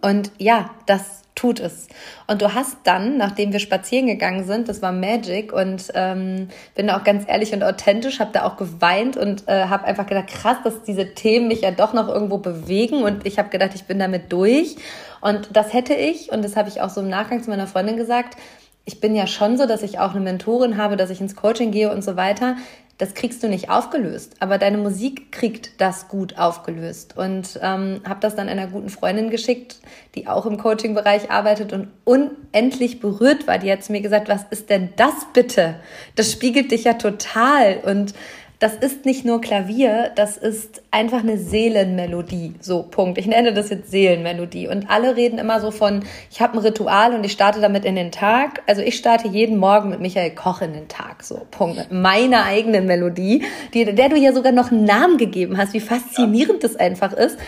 Und 0.00 0.32
ja, 0.38 0.70
das 0.86 1.19
tut 1.40 1.58
es. 1.58 1.88
Und 2.26 2.42
du 2.42 2.54
hast 2.54 2.76
dann, 2.84 3.16
nachdem 3.16 3.52
wir 3.52 3.60
spazieren 3.60 4.06
gegangen 4.06 4.44
sind, 4.44 4.68
das 4.68 4.82
war 4.82 4.92
Magic 4.92 5.52
und 5.52 5.90
ähm, 5.94 6.48
bin 6.74 6.88
da 6.88 6.98
auch 6.98 7.04
ganz 7.04 7.24
ehrlich 7.26 7.54
und 7.54 7.62
authentisch, 7.62 8.20
habe 8.20 8.30
da 8.32 8.44
auch 8.44 8.56
geweint 8.56 9.16
und 9.16 9.48
äh, 9.48 9.64
habe 9.64 9.84
einfach 9.84 10.06
gedacht, 10.06 10.28
krass, 10.28 10.58
dass 10.64 10.82
diese 10.82 11.14
Themen 11.14 11.48
mich 11.48 11.62
ja 11.62 11.70
doch 11.70 11.94
noch 11.94 12.08
irgendwo 12.08 12.38
bewegen 12.38 13.02
und 13.02 13.26
ich 13.26 13.38
habe 13.38 13.48
gedacht, 13.48 13.70
ich 13.74 13.84
bin 13.84 13.98
damit 13.98 14.30
durch. 14.32 14.76
Und 15.22 15.48
das 15.54 15.72
hätte 15.72 15.94
ich, 15.94 16.30
und 16.30 16.44
das 16.44 16.56
habe 16.56 16.68
ich 16.68 16.82
auch 16.82 16.90
so 16.90 17.00
im 17.00 17.08
Nachgang 17.08 17.42
zu 17.42 17.48
meiner 17.48 17.66
Freundin 17.66 17.96
gesagt, 17.96 18.36
ich 18.84 19.00
bin 19.00 19.14
ja 19.14 19.26
schon 19.26 19.56
so, 19.56 19.66
dass 19.66 19.82
ich 19.82 19.98
auch 19.98 20.10
eine 20.10 20.20
Mentorin 20.20 20.76
habe, 20.76 20.96
dass 20.96 21.10
ich 21.10 21.20
ins 21.20 21.36
Coaching 21.36 21.70
gehe 21.70 21.92
und 21.92 22.02
so 22.02 22.16
weiter 22.16 22.56
das 23.00 23.14
kriegst 23.14 23.42
du 23.42 23.48
nicht 23.48 23.70
aufgelöst, 23.70 24.34
aber 24.40 24.58
deine 24.58 24.76
Musik 24.76 25.32
kriegt 25.32 25.80
das 25.80 26.08
gut 26.08 26.36
aufgelöst. 26.36 27.16
Und 27.16 27.58
ähm, 27.62 28.02
habe 28.06 28.20
das 28.20 28.36
dann 28.36 28.50
einer 28.50 28.66
guten 28.66 28.90
Freundin 28.90 29.30
geschickt, 29.30 29.76
die 30.14 30.26
auch 30.26 30.44
im 30.44 30.58
Coaching-Bereich 30.58 31.30
arbeitet 31.30 31.72
und 31.72 31.88
unendlich 32.04 33.00
berührt 33.00 33.46
war. 33.46 33.56
Die 33.56 33.72
hat 33.72 33.82
zu 33.82 33.92
mir 33.92 34.02
gesagt, 34.02 34.28
was 34.28 34.44
ist 34.50 34.68
denn 34.68 34.90
das 34.96 35.14
bitte? 35.32 35.76
Das 36.14 36.30
spiegelt 36.30 36.72
dich 36.72 36.84
ja 36.84 36.92
total. 36.92 37.78
Und 37.78 38.12
das 38.60 38.74
ist 38.74 39.06
nicht 39.06 39.24
nur 39.24 39.40
Klavier, 39.40 40.10
das 40.14 40.36
ist 40.36 40.82
einfach 40.90 41.20
eine 41.20 41.38
Seelenmelodie. 41.38 42.52
So, 42.60 42.82
Punkt. 42.82 43.16
Ich 43.16 43.26
nenne 43.26 43.54
das 43.54 43.70
jetzt 43.70 43.90
Seelenmelodie. 43.90 44.68
Und 44.68 44.90
alle 44.90 45.16
reden 45.16 45.38
immer 45.38 45.62
so 45.62 45.70
von, 45.70 46.04
ich 46.30 46.42
habe 46.42 46.58
ein 46.58 46.58
Ritual 46.58 47.14
und 47.14 47.24
ich 47.24 47.32
starte 47.32 47.62
damit 47.62 47.86
in 47.86 47.96
den 47.96 48.12
Tag. 48.12 48.62
Also 48.66 48.82
ich 48.82 48.96
starte 48.96 49.28
jeden 49.28 49.56
Morgen 49.56 49.88
mit 49.88 50.00
Michael 50.00 50.32
Koch 50.34 50.60
in 50.60 50.74
den 50.74 50.88
Tag. 50.88 51.24
So, 51.24 51.46
Punkt. 51.50 51.78
Mit 51.78 51.90
meiner 51.90 52.44
eigenen 52.44 52.84
Melodie, 52.84 53.44
die, 53.72 53.86
der 53.86 54.10
du 54.10 54.16
ja 54.16 54.34
sogar 54.34 54.52
noch 54.52 54.70
einen 54.70 54.84
Namen 54.84 55.16
gegeben 55.16 55.56
hast, 55.56 55.72
wie 55.72 55.80
faszinierend 55.80 56.62
das 56.62 56.76
einfach 56.76 57.14
ist. 57.14 57.38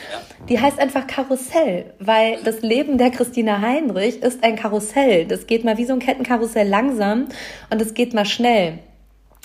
Die 0.48 0.59
heißt 0.59 0.81
einfach 0.81 1.07
Karussell, 1.07 1.92
weil 1.98 2.38
das 2.42 2.62
Leben 2.62 2.96
der 2.96 3.11
Christina 3.11 3.61
Heinrich 3.61 4.22
ist 4.22 4.42
ein 4.42 4.57
Karussell. 4.57 5.27
Das 5.27 5.46
geht 5.46 5.62
mal 5.62 5.77
wie 5.77 5.85
so 5.85 5.92
ein 5.92 5.98
Kettenkarussell 5.98 6.66
langsam 6.66 7.27
und 7.68 7.83
es 7.83 7.92
geht 7.92 8.14
mal 8.14 8.25
schnell. 8.25 8.79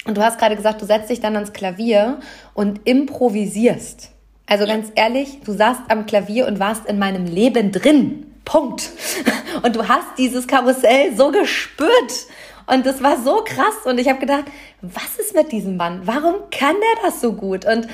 Und 0.08 0.18
du 0.18 0.24
hast 0.24 0.40
gerade 0.40 0.56
gesagt, 0.56 0.82
du 0.82 0.86
setzt 0.86 1.10
dich 1.10 1.20
dann 1.20 1.36
ans 1.36 1.54
Klavier 1.54 2.20
und 2.54 2.82
improvisierst. 2.86 4.12
Also 4.48 4.66
ganz 4.66 4.92
ehrlich, 4.96 5.42
du 5.44 5.52
saßt 5.52 5.82
am 5.90 6.06
Klavier 6.06 6.48
und 6.48 6.60
warst 6.60 6.86
in 6.86 6.98
meinem 6.98 7.26
Leben 7.26 7.74
drin. 7.74 8.26
Punkt. 8.46 8.90
Und 9.64 9.76
du 9.76 9.90
hast 9.90 10.08
dieses 10.18 10.48
Karussell 10.48 11.14
so 11.18 11.32
gespürt. 11.32 12.28
Und 12.66 12.86
das 12.86 13.04
war 13.04 13.18
so 13.18 13.44
krass. 13.44 13.86
Und 13.86 14.00
ich 14.00 14.08
habe 14.08 14.20
gedacht, 14.20 14.46
was 14.82 15.18
ist 15.20 15.36
mit 15.36 15.52
diesem 15.52 15.76
Mann? 15.76 16.02
Warum 16.06 16.36
kann 16.50 16.76
der 16.76 17.04
das 17.04 17.20
so 17.20 17.34
gut? 17.34 17.66
Und 17.66 17.88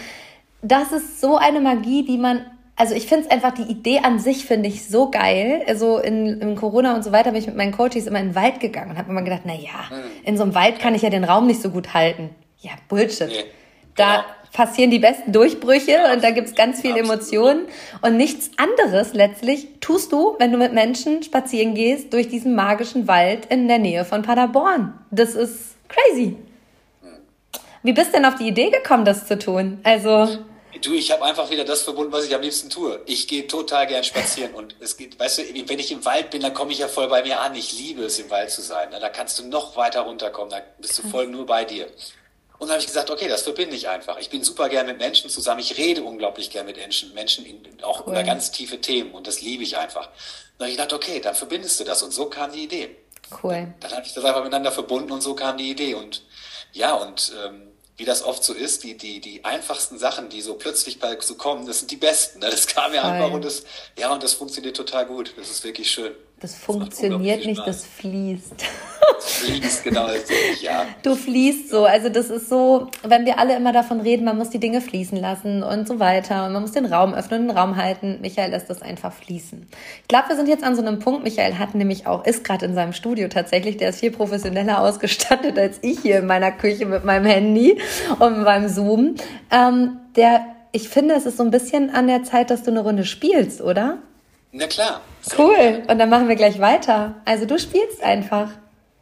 das 0.62 0.92
ist 0.92 1.20
so 1.20 1.38
eine 1.38 1.60
Magie, 1.60 2.06
die 2.06 2.18
man 2.18 2.46
also 2.84 2.96
ich 2.96 3.08
finde 3.08 3.24
es 3.24 3.32
einfach, 3.32 3.54
die 3.54 3.62
Idee 3.62 4.00
an 4.00 4.20
sich 4.20 4.46
finde 4.46 4.68
ich 4.68 4.90
so 4.90 5.10
geil. 5.10 5.64
Also 5.70 6.00
in, 6.00 6.42
in 6.42 6.56
Corona 6.58 6.94
und 6.96 7.02
so 7.02 7.14
weiter 7.14 7.32
bin 7.32 7.40
ich 7.40 7.48
mit 7.48 7.56
meinen 7.56 7.72
Coaches 7.72 8.08
immer 8.08 8.20
in 8.20 8.32
den 8.32 8.36
Wald 8.36 8.60
gegangen 8.60 8.92
und 8.92 8.98
habe 8.98 9.10
immer 9.10 9.22
gedacht, 9.22 9.44
na 9.46 9.54
ja, 9.54 9.90
hm. 9.90 10.00
in 10.26 10.36
so 10.36 10.44
einem 10.44 10.54
Wald 10.54 10.80
kann 10.80 10.94
ich 10.94 11.02
ja 11.02 11.10
den 11.10 11.24
Raum 11.24 11.48
nicht 11.48 11.62
so 11.62 11.70
gut 11.70 11.94
halten. 11.94 12.32
Ja, 12.60 12.72
Bullshit. 12.90 13.30
Nee, 13.30 13.46
da 13.96 14.16
genau. 14.16 14.26
passieren 14.52 14.92
die 14.92 15.00
besten 15.00 15.32
Durchbrüche 15.32 15.92
ja, 15.92 16.12
und 16.12 16.26
da 16.26 16.32
gibt's 16.32 16.56
ganz 16.56 16.82
viele 16.82 17.00
Emotionen. 17.00 17.68
Und 18.02 18.18
nichts 18.18 18.52
anderes 18.58 19.14
letztlich 19.14 19.70
tust 19.80 20.12
du, 20.12 20.36
wenn 20.40 20.52
du 20.52 20.58
mit 20.58 20.74
Menschen 20.74 21.24
spazieren 21.24 21.76
gehst 21.76 22.12
durch 22.12 22.28
diesen 22.28 22.54
magischen 22.54 23.08
Wald 23.08 23.46
in 23.46 23.70
der 23.70 23.80
Nähe 23.80 24.04
von 24.04 24.24
Paderborn. 24.24 24.92
Das 25.10 25.36
ist 25.36 25.78
crazy. 25.88 26.36
Wie 27.82 27.94
bist 27.94 28.10
du 28.10 28.18
denn 28.18 28.26
auf 28.26 28.36
die 28.36 28.50
Idee 28.50 28.72
gekommen, 28.72 29.06
das 29.06 29.26
zu 29.26 29.40
tun? 29.40 29.80
Also 29.84 30.28
Du, 30.84 30.94
ich 30.94 31.12
habe 31.12 31.24
einfach 31.24 31.50
wieder 31.50 31.64
das 31.64 31.82
verbunden, 31.82 32.12
was 32.12 32.26
ich 32.26 32.36
am 32.36 32.42
liebsten 32.42 32.70
tue. 32.70 33.00
Ich 33.06 33.30
gehe 33.30 33.48
total 33.48 33.88
gern 33.88 34.04
spazieren 34.04 34.54
und 34.54 34.76
es 34.82 34.98
geht, 34.98 35.18
weißt 35.18 35.38
du, 35.38 35.44
wenn 35.70 35.80
ich 35.80 35.92
im 35.92 36.04
Wald 36.04 36.30
bin, 36.30 36.42
dann 36.42 36.54
komme 36.54 36.74
ich 36.74 36.80
ja 36.80 36.90
voll 36.90 37.08
bei 37.08 37.24
mir 37.24 37.40
an. 37.40 37.56
Ich 37.56 37.72
liebe 37.72 38.04
es, 38.04 38.20
im 38.20 38.30
Wald 38.30 38.52
zu 38.52 38.62
sein. 38.62 38.90
Da 38.92 39.10
kannst 39.10 39.40
du 39.40 39.48
noch 39.48 39.78
weiter 39.78 40.02
runterkommen, 40.02 40.50
da 40.50 40.62
bist 40.80 40.98
du 40.98 41.08
voll 41.08 41.28
nur 41.28 41.46
bei 41.46 41.64
dir. 41.64 41.86
Und 42.60 42.68
dann 42.68 42.72
habe 42.72 42.82
ich 42.82 42.88
gesagt, 42.88 43.10
okay, 43.12 43.30
das 43.30 43.44
verbinde 43.44 43.76
ich 43.76 43.88
einfach. 43.88 44.18
Ich 44.20 44.30
bin 44.30 44.44
super 44.44 44.68
gern 44.68 44.86
mit 44.86 44.98
Menschen 44.98 45.30
zusammen. 45.30 45.62
Ich 45.62 45.78
rede 45.78 46.04
unglaublich 46.04 46.50
gern 46.50 46.66
mit 46.66 46.78
Menschen, 46.78 47.14
Menschen 47.14 47.46
in, 47.46 47.62
auch 47.84 48.06
cool. 48.06 48.14
über 48.14 48.24
ganz 48.24 48.52
tiefe 48.52 48.80
Themen 48.82 49.12
und 49.12 49.26
das 49.26 49.42
liebe 49.42 49.64
ich 49.64 49.78
einfach. 49.78 50.08
Und 50.08 50.14
dann 50.60 50.66
habe 50.66 50.72
ich 50.72 50.78
gedacht, 50.78 50.94
okay, 50.94 51.20
dann 51.22 51.36
verbindest 51.36 51.80
du 51.80 51.86
das 51.86 52.04
und 52.04 52.12
so 52.12 52.26
kam 52.26 52.52
die 52.52 52.64
Idee. 52.64 52.96
Cool. 53.42 53.54
Dann, 53.54 53.76
dann 53.80 53.92
habe 53.92 54.06
ich 54.06 54.14
das 54.14 54.24
einfach 54.24 54.44
miteinander 54.44 54.72
verbunden 54.72 55.12
und 55.12 55.22
so 55.22 55.34
kam 55.34 55.58
die 55.58 55.70
Idee 55.70 55.94
und 55.94 56.24
ja 56.74 56.94
und 56.94 57.34
ähm, 57.46 57.73
wie 58.04 58.06
das 58.06 58.22
oft 58.22 58.44
so 58.44 58.52
ist, 58.52 58.84
die, 58.84 58.98
die, 58.98 59.22
die 59.22 59.46
einfachsten 59.46 59.98
Sachen, 59.98 60.28
die 60.28 60.42
so 60.42 60.56
plötzlich 60.56 61.00
bei, 61.00 61.18
so 61.22 61.36
kommen, 61.36 61.66
das 61.66 61.80
sind 61.80 61.90
die 61.90 61.96
besten. 61.96 62.40
Ne? 62.40 62.50
Das 62.50 62.68
kam 62.68 62.94
ja 62.94 63.04
einfach 63.04 63.32
und 63.32 63.46
das, 63.46 63.64
ja, 63.98 64.12
und 64.12 64.22
das 64.22 64.34
funktioniert 64.34 64.76
total 64.76 65.06
gut. 65.06 65.34
Das 65.38 65.50
ist 65.50 65.64
wirklich 65.64 65.90
schön. 65.90 66.14
Das 66.44 66.56
funktioniert 66.56 67.46
nicht, 67.46 67.66
das 67.66 67.86
fließt. 67.86 68.66
Das 69.16 69.34
fließt, 69.38 69.84
genau. 69.86 70.08
Ja. 70.62 70.86
Du 71.02 71.16
fließt 71.16 71.70
so. 71.70 71.86
Also 71.86 72.10
das 72.10 72.30
ist 72.30 72.50
so, 72.50 72.90
wenn 73.02 73.26
wir 73.26 73.40
alle 73.40 73.56
immer 73.56 73.72
davon 73.72 74.02
reden, 74.02 74.26
man 74.26 74.38
muss 74.38 74.50
die 74.50 74.60
Dinge 74.60 74.82
fließen 74.82 75.18
lassen 75.18 75.64
und 75.64 75.88
so 75.88 76.02
weiter 76.02 76.46
und 76.46 76.52
man 76.52 76.62
muss 76.62 76.74
den 76.74 76.86
Raum 76.86 77.14
öffnen, 77.14 77.48
den 77.48 77.58
Raum 77.58 77.78
halten. 77.78 78.18
Michael 78.20 78.52
lässt 78.52 78.70
das 78.70 78.82
einfach 78.82 79.14
fließen. 79.14 79.68
Ich 80.02 80.08
glaube, 80.10 80.28
wir 80.28 80.36
sind 80.36 80.50
jetzt 80.50 80.66
an 80.66 80.76
so 80.76 80.82
einem 80.82 81.00
Punkt. 81.00 81.24
Michael 81.24 81.58
hat 81.58 81.76
nämlich 81.76 82.08
auch, 82.08 82.26
ist 82.26 82.44
gerade 82.44 82.66
in 82.66 82.76
seinem 82.76 82.92
Studio 82.92 83.30
tatsächlich, 83.30 83.78
der 83.78 83.92
ist 83.92 84.02
viel 84.02 84.12
professioneller 84.12 84.82
ausgestattet 84.82 85.58
als 85.58 85.80
ich 85.82 86.02
hier 86.02 86.18
in 86.18 86.26
meiner 86.26 86.52
Küche 86.52 86.86
mit 86.86 87.06
meinem 87.06 87.26
Handy 87.26 87.80
und 88.20 88.44
beim 88.44 88.68
Zoom. 88.68 89.16
Ähm, 89.50 89.98
der, 90.18 90.46
ich 90.74 90.90
finde, 90.90 91.16
es 91.16 91.26
ist 91.26 91.38
so 91.38 91.44
ein 91.44 91.52
bisschen 91.52 91.90
an 91.90 92.08
der 92.08 92.24
Zeit, 92.24 92.50
dass 92.50 92.64
du 92.64 92.72
eine 92.72 92.82
Runde 92.82 93.06
spielst, 93.06 93.62
oder? 93.62 94.00
Na 94.54 94.68
klar. 94.68 95.02
Cool. 95.38 95.56
Gerne. 95.56 95.88
Und 95.88 95.98
dann 96.00 96.10
machen 96.10 96.30
wir 96.30 96.36
gleich 96.36 96.60
weiter. 96.60 97.16
Also 97.26 97.46
du 97.46 97.58
spielst 97.58 98.02
einfach. 98.04 98.52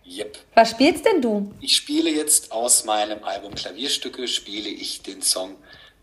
Yep. 0.06 0.38
Was 0.56 0.72
spielst 0.72 1.06
denn 1.06 1.22
du? 1.22 1.52
Ich 1.60 1.76
spiele 1.76 2.10
jetzt 2.10 2.52
aus 2.52 2.86
meinem 2.86 3.24
Album 3.24 3.54
Klavierstücke, 3.54 4.28
spiele 4.28 4.70
ich 4.70 5.04
den 5.04 5.22
Song 5.22 5.56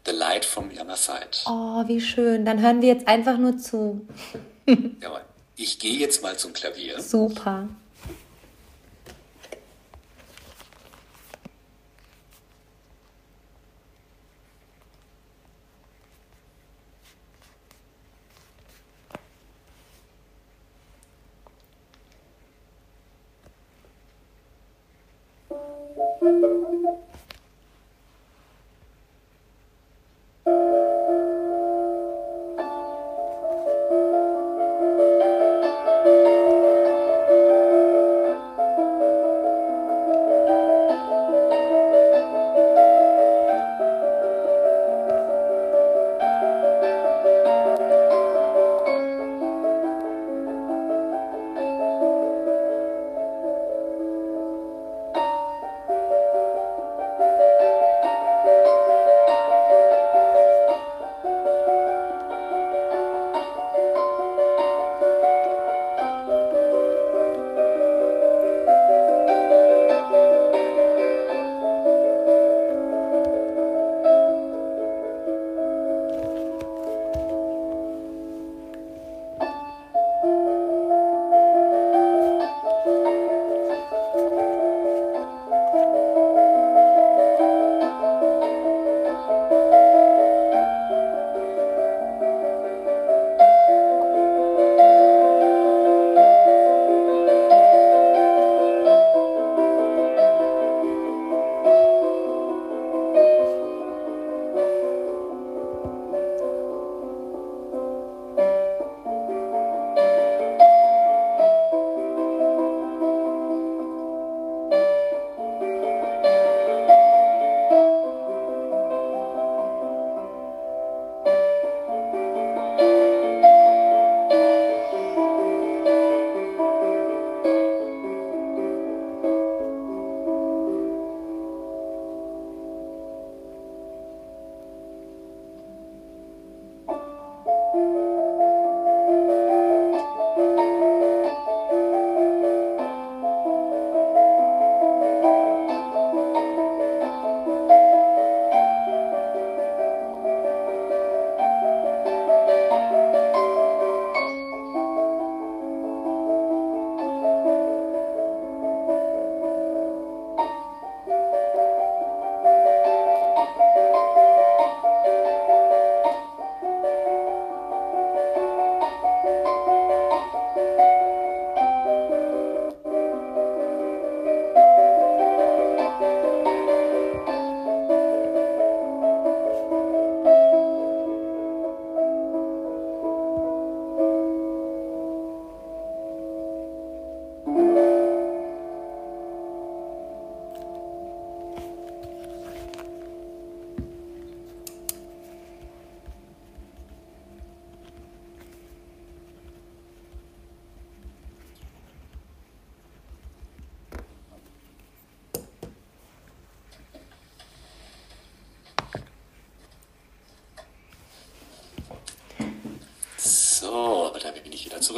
The 0.07 0.13
Light 0.13 0.45
from 0.45 0.71
the 0.71 0.81
Other 0.81 0.97
Side. 0.97 1.31
Oh, 1.47 1.83
wie 1.89 2.01
schön. 2.01 2.45
Dann 2.45 2.61
hören 2.61 2.83
wir 2.83 2.89
jetzt 2.89 3.09
einfach 3.09 3.39
nur 3.39 3.59
zu. 3.59 4.07
Jawohl. 4.67 5.23
Ich 5.57 5.79
gehe 5.79 5.99
jetzt 5.99 6.23
mal 6.23 6.37
zum 6.37 6.53
Klavier. 6.53 7.01
Super. 7.01 7.69
Thank 26.21 26.43
you. 30.47 31.08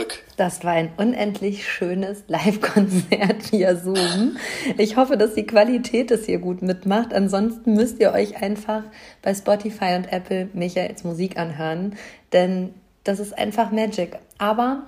Zurück. 0.01 0.23
Das 0.37 0.65
war 0.65 0.73
ein 0.73 0.93
unendlich 0.97 1.69
schönes 1.69 2.25
Live-Konzert 2.29 3.53
via 3.53 3.77
Zoom. 3.77 4.37
Ich 4.79 4.97
hoffe, 4.97 5.17
dass 5.17 5.35
die 5.35 5.47
Qualität 5.47 6.11
es 6.11 6.27
hier 6.27 6.39
gut 6.39 6.63
mitmacht. 6.63 7.13
Ansonsten 7.13 7.75
müsst 7.75 8.01
ihr 8.01 8.13
euch 8.13 8.43
einfach 8.43 8.85
bei 9.23 9.35
Spotify 9.35 9.97
und 9.97 10.13
Apple 10.13 10.49
Michaels 10.53 11.05
Musik 11.05 11.39
anhören, 11.39 11.97
denn 12.33 12.75
das 13.05 13.21
ist 13.21 13.37
einfach 13.37 13.71
Magic. 13.71 14.19
Aber 14.39 14.85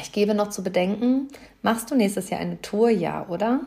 ich 0.00 0.12
gebe 0.12 0.34
noch 0.34 0.50
zu 0.50 0.62
bedenken, 0.62 1.28
machst 1.62 1.90
du 1.90 1.94
nächstes 1.94 2.30
Jahr 2.30 2.40
eine 2.40 2.60
Tour, 2.60 2.90
ja, 2.90 3.26
oder? 3.28 3.60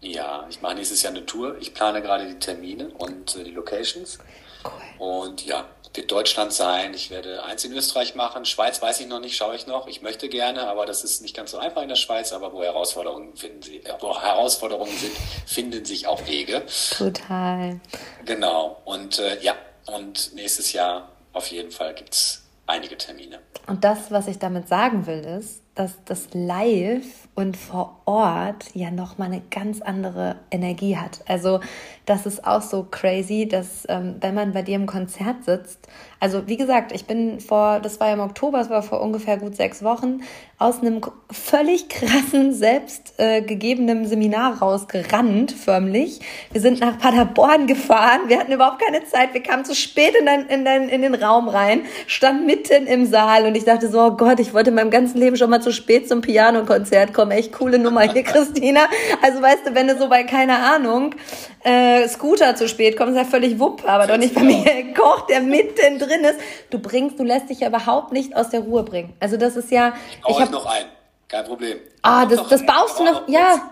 Ja, 0.00 0.46
ich 0.48 0.62
mache 0.62 0.76
nächstes 0.76 1.02
Jahr 1.02 1.12
eine 1.12 1.26
Tour. 1.26 1.56
Ich 1.60 1.74
plane 1.74 2.00
gerade 2.00 2.28
die 2.28 2.38
Termine 2.38 2.88
und 2.98 3.36
äh, 3.36 3.44
die 3.44 3.50
Locations. 3.50 4.18
Cool. 4.64 4.72
Und 4.98 5.44
ja, 5.44 5.64
wird 5.94 6.10
Deutschland 6.10 6.52
sein. 6.52 6.94
Ich 6.94 7.10
werde 7.10 7.42
eins 7.44 7.64
in 7.64 7.72
Österreich 7.72 8.14
machen. 8.14 8.44
Schweiz 8.44 8.80
weiß 8.80 9.00
ich 9.00 9.06
noch 9.06 9.20
nicht, 9.20 9.36
schaue 9.36 9.56
ich 9.56 9.66
noch. 9.66 9.86
Ich 9.86 10.02
möchte 10.02 10.28
gerne, 10.28 10.68
aber 10.68 10.86
das 10.86 11.04
ist 11.04 11.22
nicht 11.22 11.36
ganz 11.36 11.50
so 11.50 11.58
einfach 11.58 11.82
in 11.82 11.88
der 11.88 11.96
Schweiz. 11.96 12.32
Aber 12.32 12.52
wo 12.52 12.62
Herausforderungen 12.62 13.36
finden 13.36 13.62
sie, 13.62 13.78
äh, 13.78 13.94
wo 14.00 14.20
Herausforderungen 14.20 14.96
sind, 14.96 15.12
finden 15.46 15.84
sich 15.84 16.06
auch 16.06 16.26
Wege. 16.26 16.64
Total. 16.96 17.80
Genau. 18.24 18.80
Und 18.84 19.18
äh, 19.18 19.40
ja, 19.40 19.54
und 19.86 20.34
nächstes 20.34 20.72
Jahr 20.72 21.08
auf 21.32 21.48
jeden 21.48 21.70
Fall 21.70 21.94
gibt 21.94 22.14
es 22.14 22.42
einige 22.66 22.96
Termine. 22.96 23.40
Und 23.66 23.84
das, 23.84 24.10
was 24.10 24.28
ich 24.28 24.38
damit 24.38 24.68
sagen 24.68 25.06
will, 25.06 25.24
ist, 25.24 25.62
dass 25.78 26.02
das 26.04 26.30
Live 26.34 27.28
und 27.36 27.56
vor 27.56 28.00
Ort 28.04 28.74
ja 28.74 28.90
nochmal 28.90 29.28
eine 29.28 29.42
ganz 29.48 29.80
andere 29.80 30.34
Energie 30.50 30.96
hat. 30.96 31.20
Also 31.28 31.60
das 32.04 32.26
ist 32.26 32.44
auch 32.44 32.62
so 32.62 32.82
crazy, 32.90 33.46
dass 33.46 33.86
ähm, 33.88 34.16
wenn 34.20 34.34
man 34.34 34.52
bei 34.52 34.62
dir 34.62 34.74
im 34.74 34.86
Konzert 34.86 35.44
sitzt, 35.44 35.86
also 36.20 36.48
wie 36.48 36.56
gesagt, 36.56 36.92
ich 36.92 37.06
bin 37.06 37.40
vor, 37.40 37.80
das 37.80 38.00
war 38.00 38.12
im 38.12 38.20
Oktober, 38.20 38.58
das 38.58 38.70
war 38.70 38.82
vor 38.82 39.00
ungefähr 39.00 39.36
gut 39.36 39.54
sechs 39.54 39.84
Wochen, 39.84 40.22
aus 40.58 40.80
einem 40.80 41.00
völlig 41.30 41.88
krassen, 41.88 42.52
selbst 42.52 43.14
äh, 43.18 43.42
gegebenen 43.42 44.06
Seminar 44.06 44.58
rausgerannt, 44.58 45.52
förmlich. 45.52 46.20
Wir 46.50 46.60
sind 46.60 46.80
nach 46.80 46.98
Paderborn 46.98 47.68
gefahren, 47.68 48.22
wir 48.26 48.40
hatten 48.40 48.50
überhaupt 48.50 48.82
keine 48.84 49.04
Zeit, 49.04 49.32
wir 49.34 49.42
kamen 49.42 49.64
zu 49.64 49.76
spät 49.76 50.14
in, 50.18 50.26
den, 50.26 50.46
in, 50.46 50.64
den, 50.64 50.88
in 50.88 51.02
den 51.02 51.14
Raum 51.14 51.48
rein, 51.48 51.82
stand 52.08 52.44
mitten 52.46 52.88
im 52.88 53.06
Saal 53.06 53.46
und 53.46 53.54
ich 53.54 53.64
dachte 53.64 53.88
so, 53.88 54.00
oh 54.00 54.10
Gott, 54.10 54.40
ich 54.40 54.52
wollte 54.52 54.70
in 54.70 54.76
meinem 54.76 54.90
ganzen 54.90 55.18
Leben 55.18 55.36
schon 55.36 55.50
mal 55.50 55.62
zu 55.62 55.72
spät 55.72 56.08
zum 56.08 56.20
Piano-Konzert 56.20 57.14
kommen. 57.14 57.30
Echt 57.30 57.52
coole 57.52 57.78
Nummer 57.78 58.02
hier, 58.12 58.22
Christina. 58.24 58.80
Also 59.22 59.40
weißt 59.40 59.68
du, 59.68 59.74
wenn 59.76 59.86
du 59.86 59.96
so 59.96 60.08
bei, 60.08 60.24
keine 60.24 60.58
Ahnung, 60.58 61.14
äh, 61.62 62.08
Scooter 62.08 62.56
zu 62.56 62.68
spät 62.68 62.96
kommst, 62.96 63.12
ist 63.12 63.18
ja 63.18 63.24
völlig 63.24 63.60
wupp, 63.60 63.84
aber 63.86 64.06
doch 64.06 64.16
nicht 64.16 64.34
bei 64.34 64.42
mir 64.42 64.64
Koch, 64.94 65.26
der 65.26 65.40
mitten 65.40 65.98
drin 66.08 66.24
ist. 66.24 66.40
Du 66.70 66.78
bringst, 66.78 67.18
du 67.18 67.24
lässt 67.24 67.50
dich 67.50 67.60
ja 67.60 67.68
überhaupt 67.68 68.12
nicht 68.12 68.34
aus 68.36 68.50
der 68.50 68.60
Ruhe 68.60 68.82
bringen. 68.82 69.14
Also 69.20 69.36
das 69.36 69.56
ist 69.56 69.70
ja... 69.70 69.94
Ich, 70.26 70.36
ich 70.36 70.40
hab 70.40 70.50
noch 70.50 70.66
ein, 70.66 70.86
kein 71.28 71.44
Problem. 71.44 71.78
Ah, 72.02 72.26
das, 72.26 72.48
das 72.48 72.64
baust 72.64 72.98
du 72.98 73.04
noch, 73.04 73.28
ja, 73.28 73.70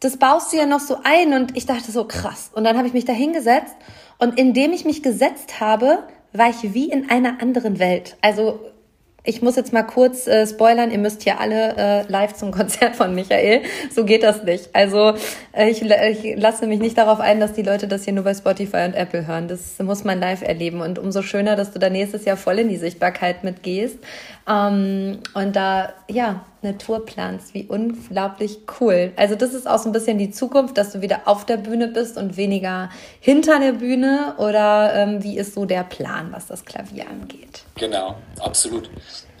das 0.00 0.16
baust 0.16 0.52
du 0.52 0.56
ja 0.56 0.66
noch 0.66 0.80
so 0.80 0.98
ein 1.04 1.32
und 1.34 1.56
ich 1.56 1.66
dachte 1.66 1.92
so 1.92 2.04
krass. 2.04 2.50
Und 2.54 2.64
dann 2.64 2.76
habe 2.76 2.86
ich 2.86 2.94
mich 2.94 3.04
da 3.04 3.12
hingesetzt 3.12 3.74
und 4.18 4.38
indem 4.38 4.72
ich 4.72 4.84
mich 4.84 5.02
gesetzt 5.02 5.60
habe, 5.60 6.04
war 6.32 6.48
ich 6.48 6.74
wie 6.74 6.90
in 6.90 7.10
einer 7.10 7.40
anderen 7.40 7.78
Welt. 7.78 8.16
Also 8.22 8.60
ich 9.24 9.40
muss 9.40 9.54
jetzt 9.54 9.72
mal 9.72 9.84
kurz 9.84 10.26
äh, 10.26 10.46
spoilern, 10.46 10.90
ihr 10.90 10.98
müsst 10.98 11.22
hier 11.22 11.38
alle 11.38 11.76
äh, 11.76 12.10
live 12.10 12.34
zum 12.34 12.50
Konzert 12.50 12.96
von 12.96 13.14
Michael. 13.14 13.62
So 13.94 14.04
geht 14.04 14.22
das 14.24 14.42
nicht. 14.42 14.74
Also 14.74 15.14
äh, 15.52 15.70
ich, 15.70 15.82
ich 15.82 16.36
lasse 16.36 16.66
mich 16.66 16.80
nicht 16.80 16.98
darauf 16.98 17.20
ein, 17.20 17.38
dass 17.38 17.52
die 17.52 17.62
Leute 17.62 17.86
das 17.86 18.04
hier 18.04 18.14
nur 18.14 18.24
bei 18.24 18.34
Spotify 18.34 18.84
und 18.84 18.94
Apple 18.94 19.26
hören. 19.26 19.46
Das 19.46 19.78
muss 19.78 20.02
man 20.02 20.18
live 20.18 20.42
erleben. 20.42 20.80
Und 20.80 20.98
umso 20.98 21.22
schöner, 21.22 21.54
dass 21.54 21.72
du 21.72 21.78
da 21.78 21.88
nächstes 21.88 22.24
Jahr 22.24 22.36
voll 22.36 22.58
in 22.58 22.68
die 22.68 22.76
Sichtbarkeit 22.76 23.44
mitgehst. 23.44 23.98
Ähm, 24.48 25.20
und 25.34 25.54
da, 25.54 25.92
ja, 26.08 26.44
eine 26.62 26.78
Tour 26.78 27.04
planst. 27.04 27.54
Wie 27.54 27.64
unglaublich 27.64 28.58
cool. 28.80 29.12
Also 29.16 29.34
das 29.34 29.54
ist 29.54 29.68
auch 29.68 29.78
so 29.78 29.88
ein 29.88 29.92
bisschen 29.92 30.18
die 30.18 30.30
Zukunft, 30.30 30.78
dass 30.78 30.92
du 30.92 31.00
wieder 31.00 31.22
auf 31.26 31.46
der 31.46 31.56
Bühne 31.56 31.88
bist 31.88 32.16
und 32.16 32.36
weniger 32.36 32.90
hinter 33.20 33.58
der 33.58 33.72
Bühne. 33.72 34.34
Oder 34.38 34.94
ähm, 34.94 35.22
wie 35.22 35.38
ist 35.38 35.54
so 35.54 35.64
der 35.64 35.84
Plan, 35.84 36.32
was 36.32 36.46
das 36.46 36.64
Klavier 36.64 37.08
angeht? 37.08 37.62
Genau, 37.76 38.16
absolut. 38.40 38.90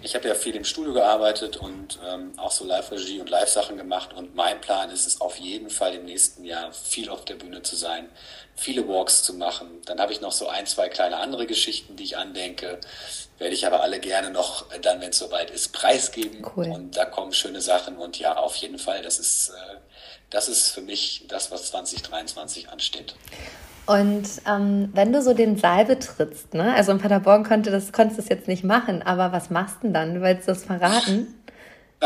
Ich 0.04 0.16
habe 0.16 0.26
ja 0.26 0.34
viel 0.34 0.56
im 0.56 0.64
Studio 0.64 0.92
gearbeitet 0.94 1.56
und 1.58 2.00
ähm, 2.12 2.32
auch 2.36 2.50
so 2.50 2.64
Live-Regie 2.64 3.20
und 3.20 3.30
Live-Sachen 3.30 3.76
gemacht. 3.76 4.12
Und 4.14 4.34
mein 4.34 4.60
Plan 4.60 4.90
ist 4.90 5.06
es 5.06 5.20
auf 5.20 5.36
jeden 5.36 5.70
Fall 5.70 5.94
im 5.94 6.04
nächsten 6.06 6.44
Jahr 6.44 6.72
viel 6.72 7.08
auf 7.08 7.24
der 7.24 7.36
Bühne 7.36 7.62
zu 7.62 7.76
sein, 7.76 8.08
viele 8.56 8.86
Walks 8.88 9.22
zu 9.22 9.34
machen. 9.34 9.68
Dann 9.86 10.00
habe 10.00 10.12
ich 10.12 10.20
noch 10.20 10.32
so 10.32 10.48
ein, 10.48 10.66
zwei 10.66 10.88
kleine 10.88 11.18
andere 11.18 11.46
Geschichten, 11.46 11.96
die 11.96 12.04
ich 12.04 12.16
andenke. 12.16 12.78
Werde 13.38 13.54
ich 13.54 13.66
aber 13.66 13.82
alle 13.82 13.98
gerne 13.98 14.30
noch 14.30 14.66
dann, 14.82 15.00
wenn 15.00 15.10
es 15.10 15.18
soweit 15.18 15.50
ist, 15.50 15.72
preisgeben. 15.72 16.44
Cool. 16.56 16.66
Und 16.68 16.96
da 16.96 17.04
kommen 17.04 17.32
schöne 17.32 17.60
Sachen. 17.60 17.96
Und 17.96 18.18
ja, 18.18 18.36
auf 18.36 18.56
jeden 18.56 18.78
Fall, 18.78 19.02
das 19.02 19.18
ist, 19.18 19.50
äh, 19.50 19.76
das 20.30 20.48
ist 20.48 20.70
für 20.70 20.82
mich 20.82 21.24
das, 21.28 21.50
was 21.50 21.70
2023 21.70 22.68
ansteht. 22.68 23.14
Und 23.86 24.28
ähm, 24.46 24.90
wenn 24.94 25.12
du 25.12 25.22
so 25.22 25.34
den 25.34 25.56
Saal 25.56 25.86
betrittst, 25.86 26.54
ne? 26.54 26.72
also 26.74 26.92
in 26.92 26.98
Paderborn 26.98 27.42
konnte 27.42 27.72
das, 27.72 27.92
konntest 27.92 28.18
du 28.18 28.22
das 28.22 28.28
jetzt 28.28 28.48
nicht 28.48 28.62
machen, 28.62 29.02
aber 29.02 29.32
was 29.32 29.50
machst 29.50 29.78
du 29.78 29.88
denn 29.88 29.94
dann? 29.94 30.14
Du 30.14 30.20
willst 30.20 30.46
das 30.46 30.64
verraten? 30.64 31.38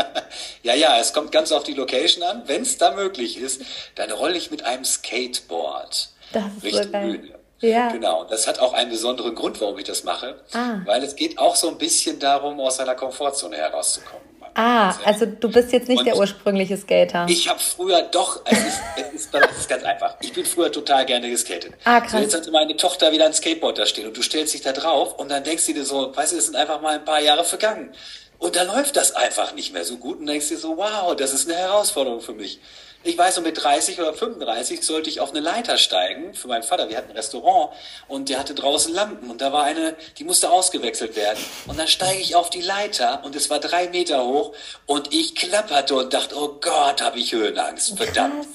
ja, 0.63 0.73
ja, 0.73 0.99
es 0.99 1.13
kommt 1.13 1.31
ganz 1.31 1.51
auf 1.51 1.63
die 1.63 1.73
Location 1.73 2.23
an. 2.23 2.43
Wenn 2.45 2.61
es 2.61 2.77
da 2.77 2.93
möglich 2.93 3.37
ist, 3.37 3.61
dann 3.95 4.11
rolle 4.11 4.37
ich 4.37 4.51
mit 4.51 4.63
einem 4.63 4.85
Skateboard 4.85 6.09
das 6.31 6.43
ist 6.57 6.63
Richtung 6.63 6.83
so 6.83 6.89
geil. 6.91 7.11
Bühne. 7.11 7.37
Ja. 7.59 7.89
Genau. 7.89 8.23
Das 8.25 8.47
hat 8.47 8.59
auch 8.59 8.73
einen 8.73 8.91
besonderen 8.91 9.33
Grund, 9.33 9.59
warum 9.61 9.77
ich 9.79 9.85
das 9.85 10.03
mache. 10.03 10.41
Ah. 10.53 10.81
Weil 10.85 11.03
es 11.03 11.15
geht 11.15 11.39
auch 11.39 11.55
so 11.55 11.69
ein 11.69 11.77
bisschen 11.77 12.19
darum, 12.19 12.59
aus 12.59 12.77
seiner 12.77 12.95
Komfortzone 12.95 13.57
herauszukommen. 13.57 14.27
Ah, 14.59 14.95
also 15.05 15.27
du 15.27 15.51
bist 15.51 15.71
jetzt 15.71 15.87
nicht 15.87 15.99
und 15.99 16.05
der 16.05 16.17
ursprüngliche 16.17 16.75
Skater. 16.77 17.27
Ich 17.29 17.47
habe 17.47 17.59
früher 17.59 18.01
doch, 18.01 18.41
es 18.45 18.57
ist, 18.57 18.81
es, 18.95 19.13
ist, 19.13 19.35
es 19.35 19.57
ist 19.59 19.69
ganz 19.69 19.83
einfach. 19.83 20.15
Ich 20.19 20.33
bin 20.33 20.45
früher 20.45 20.71
total 20.71 21.05
gerne 21.05 21.29
geskatet. 21.29 21.73
Ah, 21.83 22.01
krass. 22.01 22.13
So 22.13 22.17
jetzt 22.17 22.35
hatte 22.35 22.49
meine 22.49 22.75
Tochter 22.75 23.11
wieder 23.11 23.27
ein 23.27 23.33
Skateboard 23.33 23.77
da 23.77 23.85
stehen 23.85 24.07
und 24.07 24.17
du 24.17 24.23
stellst 24.23 24.55
dich 24.55 24.61
da 24.61 24.71
drauf 24.71 25.13
und 25.19 25.29
dann 25.29 25.43
denkst 25.43 25.67
du 25.67 25.73
dir 25.73 25.85
so, 25.85 26.15
weißt 26.15 26.33
du, 26.33 26.37
es 26.37 26.47
sind 26.47 26.55
einfach 26.55 26.81
mal 26.81 26.95
ein 26.95 27.05
paar 27.05 27.21
Jahre 27.21 27.43
vergangen. 27.43 27.93
Und 28.39 28.55
dann 28.55 28.65
läuft 28.65 28.95
das 28.95 29.15
einfach 29.15 29.53
nicht 29.53 29.73
mehr 29.73 29.85
so 29.85 29.97
gut 29.97 30.19
und 30.19 30.25
denkst 30.25 30.49
dir 30.49 30.57
so, 30.57 30.77
wow, 30.77 31.15
das 31.15 31.33
ist 31.33 31.47
eine 31.47 31.59
Herausforderung 31.59 32.21
für 32.21 32.33
mich. 32.33 32.59
Ich 33.07 33.17
weiß, 33.17 33.35
so 33.35 33.41
mit 33.41 33.63
30 33.63 34.01
oder 34.01 34.13
35 34.13 34.83
sollte 34.83 35.09
ich 35.09 35.21
auf 35.21 35.29
eine 35.29 35.39
Leiter 35.39 35.77
steigen 35.77 36.33
für 36.33 36.49
meinen 36.49 36.63
Vater. 36.63 36.89
Wir 36.89 36.97
hatten 36.97 37.11
ein 37.11 37.15
Restaurant 37.15 37.71
und 38.09 38.27
der 38.27 38.37
hatte 38.37 38.53
draußen 38.53 38.93
Lampen 38.93 39.31
und 39.31 39.39
da 39.39 39.53
war 39.53 39.63
eine, 39.63 39.95
die 40.17 40.25
musste 40.25 40.51
ausgewechselt 40.51 41.15
werden. 41.15 41.39
Und 41.67 41.79
dann 41.79 41.87
steige 41.87 42.19
ich 42.19 42.35
auf 42.35 42.49
die 42.49 42.61
Leiter 42.61 43.21
und 43.23 43.33
es 43.33 43.49
war 43.49 43.61
drei 43.61 43.87
Meter 43.87 44.25
hoch 44.25 44.53
und 44.87 45.13
ich 45.13 45.35
klapperte 45.35 45.95
und 45.95 46.13
dachte, 46.13 46.35
oh 46.37 46.57
Gott, 46.59 47.01
habe 47.01 47.17
ich 47.17 47.31
Höhenangst. 47.31 47.95
Verdammt. 47.95 48.45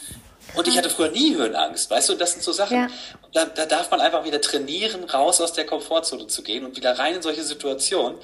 Und 0.54 0.68
ich 0.68 0.76
hatte 0.76 0.90
früher 0.90 1.08
nie 1.08 1.34
Höhenangst, 1.34 1.90
weißt 1.90 2.10
du, 2.10 2.14
das 2.14 2.32
sind 2.32 2.42
so 2.42 2.52
Sachen. 2.52 2.76
Ja. 2.76 2.88
Da, 3.32 3.46
da 3.46 3.64
darf 3.64 3.90
man 3.90 4.02
einfach 4.02 4.24
wieder 4.24 4.42
trainieren, 4.42 5.04
raus 5.04 5.40
aus 5.40 5.54
der 5.54 5.64
Komfortzone 5.64 6.26
zu 6.26 6.42
gehen 6.42 6.66
und 6.66 6.76
wieder 6.76 6.98
rein 6.98 7.14
in 7.14 7.22
solche 7.22 7.42
Situationen. 7.42 8.18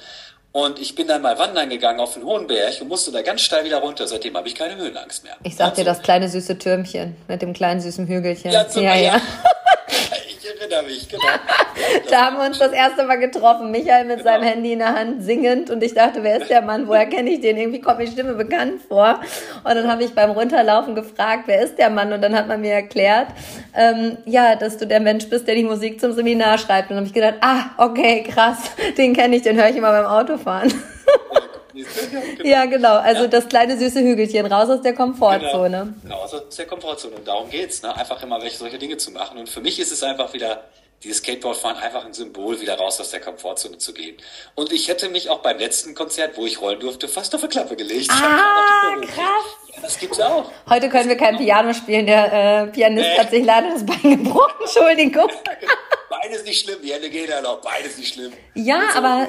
Und 0.52 0.78
ich 0.78 0.94
bin 0.94 1.06
dann 1.06 1.22
mal 1.22 1.38
wandern 1.38 1.68
gegangen 1.68 2.00
auf 2.00 2.14
den 2.14 2.24
hohen 2.24 2.46
Berg 2.46 2.80
und 2.80 2.88
musste 2.88 3.12
da 3.12 3.22
ganz 3.22 3.42
steil 3.42 3.64
wieder 3.64 3.78
runter. 3.78 4.06
Seitdem 4.06 4.36
habe 4.36 4.48
ich 4.48 4.54
keine 4.54 4.76
Höhenangst 4.76 5.22
mehr. 5.24 5.36
Ich 5.42 5.56
sag 5.56 5.74
dir 5.74 5.84
das 5.84 6.02
kleine 6.02 6.28
süße 6.28 6.58
Türmchen 6.58 7.16
mit 7.28 7.42
dem 7.42 7.52
kleinen 7.52 7.80
süßen 7.80 8.06
Hügelchen. 8.06 8.50
Ja, 8.50 8.66
zum, 8.66 8.82
ja, 8.82 8.94
ja. 8.94 9.16
ja. 9.16 9.20
erinnere 10.60 10.82
mich, 10.84 11.08
genau. 11.08 11.24
da 12.10 12.26
haben 12.26 12.36
wir 12.36 12.46
uns 12.46 12.58
das 12.58 12.72
erste 12.72 13.04
Mal 13.04 13.16
getroffen. 13.16 13.70
Michael 13.70 14.04
mit 14.04 14.18
genau. 14.18 14.30
seinem 14.30 14.42
Handy 14.44 14.72
in 14.72 14.78
der 14.78 14.94
Hand 14.94 15.22
singend 15.22 15.70
und 15.70 15.82
ich 15.82 15.94
dachte, 15.94 16.22
wer 16.22 16.40
ist 16.40 16.50
der 16.50 16.62
Mann? 16.62 16.88
Woher 16.88 17.06
kenne 17.10 17.30
ich 17.30 17.40
den? 17.40 17.56
Irgendwie 17.56 17.80
kommt 17.80 18.00
die 18.00 18.06
Stimme 18.06 18.34
bekannt 18.34 18.82
vor. 18.88 19.20
Und 19.64 19.74
dann 19.74 19.90
habe 19.90 20.04
ich 20.04 20.14
beim 20.14 20.30
Runterlaufen 20.30 20.94
gefragt, 20.94 21.44
wer 21.46 21.62
ist 21.62 21.78
der 21.78 21.90
Mann? 21.90 22.12
Und 22.12 22.22
dann 22.22 22.34
hat 22.36 22.48
man 22.48 22.60
mir 22.60 22.72
erklärt, 22.72 23.28
ähm, 23.74 24.18
ja, 24.24 24.56
dass 24.56 24.76
du 24.76 24.86
der 24.86 25.00
Mensch 25.00 25.28
bist, 25.28 25.46
der 25.46 25.54
die 25.54 25.64
Musik 25.64 26.00
zum 26.00 26.12
Seminar 26.12 26.58
schreibt. 26.58 26.90
Und 26.90 26.96
dann 26.96 26.98
habe 26.98 27.06
ich 27.06 27.14
gedacht, 27.14 27.36
ah, 27.40 27.70
okay, 27.78 28.22
krass, 28.22 28.70
den 28.96 29.14
kenne 29.14 29.36
ich, 29.36 29.42
den 29.42 29.56
höre 29.56 29.68
ich 29.68 29.76
immer 29.76 29.90
beim 29.90 30.06
Autofahren. 30.06 30.72
ja, 32.44 32.64
genau. 32.66 32.96
Also 32.96 33.22
ja. 33.22 33.28
das 33.28 33.48
kleine 33.48 33.78
süße 33.78 34.00
Hügelchen, 34.00 34.46
raus 34.46 34.68
aus 34.68 34.82
der 34.82 34.94
Komfortzone. 34.94 35.94
Genau. 36.02 36.16
Raus 36.16 36.34
aus 36.34 36.56
der 36.56 36.66
Komfortzone. 36.66 37.16
Und 37.16 37.28
darum 37.28 37.50
geht's, 37.50 37.82
ne? 37.82 37.94
einfach 37.96 38.22
immer 38.22 38.40
welche 38.42 38.56
solche 38.56 38.78
Dinge 38.78 38.96
zu 38.96 39.10
machen. 39.10 39.38
Und 39.38 39.48
für 39.48 39.60
mich 39.60 39.78
ist 39.78 39.92
es 39.92 40.02
einfach 40.02 40.32
wieder 40.32 40.64
dieses 41.02 41.18
Skateboardfahren 41.18 41.76
einfach 41.76 42.04
ein 42.04 42.12
Symbol, 42.12 42.60
wieder 42.60 42.76
raus 42.76 43.00
aus 43.00 43.10
der 43.10 43.20
Komfortzone 43.20 43.78
zu 43.78 43.92
gehen. 43.92 44.16
Und 44.54 44.72
ich 44.72 44.88
hätte 44.88 45.08
mich 45.08 45.30
auch 45.30 45.38
beim 45.38 45.58
letzten 45.58 45.94
Konzert, 45.94 46.36
wo 46.36 46.44
ich 46.44 46.60
rollen 46.60 46.80
durfte, 46.80 47.06
fast 47.06 47.34
auf 47.34 47.42
eine 47.42 47.48
Klappe 47.48 47.76
gelegt. 47.76 48.10
Ah, 48.10 48.96
krass. 49.02 49.44
Ja, 49.74 49.82
das 49.82 49.98
gibt's 49.98 50.20
auch. 50.20 50.50
Heute 50.68 50.88
können 50.88 51.08
wir 51.08 51.16
kein 51.16 51.36
Piano 51.36 51.72
spielen. 51.72 52.06
Der 52.06 52.64
äh, 52.64 52.66
Pianist 52.66 53.10
äh. 53.10 53.18
hat 53.18 53.30
sich 53.30 53.44
leider 53.44 53.70
das 53.70 53.86
Bein 53.86 54.24
gebrochen. 54.24 54.54
Entschuldigung. 54.60 55.28
Beides 56.10 56.44
nicht 56.44 56.64
schlimm. 56.64 56.78
Die 56.82 56.92
Hände 56.92 57.10
gehen 57.10 57.30
ja 57.30 57.40
noch. 57.40 57.60
Beides 57.60 57.96
nicht 57.96 58.14
schlimm. 58.14 58.32
Ja, 58.54 58.80
aber 58.96 59.28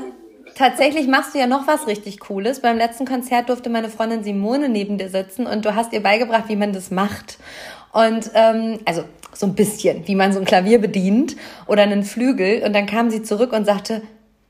tatsächlich 0.60 1.08
machst 1.08 1.34
du 1.34 1.40
ja 1.40 1.48
noch 1.48 1.68
was 1.68 1.88
richtig 1.88 2.20
Cooles. 2.20 2.60
Beim 2.60 2.78
letzten 2.78 3.06
Konzert 3.06 3.48
durfte 3.48 3.70
meine 3.70 3.90
Freundin 3.90 4.24
Simone 4.26 4.68
neben 4.68 4.98
dir 4.98 5.10
sitzen 5.10 5.48
und 5.48 5.64
du 5.64 5.74
hast 5.74 5.94
ihr 5.94 6.04
beigebracht, 6.04 6.50
wie 6.50 6.58
man 6.58 6.74
das 6.74 6.92
macht. 6.92 7.38
Und 7.94 8.30
ähm, 8.36 8.80
also 8.86 9.06
so 9.34 9.46
ein 9.46 9.56
bisschen, 9.56 10.06
wie 10.08 10.16
man 10.16 10.34
so 10.34 10.40
ein 10.40 10.46
Klavier 10.46 10.80
bedient 10.80 11.38
oder 11.66 11.84
einen 11.84 12.04
Flügel. 12.04 12.62
Und 12.64 12.74
dann 12.74 12.86
kam 12.88 13.10
sie 13.10 13.24
zurück 13.24 13.54
und 13.54 13.64
sagte, 13.66 14.02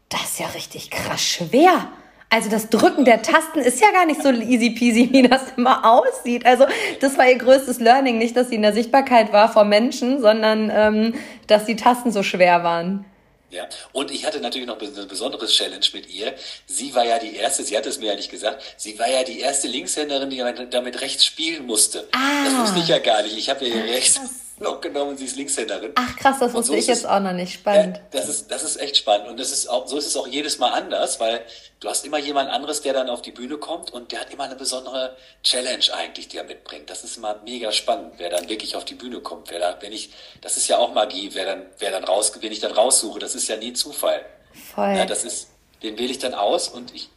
das 0.10 0.24
ist 0.24 0.40
ja 0.40 0.48
richtig 0.48 0.90
krass 0.90 1.22
schwer. 1.22 1.90
Also 2.32 2.50
das 2.50 2.70
Drücken 2.70 3.06
der 3.06 3.22
Tasten 3.22 3.60
ist 3.60 3.80
ja 3.80 3.92
gar 3.92 4.08
nicht 4.08 4.24
so 4.24 4.32
easy 4.32 4.72
peasy, 4.72 5.10
wie 5.12 5.28
das 5.28 5.44
immer 5.58 5.86
aussieht. 5.86 6.44
Also 6.46 6.66
das 7.02 7.20
war 7.20 7.30
ihr 7.30 7.38
größtes 7.38 7.80
Learning, 7.80 8.18
nicht, 8.18 8.36
dass 8.36 8.50
sie 8.50 8.56
in 8.56 8.64
der 8.64 8.74
Sichtbarkeit 8.74 9.32
war 9.32 9.52
vor 9.52 9.64
Menschen, 9.64 10.22
sondern 10.22 10.72
ähm, 10.74 11.14
dass 11.46 11.66
die 11.66 11.76
Tasten 11.76 12.12
so 12.12 12.24
schwer 12.24 12.64
waren. 12.64 13.06
Ja, 13.52 13.68
und 13.94 14.12
ich 14.12 14.26
hatte 14.26 14.40
natürlich 14.40 14.68
noch 14.68 14.80
eine 14.80 15.06
besondere 15.08 15.48
Challenge 15.48 15.86
mit 15.94 16.08
ihr. 16.10 16.36
Sie 16.68 16.94
war 16.94 17.06
ja 17.06 17.18
die 17.18 17.36
erste, 17.36 17.64
sie 17.64 17.76
hat 17.76 17.86
es 17.88 17.98
mir 18.00 18.08
ja 18.08 18.16
nicht 18.16 18.30
gesagt, 18.30 18.62
sie 18.78 19.00
war 19.00 19.10
ja 19.10 19.24
die 19.24 19.40
erste 19.40 19.68
Linkshänderin, 19.68 20.30
die 20.30 20.44
damit 20.70 21.02
rechts 21.02 21.26
spielen 21.26 21.66
musste. 21.66 22.08
Ah. 22.12 22.44
Das 22.46 22.56
wusste 22.56 22.80
ich 22.80 22.88
ja 22.88 23.00
gar 23.00 23.24
nicht. 23.24 23.36
Ich 23.36 23.50
habe 23.50 23.68
ja 23.68 23.82
rechts 23.82 24.20
noch 24.62 24.82
genommen, 24.82 25.18
sie 25.18 25.26
ist 25.26 25.36
Linkshänderin. 25.36 25.92
Ach 25.96 26.16
krass, 26.16 26.38
das 26.40 26.54
wusste 26.54 26.72
so 26.72 26.78
ich 26.78 26.88
jetzt 26.88 27.06
auch 27.06 27.20
noch 27.20 27.34
nicht. 27.34 27.54
Spannend. 27.54 27.98
Ja, 27.98 28.04
das 28.12 28.30
ist, 28.30 28.52
das 28.52 28.64
ist 28.64 28.78
echt 28.78 28.98
spannend. 28.98 29.28
Und 29.28 29.40
das 29.40 29.52
ist 29.52 29.68
auch, 29.68 29.88
so 29.88 29.98
ist 29.98 30.08
es 30.08 30.18
auch 30.18 30.28
jedes 30.28 30.60
Mal 30.60 30.72
anders, 30.72 31.20
weil 31.20 31.42
du 31.80 31.90
hast 31.90 32.06
immer 32.06 32.18
jemand 32.18 32.50
anderes, 32.50 32.82
der 32.82 32.94
dann 32.94 33.10
auf 33.10 33.22
die 33.22 33.32
Bühne 33.32 33.58
kommt 33.58 33.92
und 33.92 34.12
der 34.12 34.22
hat 34.22 34.34
immer 34.34 34.44
eine 34.44 34.56
besondere 34.56 35.16
Challenge 35.44 35.84
eigentlich, 35.94 36.28
die 36.28 36.38
er 36.38 36.44
mitbringt. 36.44 36.90
Das 36.90 37.04
ist 37.04 37.18
immer 37.18 37.40
mega 37.46 37.72
spannend, 37.72 38.14
wer 38.18 38.30
dann 38.30 38.50
wirklich 38.50 38.76
auf 38.76 38.86
die 38.86 38.96
Bühne 38.96 39.20
kommt. 39.20 39.50
Wer 39.52 39.60
da, 39.60 39.78
wenn 39.82 39.92
ich, 39.92 40.12
das 40.42 40.58
ist 40.58 40.68
ja 40.68 40.78
auch 40.78 40.94
Magie, 40.94 41.30
wer 41.34 41.46
dann, 41.46 41.66
wer 41.80 41.92
dann 41.92 42.04
raus, 42.04 42.32
wenn 42.40 42.52
ich 42.52 42.60
dann 42.60 42.72
raussuche, 42.72 43.20
das 43.20 43.36
ist 43.36 43.48
ja 43.48 43.58
nie 43.58 43.74
Zufall. 43.74 44.26
Voll. 44.74 44.96
Ja, 44.96 45.06
das 45.06 45.24
ist, 45.24 45.50
den 45.84 45.98
wähle 45.98 46.12
ich 46.12 46.20
dann 46.20 46.34
aus 46.34 46.68
und 46.68 46.94
ich, 46.94 47.10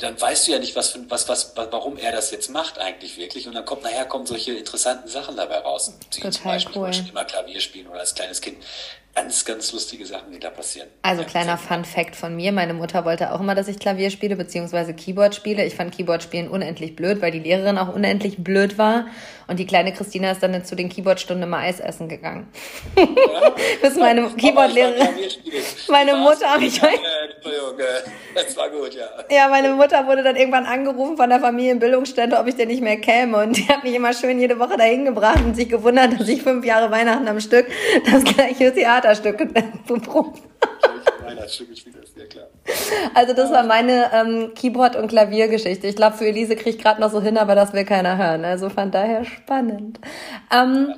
dann 0.00 0.20
weißt 0.20 0.46
du 0.46 0.52
ja 0.52 0.58
nicht, 0.58 0.76
was, 0.76 0.90
für, 0.90 1.10
was, 1.10 1.28
was, 1.28 1.54
warum 1.56 1.96
er 1.96 2.12
das 2.12 2.30
jetzt 2.30 2.50
macht 2.50 2.78
eigentlich 2.78 3.16
wirklich. 3.16 3.48
Und 3.48 3.54
dann 3.54 3.64
kommt 3.64 3.82
nachher 3.82 4.04
kommen 4.04 4.26
solche 4.26 4.52
interessanten 4.52 5.08
Sachen 5.08 5.36
dabei 5.36 5.58
raus. 5.58 5.92
Sie 6.10 6.20
Total 6.20 6.32
zum 6.32 6.44
Beispiel 6.44 6.82
cool. 6.82 6.90
immer 7.08 7.24
Klavier 7.24 7.60
spielen 7.60 7.88
oder 7.88 8.00
als 8.00 8.14
kleines 8.14 8.40
Kind 8.40 8.58
ganz, 9.14 9.44
ganz 9.44 9.72
lustige 9.72 10.06
Sachen, 10.06 10.32
die 10.32 10.38
da 10.38 10.50
passieren. 10.50 10.88
Also 11.02 11.24
kleiner 11.24 11.58
Fun 11.58 11.84
Fact 11.84 12.16
von 12.16 12.34
mir. 12.34 12.52
Meine 12.52 12.74
Mutter 12.74 13.04
wollte 13.04 13.32
auch 13.32 13.40
immer, 13.40 13.54
dass 13.54 13.68
ich 13.68 13.78
Klavier 13.78 14.10
spiele, 14.10 14.36
beziehungsweise 14.36 14.94
Keyboard 14.94 15.34
spiele. 15.34 15.64
Ich 15.64 15.74
fand 15.74 15.94
Keyboard 15.94 16.22
spielen 16.22 16.48
unendlich 16.48 16.96
blöd, 16.96 17.20
weil 17.20 17.30
die 17.30 17.40
Lehrerin 17.40 17.78
auch 17.78 17.94
unendlich 17.94 18.42
blöd 18.42 18.78
war. 18.78 19.06
Und 19.52 19.58
die 19.58 19.66
kleine 19.66 19.92
Christina 19.92 20.32
ist 20.32 20.42
dann 20.42 20.64
zu 20.64 20.74
den 20.74 20.88
Keyboardstunden 20.88 21.42
immer 21.42 21.58
Eis 21.58 21.78
essen 21.78 22.08
gegangen. 22.08 22.48
Ja, 22.96 23.04
Bis 23.82 23.96
meine 23.96 24.26
Keyboardlehrerin, 24.30 25.08
meine 25.88 26.16
Mutter, 26.16 26.56
ich 26.58 26.80
weiß, 26.80 26.98
das 28.34 28.56
war 28.56 28.70
gut, 28.70 28.94
ja. 28.94 29.10
Ja, 29.30 29.48
meine 29.48 29.74
Mutter 29.74 30.06
wurde 30.06 30.22
dann 30.22 30.36
irgendwann 30.36 30.64
angerufen 30.64 31.18
von 31.18 31.28
der 31.28 31.38
Familienbildungsstätte, 31.38 32.38
ob 32.38 32.46
ich 32.46 32.54
denn 32.54 32.68
nicht 32.68 32.80
mehr 32.80 32.96
käme. 32.96 33.42
Und 33.42 33.58
die 33.58 33.68
hat 33.68 33.84
mich 33.84 33.92
immer 33.92 34.14
schön 34.14 34.40
jede 34.40 34.58
Woche 34.58 34.78
dahin 34.78 35.04
gebracht 35.04 35.44
und 35.44 35.54
sich 35.54 35.68
gewundert, 35.68 36.18
dass 36.18 36.26
ich 36.26 36.42
fünf 36.42 36.64
Jahre 36.64 36.90
Weihnachten 36.90 37.28
am 37.28 37.38
Stück 37.38 37.66
das 38.10 38.24
gleiche 38.24 38.72
Theaterstück 38.72 39.36
beprobt 39.86 40.40
Weihnachtsstück 41.22 41.68
gespielt 41.68 41.96
hast, 42.00 42.16
ja 42.16 42.24
klar. 42.24 42.48
Also 43.14 43.34
das 43.34 43.50
war 43.50 43.64
meine 43.64 44.10
ähm, 44.12 44.52
Keyboard- 44.54 44.96
und 44.96 45.08
Klaviergeschichte. 45.08 45.86
Ich 45.86 45.96
glaube, 45.96 46.16
für 46.16 46.26
Elise 46.26 46.56
kriege 46.56 46.70
ich 46.70 46.78
gerade 46.78 47.00
noch 47.00 47.10
so 47.10 47.20
hin, 47.20 47.36
aber 47.36 47.54
das 47.54 47.72
will 47.72 47.84
keiner 47.84 48.16
hören. 48.16 48.44
Also 48.44 48.70
von 48.70 48.90
daher 48.90 49.24
spannend. 49.24 49.98
Ähm. 50.50 50.94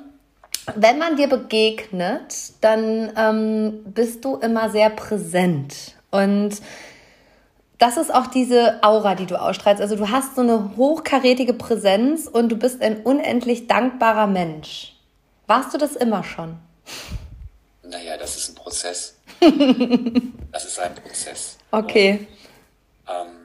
Wenn 0.76 0.96
man 0.96 1.16
dir 1.16 1.28
begegnet, 1.28 2.54
dann 2.62 3.12
ähm, 3.18 3.84
bist 3.84 4.24
du 4.24 4.36
immer 4.36 4.70
sehr 4.70 4.88
präsent. 4.88 5.94
Und 6.10 6.62
das 7.78 7.96
ist 7.96 8.14
auch 8.14 8.28
diese 8.28 8.82
Aura, 8.82 9.14
die 9.14 9.26
du 9.26 9.38
ausstrahlst. 9.38 9.82
Also 9.82 9.96
du 9.96 10.10
hast 10.10 10.36
so 10.36 10.42
eine 10.42 10.76
hochkarätige 10.76 11.52
Präsenz 11.52 12.26
und 12.26 12.48
du 12.48 12.56
bist 12.56 12.80
ein 12.80 13.02
unendlich 13.02 13.66
dankbarer 13.66 14.26
Mensch. 14.26 14.94
Warst 15.46 15.74
du 15.74 15.78
das 15.78 15.96
immer 15.96 16.24
schon? 16.24 16.56
Naja, 17.82 18.16
das 18.16 18.36
ist 18.36 18.50
ein 18.50 18.54
Prozess. 18.54 19.13
das 20.52 20.64
ist 20.64 20.78
ein 20.78 20.94
Prozess. 20.94 21.58
Okay. 21.70 22.26
Und, 23.06 23.14
ähm, 23.14 23.44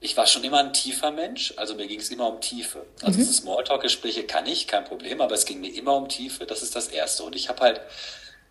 ich 0.00 0.16
war 0.16 0.26
schon 0.26 0.44
immer 0.44 0.58
ein 0.58 0.72
tiefer 0.72 1.10
Mensch, 1.10 1.54
also 1.56 1.74
mir 1.74 1.88
ging 1.88 1.98
es 1.98 2.10
immer 2.10 2.28
um 2.28 2.40
Tiefe. 2.40 2.86
Also 3.02 3.18
mhm. 3.18 3.24
Smalltalk-Gespräche 3.24 4.24
kann 4.24 4.46
ich, 4.46 4.68
kein 4.68 4.84
Problem, 4.84 5.20
aber 5.20 5.34
es 5.34 5.44
ging 5.44 5.60
mir 5.60 5.74
immer 5.74 5.96
um 5.96 6.08
Tiefe. 6.08 6.46
Das 6.46 6.62
ist 6.62 6.76
das 6.76 6.88
Erste. 6.88 7.24
Und 7.24 7.34
ich 7.34 7.48
habe 7.48 7.60
halt 7.60 7.80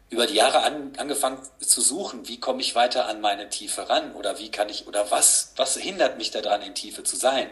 über 0.09 0.25
die 0.25 0.35
Jahre 0.35 0.63
an, 0.63 0.93
angefangen 0.97 1.39
zu 1.59 1.81
suchen, 1.81 2.27
wie 2.27 2.39
komme 2.39 2.61
ich 2.61 2.75
weiter 2.75 3.07
an 3.07 3.19
meine 3.19 3.49
Tiefe 3.49 3.89
ran 3.89 4.13
oder 4.13 4.39
wie 4.39 4.49
kann 4.49 4.69
ich 4.69 4.87
oder 4.87 5.11
was 5.11 5.51
was 5.57 5.75
hindert 5.75 6.17
mich 6.17 6.31
daran 6.31 6.61
in 6.61 6.73
Tiefe 6.75 7.03
zu 7.03 7.17
sein 7.17 7.49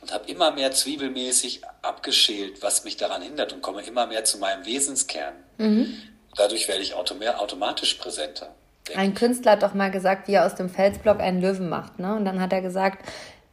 und 0.00 0.12
habe 0.12 0.30
immer 0.30 0.52
mehr 0.52 0.70
zwiebelmäßig 0.70 1.62
abgeschält, 1.82 2.62
was 2.62 2.84
mich 2.84 2.96
daran 2.96 3.22
hindert 3.22 3.52
und 3.52 3.60
komme 3.60 3.82
immer 3.82 4.06
mehr 4.06 4.24
zu 4.24 4.38
meinem 4.38 4.64
Wesenskern. 4.64 5.34
Mhm. 5.58 6.00
Dadurch 6.36 6.68
werde 6.68 6.82
ich 6.82 6.94
automatisch 6.94 7.94
präsenter. 7.94 8.54
Ein 8.94 9.14
Künstler 9.14 9.52
hat 9.52 9.62
doch 9.62 9.74
mal 9.74 9.90
gesagt, 9.90 10.28
wie 10.28 10.34
er 10.34 10.46
aus 10.46 10.54
dem 10.54 10.68
Felsblock 10.68 11.18
einen 11.18 11.40
Löwen 11.40 11.68
macht, 11.68 11.98
ne? 11.98 12.14
Und 12.14 12.24
dann 12.24 12.40
hat 12.40 12.52
er 12.52 12.62
gesagt, 12.62 13.04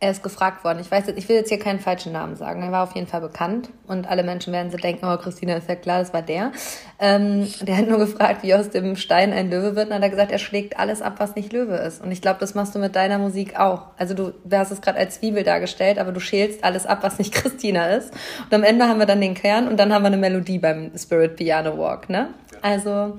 er 0.04 0.12
ist 0.12 0.22
gefragt 0.22 0.66
worden. 0.66 0.80
Ich 0.82 0.92
weiß 0.92 1.08
jetzt, 1.08 1.18
ich 1.18 1.30
will 1.30 1.38
jetzt 1.38 1.48
hier 1.48 1.60
keinen 1.60 1.80
falschen 1.80 2.12
Namen 2.12 2.36
sagen. 2.36 2.62
Er 2.62 2.74
war 2.74 2.84
auf 2.84 2.94
jeden 2.94 3.08
Fall 3.08 3.22
bekannt 3.22 3.70
und 3.88 4.06
alle 4.06 4.24
Menschen 4.24 4.52
werden 4.52 4.70
sich 4.70 4.82
denken, 4.82 5.06
oh, 5.06 5.16
Christina 5.16 5.56
ist 5.56 5.70
ja 5.70 5.76
klar, 5.76 6.00
das 6.00 6.14
war 6.14 6.22
der. 6.22 6.52
Ähm, 7.00 7.48
der 7.62 7.78
hat 7.78 7.88
nur 7.88 8.00
gefragt, 8.00 8.44
wie 8.44 8.54
aus 8.54 8.70
dem 8.70 8.98
Stein 8.98 9.32
ein 9.32 9.50
Löwe 9.50 9.78
wird. 9.78 9.86
Und 9.86 9.92
dann 9.92 10.00
hat 10.00 10.04
er 10.04 10.10
gesagt, 10.10 10.34
er 10.34 10.40
schlägt 10.40 10.78
alles 10.78 11.02
ab, 11.02 11.16
was 11.20 11.38
nicht 11.38 11.54
Löwe 11.54 11.78
ist. 11.78 12.04
Und 12.04 12.12
ich 12.12 12.22
glaube, 12.22 12.42
das 12.42 12.54
machst 12.54 12.76
du 12.76 12.80
mit 12.80 12.98
deiner 12.98 13.18
Musik 13.18 13.58
auch. 13.58 13.92
Also 13.96 14.14
du, 14.14 14.34
du 14.44 14.58
hast 14.58 14.72
es 14.72 14.82
gerade 14.82 15.00
als 15.00 15.22
Zwiebel 15.22 15.44
dargestellt, 15.44 15.98
aber 15.98 16.12
du 16.12 16.20
schälst 16.20 16.66
alles 16.66 16.86
ab, 16.86 17.00
was 17.02 17.18
nicht 17.18 17.34
Christina 17.34 17.88
ist. 17.88 18.12
Und 18.44 18.54
am 18.54 18.64
Ende 18.64 18.90
haben 18.90 19.00
wir 19.00 19.06
dann 19.06 19.22
den 19.22 19.36
Kern 19.36 19.70
und 19.70 19.78
dann 19.78 19.94
haben 19.94 20.04
wir 20.04 20.08
eine 20.08 20.18
Melodie 20.18 20.60
beim 20.60 20.92
Spirit 20.98 21.38
Piano 21.38 21.78
Walk, 21.78 22.10
ne? 22.10 22.34
Also. 22.62 22.90
Ja, 22.90 23.16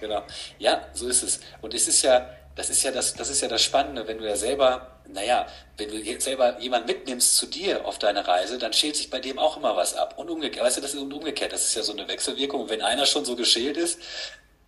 genau. 0.00 0.22
Ja, 0.58 0.80
so 0.92 1.06
ist 1.06 1.22
es. 1.22 1.40
Und 1.60 1.74
es 1.74 1.86
ist 1.86 2.02
ja, 2.02 2.26
das 2.56 2.70
ist 2.70 2.82
ja 2.82 2.90
das, 2.90 3.14
das 3.14 3.30
ist 3.30 3.40
ja 3.40 3.46
das 3.46 3.62
Spannende, 3.62 4.08
wenn 4.08 4.18
du 4.18 4.26
ja 4.26 4.34
selber 4.34 4.97
naja, 5.12 5.46
wenn 5.76 5.88
du 5.88 5.96
jetzt 5.96 6.24
selber 6.24 6.58
jemand 6.60 6.86
mitnimmst 6.86 7.36
zu 7.36 7.46
dir 7.46 7.86
auf 7.86 7.98
deine 7.98 8.26
Reise, 8.26 8.58
dann 8.58 8.72
schält 8.72 8.96
sich 8.96 9.10
bei 9.10 9.20
dem 9.20 9.38
auch 9.38 9.56
immer 9.56 9.76
was 9.76 9.94
ab. 9.94 10.14
Und 10.16 10.28
umgekehrt, 10.30 10.64
weißt 10.64 10.78
du, 10.78 10.80
das 10.80 10.94
ist 10.94 11.00
umgekehrt, 11.00 11.52
das 11.52 11.64
ist 11.64 11.74
ja 11.74 11.82
so 11.82 11.92
eine 11.92 12.06
Wechselwirkung. 12.08 12.62
Und 12.62 12.70
wenn 12.70 12.82
einer 12.82 13.06
schon 13.06 13.24
so 13.24 13.36
geschält 13.36 13.76
ist, 13.76 14.00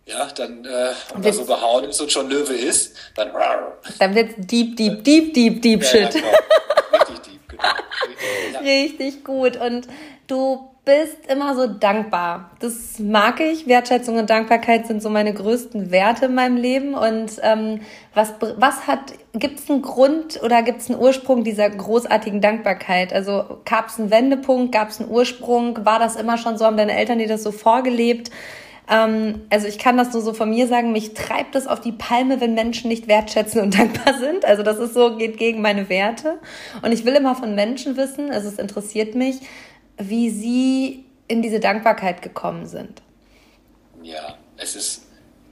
ja, 0.05 0.25
dann 0.27 0.65
äh, 0.65 0.93
oder 1.17 1.33
so 1.33 1.45
behauen 1.45 1.85
ist 1.85 2.01
und 2.01 2.11
schon 2.11 2.29
Löwe 2.29 2.53
ist, 2.53 2.95
dann 3.15 3.31
dann 3.99 4.15
wird's 4.15 4.33
deep, 4.37 4.75
deep, 4.75 5.03
deep, 5.03 5.33
deep, 5.33 5.61
deep 5.61 5.83
ja, 5.83 5.87
shit. 5.87 6.01
Ja, 6.01 6.09
genau. 6.09 6.31
Richtig 6.93 7.19
deep, 7.21 7.49
genau. 7.49 7.63
Ja. 8.53 8.59
Richtig 8.61 9.23
gut. 9.23 9.57
Und 9.57 9.87
du 10.27 10.70
bist 10.83 11.31
immer 11.31 11.55
so 11.55 11.67
dankbar. 11.67 12.49
Das 12.59 12.97
mag 12.97 13.39
ich. 13.39 13.67
Wertschätzung 13.67 14.17
und 14.17 14.29
Dankbarkeit 14.31 14.87
sind 14.87 15.01
so 15.01 15.11
meine 15.11 15.31
größten 15.31 15.91
Werte 15.91 16.25
in 16.25 16.33
meinem 16.33 16.57
Leben. 16.57 16.95
Und 16.95 17.33
ähm, 17.43 17.81
was, 18.15 18.33
was 18.57 18.87
hat, 18.87 19.13
gibt 19.33 19.59
es 19.59 19.69
einen 19.69 19.83
Grund 19.83 20.41
oder 20.41 20.63
gibt 20.63 20.81
es 20.81 20.89
einen 20.89 20.99
Ursprung 20.99 21.43
dieser 21.43 21.69
großartigen 21.69 22.41
Dankbarkeit? 22.41 23.13
Also 23.13 23.59
gab 23.63 23.89
es 23.89 23.99
einen 23.99 24.09
Wendepunkt, 24.09 24.71
gab 24.71 24.89
es 24.89 24.99
einen 24.99 25.11
Ursprung? 25.11 25.85
War 25.85 25.99
das 25.99 26.15
immer 26.15 26.39
schon 26.39 26.57
so? 26.57 26.65
Haben 26.65 26.77
deine 26.77 26.97
Eltern 26.97 27.19
dir 27.19 27.27
das 27.27 27.43
so 27.43 27.51
vorgelebt? 27.51 28.31
Ähm, 28.89 29.41
also 29.51 29.67
ich 29.67 29.77
kann 29.77 29.97
das 29.97 30.13
nur 30.13 30.23
so 30.23 30.33
von 30.33 30.49
mir 30.49 30.65
sagen, 30.65 30.91
mich 30.91 31.13
treibt 31.13 31.55
es 31.55 31.67
auf 31.67 31.79
die 31.79 31.91
Palme, 31.91 32.41
wenn 32.41 32.55
Menschen 32.55 32.89
nicht 32.89 33.07
wertschätzen 33.07 33.61
und 33.61 33.77
dankbar 33.77 34.15
sind. 34.15 34.45
Also 34.45 34.63
das 34.63 34.79
ist 34.79 34.95
so, 34.95 35.15
geht 35.15 35.37
gegen 35.37 35.61
meine 35.61 35.89
Werte. 35.89 36.39
Und 36.81 36.91
ich 36.91 37.05
will 37.05 37.13
immer 37.13 37.35
von 37.35 37.53
Menschen 37.53 37.97
wissen, 37.97 38.31
also 38.31 38.47
es 38.47 38.57
interessiert 38.57 39.13
mich, 39.13 39.41
wie 40.09 40.29
Sie 40.29 41.05
in 41.27 41.41
diese 41.41 41.59
Dankbarkeit 41.59 42.21
gekommen 42.21 42.65
sind. 42.65 43.01
Ja, 44.03 44.37
es 44.57 44.75
ist, 44.75 45.03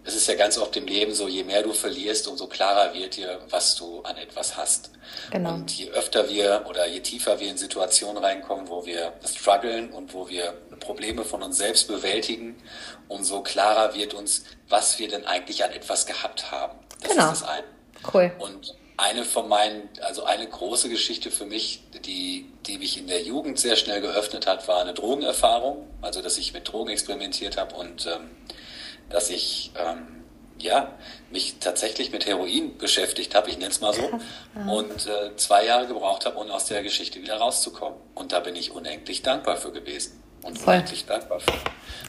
es 0.03 0.15
ist 0.15 0.27
ja 0.27 0.35
ganz 0.35 0.57
oft 0.57 0.75
im 0.75 0.85
Leben 0.85 1.13
so, 1.13 1.27
je 1.27 1.43
mehr 1.43 1.63
du 1.63 1.71
verlierst, 1.71 2.27
umso 2.27 2.47
klarer 2.47 2.93
wird 2.93 3.15
dir, 3.15 3.39
was 3.49 3.75
du 3.75 4.01
an 4.01 4.17
etwas 4.17 4.57
hast. 4.57 4.91
Genau. 5.31 5.53
Und 5.53 5.71
je 5.71 5.89
öfter 5.91 6.29
wir 6.29 6.65
oder 6.67 6.87
je 6.87 6.99
tiefer 6.99 7.39
wir 7.39 7.49
in 7.49 7.57
Situationen 7.57 8.23
reinkommen, 8.23 8.67
wo 8.67 8.85
wir 8.85 9.13
strugglen 9.25 9.91
und 9.91 10.13
wo 10.13 10.27
wir 10.27 10.53
Probleme 10.79 11.23
von 11.23 11.43
uns 11.43 11.57
selbst 11.57 11.87
bewältigen, 11.87 12.55
umso 13.07 13.41
klarer 13.41 13.95
wird 13.95 14.13
uns, 14.13 14.43
was 14.67 14.99
wir 14.99 15.07
denn 15.07 15.25
eigentlich 15.25 15.63
an 15.63 15.71
etwas 15.71 16.05
gehabt 16.05 16.51
haben. 16.51 16.77
Das 17.01 17.11
genau. 17.11 17.31
ist 17.31 17.41
das 17.41 17.49
eine. 17.49 17.63
Cool. 18.13 18.31
Und 18.39 18.75
eine 18.99 19.23
von 19.23 19.47
meinen, 19.47 19.89
also 20.01 20.23
eine 20.23 20.47
große 20.47 20.89
Geschichte 20.89 21.31
für 21.31 21.45
mich, 21.45 21.81
die, 22.05 22.51
die 22.65 22.77
mich 22.77 22.97
in 22.97 23.07
der 23.07 23.21
Jugend 23.21 23.59
sehr 23.59 23.75
schnell 23.75 24.01
geöffnet 24.01 24.47
hat, 24.47 24.67
war 24.67 24.81
eine 24.81 24.93
Drogenerfahrung. 24.93 25.87
Also, 26.01 26.21
dass 26.21 26.37
ich 26.37 26.53
mit 26.53 26.71
Drogen 26.71 26.89
experimentiert 26.89 27.57
habe 27.57 27.75
und 27.75 28.05
ähm, 28.05 28.29
dass 29.09 29.29
ich 29.29 29.71
ähm, 29.77 30.23
ja, 30.59 30.93
mich 31.31 31.55
tatsächlich 31.59 32.11
mit 32.11 32.25
Heroin 32.25 32.77
beschäftigt 32.77 33.33
habe, 33.33 33.49
ich 33.49 33.57
nenne 33.57 33.71
es 33.71 33.79
mal 33.79 33.93
so, 33.93 34.09
und 34.69 35.07
äh, 35.07 35.35
zwei 35.37 35.65
Jahre 35.65 35.87
gebraucht 35.87 36.25
habe, 36.25 36.37
um 36.37 36.49
aus 36.51 36.65
der 36.65 36.83
Geschichte 36.83 37.21
wieder 37.21 37.37
rauszukommen. 37.37 37.97
Und 38.15 38.33
da 38.33 38.41
bin 38.41 38.55
ich 38.55 38.71
unendlich 38.71 39.21
dankbar 39.21 39.57
für 39.57 39.71
gewesen 39.71 40.21
und 40.43 40.61
unendlich 40.61 41.05
dankbar 41.05 41.39
für 41.39 41.53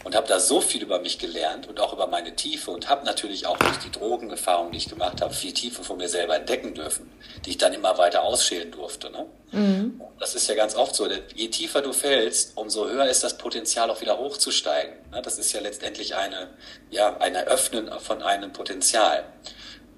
und 0.05 0.15
habe 0.15 0.27
da 0.27 0.41
so 0.41 0.61
viel 0.61 0.83
über 0.83 0.99
mich 1.01 1.19
gelernt 1.19 1.69
und 1.69 1.79
auch 1.81 1.93
über 1.93 2.07
meine 2.07 2.35
Tiefe 2.35 2.71
und 2.71 2.89
habe 2.89 3.05
natürlich 3.05 3.47
auch 3.47 3.59
durch 3.59 3.77
die 3.79 3.91
Drogenerfahrung, 3.91 4.71
die 4.71 4.79
ich 4.79 4.89
gemacht 4.89 5.21
habe, 5.21 5.35
viel 5.35 5.53
Tiefe 5.53 5.85
von 5.85 5.99
mir 5.99 6.09
selber 6.09 6.37
entdecken 6.37 6.75
dürfen, 6.75 7.11
die 7.45 7.51
ich 7.51 7.59
dann 7.59 7.73
immer 7.75 7.99
weiter 7.99 8.23
ausschälen 8.23 8.71
durfte. 8.71 9.11
Ne? 9.11 9.27
Mhm. 9.53 10.01
Das 10.19 10.35
ist 10.35 10.49
ja 10.49 10.55
ganz 10.55 10.75
oft 10.75 10.95
so. 10.95 11.09
Je 11.35 11.49
tiefer 11.49 11.83
du 11.83 11.93
fällst, 11.93 12.57
umso 12.57 12.89
höher 12.89 13.07
ist 13.07 13.23
das 13.25 13.37
Potenzial 13.37 13.91
auch 13.91 14.01
wieder 14.01 14.19
hochzusteigen. 14.19 14.95
Ne? 15.11 15.21
Das 15.23 15.39
ist 15.39 15.53
ja 15.53 15.61
letztendlich 15.61 16.15
eine, 16.15 16.49
ja, 16.91 17.17
ein 17.19 17.35
Eröffnen 17.35 17.91
von 18.01 18.23
einem 18.23 18.53
Potenzial. 18.53 19.25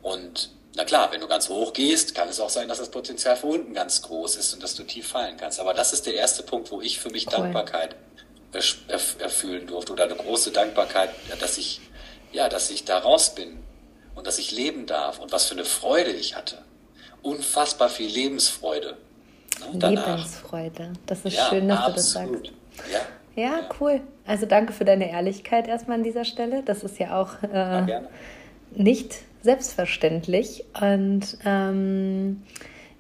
Und 0.03 0.51
na 0.74 0.85
klar, 0.85 1.12
wenn 1.12 1.20
du 1.20 1.28
ganz 1.28 1.49
hoch 1.49 1.72
gehst, 1.74 2.14
kann 2.14 2.28
es 2.28 2.41
auch 2.41 2.49
sein, 2.49 2.66
dass 2.66 2.78
das 2.78 2.91
Potenzial 2.91 3.37
von 3.37 3.51
unten 3.51 3.74
ganz 3.74 4.03
groß 4.03 4.37
ist 4.37 4.55
und 4.55 4.62
dass 4.62 4.74
du 4.74 4.85
tief 4.85 5.09
fallen 5.09 5.37
kannst. 5.37 5.61
Aber 5.61 5.74
das 5.74 5.93
ist 5.93 6.07
der 6.07 6.14
erste 6.14 6.43
Punkt, 6.43 6.70
wo 6.70 6.80
ich 6.80 6.99
für 6.99 7.11
mich 7.11 7.26
cool. 7.26 7.33
Dankbarkeit 7.33 7.95
erfüllen 8.53 9.66
durfte 9.66 9.92
oder 9.92 10.05
eine 10.05 10.14
große 10.14 10.50
Dankbarkeit, 10.50 11.11
dass 11.40 11.59
ich, 11.59 11.80
ja, 12.32 12.48
dass 12.48 12.70
ich 12.70 12.84
da 12.84 12.98
raus 12.98 13.34
bin 13.34 13.59
und 14.14 14.26
dass 14.26 14.38
ich 14.38 14.53
leben 14.53 14.86
darf 14.86 15.18
und 15.18 15.32
was 15.32 15.46
für 15.46 15.55
eine 15.55 15.64
Freude 15.64 16.11
ich 16.11 16.36
hatte. 16.36 16.59
Unfassbar 17.22 17.88
viel 17.88 18.11
Lebensfreude. 18.11 18.96
Ne, 19.72 19.90
Lebensfreude. 19.90 20.92
Das 21.07 21.24
ist 21.24 21.36
ja, 21.36 21.48
schön, 21.48 21.68
dass 21.68 21.78
absolut. 21.78 21.94
du 21.94 21.96
das 21.96 22.11
sagst. 22.12 22.92
Ja, 23.36 23.42
ja, 23.42 23.50
ja, 23.50 23.68
cool. 23.80 24.00
Also 24.26 24.46
danke 24.46 24.72
für 24.72 24.84
deine 24.84 25.11
Ehrlichkeit 25.11 25.68
erstmal 25.68 25.98
an 25.98 26.05
dieser 26.05 26.24
Stelle. 26.24 26.62
Das 26.62 26.82
ist 26.82 26.98
ja 26.98 27.20
auch 27.20 27.42
äh, 27.42 28.03
nicht 28.72 29.14
selbstverständlich. 29.42 30.64
Und 30.80 31.38
ähm, 31.44 32.42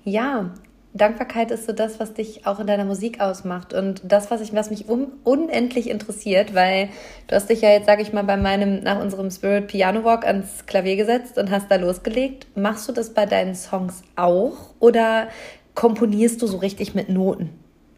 ja, 0.04 0.54
Dankbarkeit 0.94 1.50
ist 1.50 1.66
so 1.66 1.72
das, 1.72 1.98
was 2.00 2.12
dich 2.12 2.46
auch 2.46 2.60
in 2.60 2.66
deiner 2.66 2.84
Musik 2.84 3.20
ausmacht 3.20 3.72
und 3.72 4.02
das, 4.04 4.30
was, 4.30 4.42
ich, 4.42 4.54
was 4.54 4.68
mich 4.68 4.88
um, 4.88 5.12
unendlich 5.24 5.88
interessiert, 5.88 6.54
weil 6.54 6.90
du 7.28 7.34
hast 7.34 7.48
dich 7.48 7.62
ja 7.62 7.70
jetzt, 7.70 7.86
sage 7.86 8.02
ich 8.02 8.12
mal, 8.12 8.24
bei 8.24 8.36
meinem, 8.36 8.82
nach 8.82 9.00
unserem 9.00 9.30
Spirit 9.30 9.68
Piano 9.68 10.04
Walk 10.04 10.26
ans 10.26 10.66
Klavier 10.66 10.96
gesetzt 10.96 11.38
und 11.38 11.50
hast 11.50 11.70
da 11.70 11.76
losgelegt. 11.76 12.46
Machst 12.54 12.88
du 12.88 12.92
das 12.92 13.14
bei 13.14 13.24
deinen 13.24 13.54
Songs 13.54 14.02
auch 14.16 14.74
oder 14.80 15.28
komponierst 15.74 16.42
du 16.42 16.46
so 16.46 16.58
richtig 16.58 16.94
mit 16.94 17.08
Noten? 17.08 17.50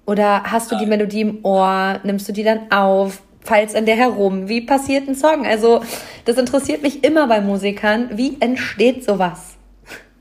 Oder 0.06 0.44
hast 0.44 0.70
du 0.70 0.76
die 0.76 0.86
Melodie 0.86 1.22
im 1.22 1.44
Ohr, 1.44 1.98
nimmst 2.04 2.28
du 2.28 2.32
die 2.32 2.44
dann 2.44 2.70
auf? 2.70 3.22
falls 3.44 3.74
an 3.74 3.86
der 3.86 3.96
herum? 3.96 4.48
Wie 4.48 4.62
passiert 4.62 5.06
ein 5.06 5.14
Song? 5.14 5.46
Also, 5.46 5.82
das 6.24 6.38
interessiert 6.38 6.82
mich 6.82 7.04
immer 7.04 7.28
bei 7.28 7.40
Musikern. 7.40 8.08
Wie 8.14 8.40
entsteht 8.40 9.04
sowas? 9.04 9.53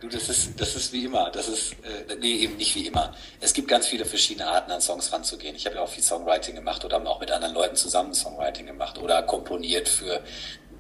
Du, 0.04 0.10
das 0.10 0.28
ist, 0.28 0.60
das 0.60 0.76
ist 0.76 0.92
wie 0.92 1.06
immer. 1.06 1.30
Das 1.30 1.48
ist, 1.48 1.72
äh, 1.84 2.16
nee, 2.20 2.36
eben 2.36 2.58
nicht 2.58 2.76
wie 2.76 2.88
immer. 2.88 3.16
Es 3.40 3.54
gibt 3.54 3.70
ganz 3.70 3.88
viele 3.88 4.04
verschiedene 4.04 4.46
Arten, 4.46 4.70
an 4.70 4.82
Songs 4.82 5.14
ranzugehen. 5.14 5.56
Ich 5.56 5.66
habe 5.66 5.78
ja 5.78 5.82
auch 5.82 5.88
viel 5.88 6.04
Songwriting 6.04 6.56
gemacht 6.56 6.84
oder 6.84 7.02
auch 7.08 7.22
mit 7.22 7.32
anderen 7.32 7.54
Leuten 7.54 7.78
zusammen 7.78 8.14
Songwriting 8.14 8.66
gemacht 8.66 8.98
oder 8.98 9.24
komponiert 9.24 9.88
für, 9.88 10.22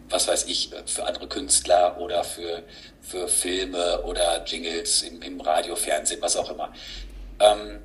was 0.09 0.27
weiß 0.27 0.43
ich, 0.47 0.71
für 0.85 1.05
andere 1.05 1.29
Künstler 1.29 1.97
oder 2.01 2.25
für, 2.25 2.63
für 3.01 3.29
Filme 3.29 4.01
oder 4.03 4.43
Jingles 4.43 5.03
im, 5.03 5.21
im 5.21 5.39
Radio, 5.39 5.77
Fernsehen, 5.77 6.21
was 6.21 6.35
auch 6.35 6.51
immer. 6.51 6.73
Ähm, 7.39 7.79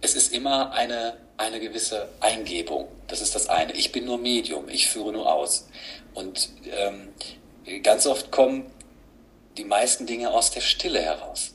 es 0.00 0.16
ist 0.16 0.34
immer 0.34 0.72
eine, 0.72 1.16
eine 1.36 1.60
gewisse 1.60 2.08
Eingebung. 2.18 2.88
Das 3.06 3.20
ist 3.20 3.36
das 3.36 3.48
eine. 3.48 3.72
Ich 3.74 3.92
bin 3.92 4.04
nur 4.04 4.18
Medium, 4.18 4.68
ich 4.68 4.88
führe 4.88 5.12
nur 5.12 5.32
aus. 5.32 5.68
Und 6.12 6.48
ähm, 6.72 7.10
ganz 7.84 8.04
oft 8.04 8.32
kommen 8.32 8.66
die 9.56 9.64
meisten 9.64 10.06
Dinge 10.06 10.30
aus 10.30 10.50
der 10.50 10.60
Stille 10.60 11.00
heraus. 11.00 11.54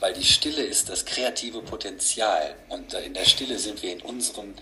Weil 0.00 0.12
die 0.12 0.24
Stille 0.24 0.62
ist 0.62 0.88
das 0.88 1.04
kreative 1.04 1.62
Potenzial. 1.62 2.56
Und 2.68 2.92
in 2.94 3.14
der 3.14 3.24
Stille 3.24 3.58
sind 3.58 3.82
wir 3.82 3.92
in 3.92 4.02
unserem, 4.02 4.54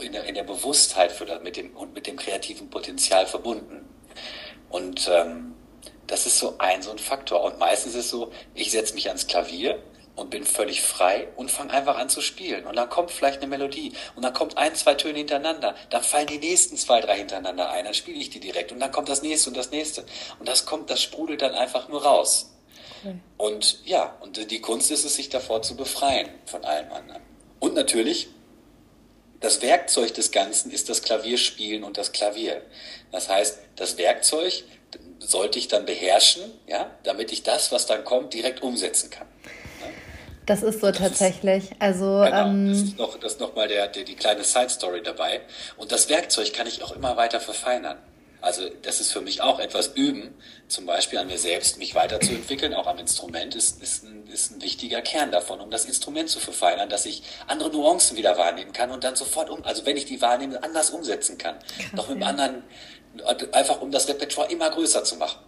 in 0.00 0.34
der 0.34 0.44
Bewusstheit 0.44 1.12
für 1.12 1.26
das, 1.26 1.42
mit 1.42 1.56
dem, 1.56 1.76
und 1.76 1.94
mit 1.94 2.06
dem 2.06 2.16
kreativen 2.16 2.70
Potenzial 2.70 3.26
verbunden. 3.26 3.84
Und 4.70 5.08
ähm, 5.12 5.54
das 6.06 6.26
ist 6.26 6.38
so 6.38 6.56
ein, 6.58 6.82
so 6.82 6.90
ein 6.90 6.98
Faktor. 6.98 7.42
Und 7.42 7.58
meistens 7.58 7.94
ist 7.94 8.06
es 8.06 8.10
so, 8.10 8.32
ich 8.54 8.70
setze 8.70 8.94
mich 8.94 9.08
ans 9.08 9.26
Klavier 9.26 9.82
und 10.18 10.30
bin 10.30 10.44
völlig 10.44 10.82
frei 10.82 11.28
und 11.36 11.48
fange 11.48 11.72
einfach 11.72 11.96
an 11.96 12.08
zu 12.08 12.20
spielen. 12.20 12.66
Und 12.66 12.74
dann 12.76 12.88
kommt 12.88 13.12
vielleicht 13.12 13.38
eine 13.38 13.46
Melodie 13.46 13.92
und 14.16 14.24
dann 14.24 14.32
kommt 14.34 14.58
ein, 14.58 14.74
zwei 14.74 14.94
Töne 14.94 15.18
hintereinander. 15.18 15.76
Dann 15.90 16.02
fallen 16.02 16.26
die 16.26 16.38
nächsten 16.38 16.76
zwei, 16.76 17.00
drei 17.00 17.18
hintereinander 17.18 17.70
ein. 17.70 17.84
Dann 17.84 17.94
spiele 17.94 18.18
ich 18.18 18.28
die 18.28 18.40
direkt 18.40 18.72
und 18.72 18.80
dann 18.80 18.90
kommt 18.90 19.08
das 19.08 19.22
nächste 19.22 19.50
und 19.50 19.56
das 19.56 19.70
nächste. 19.70 20.04
Und 20.40 20.48
das 20.48 20.66
kommt, 20.66 20.90
das 20.90 21.00
sprudelt 21.00 21.40
dann 21.40 21.54
einfach 21.54 21.88
nur 21.88 22.02
raus. 22.02 22.52
Okay. 23.00 23.14
Und 23.36 23.78
ja, 23.86 24.16
und 24.20 24.50
die 24.50 24.60
Kunst 24.60 24.90
ist 24.90 25.04
es, 25.04 25.14
sich 25.14 25.28
davor 25.28 25.62
zu 25.62 25.76
befreien 25.76 26.28
von 26.46 26.64
allem 26.64 26.90
anderen. 26.92 27.22
Und 27.60 27.74
natürlich, 27.74 28.28
das 29.38 29.62
Werkzeug 29.62 30.14
des 30.14 30.32
Ganzen 30.32 30.72
ist 30.72 30.88
das 30.88 31.02
Klavierspielen 31.02 31.84
und 31.84 31.96
das 31.96 32.10
Klavier. 32.10 32.62
Das 33.12 33.28
heißt, 33.28 33.60
das 33.76 33.98
Werkzeug 33.98 34.64
sollte 35.20 35.60
ich 35.60 35.68
dann 35.68 35.86
beherrschen, 35.86 36.42
ja, 36.66 36.90
damit 37.04 37.30
ich 37.30 37.44
das, 37.44 37.70
was 37.70 37.86
dann 37.86 38.04
kommt, 38.04 38.34
direkt 38.34 38.62
umsetzen 38.62 39.10
kann. 39.10 39.28
Das 40.48 40.62
ist 40.62 40.80
so 40.80 40.86
das 40.86 40.98
tatsächlich. 40.98 41.64
Ist, 41.64 41.72
also 41.78 42.22
genau, 42.24 42.46
ähm, 42.46 42.68
das 42.68 42.78
ist 42.78 42.98
noch, 42.98 43.18
das 43.18 43.32
ist 43.32 43.40
noch 43.40 43.54
mal 43.54 43.68
der, 43.68 43.86
der, 43.88 44.04
die 44.04 44.16
kleine 44.16 44.42
Side 44.42 44.70
Story 44.70 45.02
dabei. 45.02 45.42
Und 45.76 45.92
das 45.92 46.08
Werkzeug 46.08 46.54
kann 46.54 46.66
ich 46.66 46.82
auch 46.82 46.92
immer 46.92 47.18
weiter 47.18 47.38
verfeinern. 47.38 47.98
Also 48.40 48.62
das 48.82 49.00
ist 49.00 49.12
für 49.12 49.20
mich 49.20 49.42
auch 49.42 49.58
etwas 49.58 49.88
üben, 49.88 50.34
zum 50.68 50.86
Beispiel 50.86 51.18
an 51.18 51.26
mir 51.26 51.38
selbst, 51.38 51.76
mich 51.76 51.94
weiterzuentwickeln, 51.94 52.72
auch 52.72 52.86
am 52.86 52.98
Instrument, 52.98 53.54
ist, 53.56 53.82
ist, 53.82 54.04
ein, 54.04 54.26
ist 54.28 54.52
ein 54.52 54.62
wichtiger 54.62 55.02
Kern 55.02 55.32
davon, 55.32 55.60
um 55.60 55.70
das 55.70 55.84
Instrument 55.84 56.30
zu 56.30 56.38
verfeinern, 56.38 56.88
dass 56.88 57.04
ich 57.04 57.24
andere 57.46 57.70
Nuancen 57.70 58.16
wieder 58.16 58.38
wahrnehmen 58.38 58.72
kann 58.72 58.90
und 58.90 59.04
dann 59.04 59.16
sofort 59.16 59.50
um, 59.50 59.64
also 59.64 59.84
wenn 59.84 59.96
ich 59.96 60.06
die 60.06 60.22
wahrnehme, 60.22 60.62
anders 60.62 60.90
umsetzen 60.90 61.36
kann. 61.36 61.56
Krass, 61.58 61.92
noch 61.92 62.08
mit 62.08 62.22
einem 62.22 62.22
anderen, 62.22 62.62
einfach 63.52 63.82
um 63.82 63.90
das 63.90 64.08
Repertoire 64.08 64.50
immer 64.50 64.70
größer 64.70 65.04
zu 65.04 65.16
machen. 65.16 65.40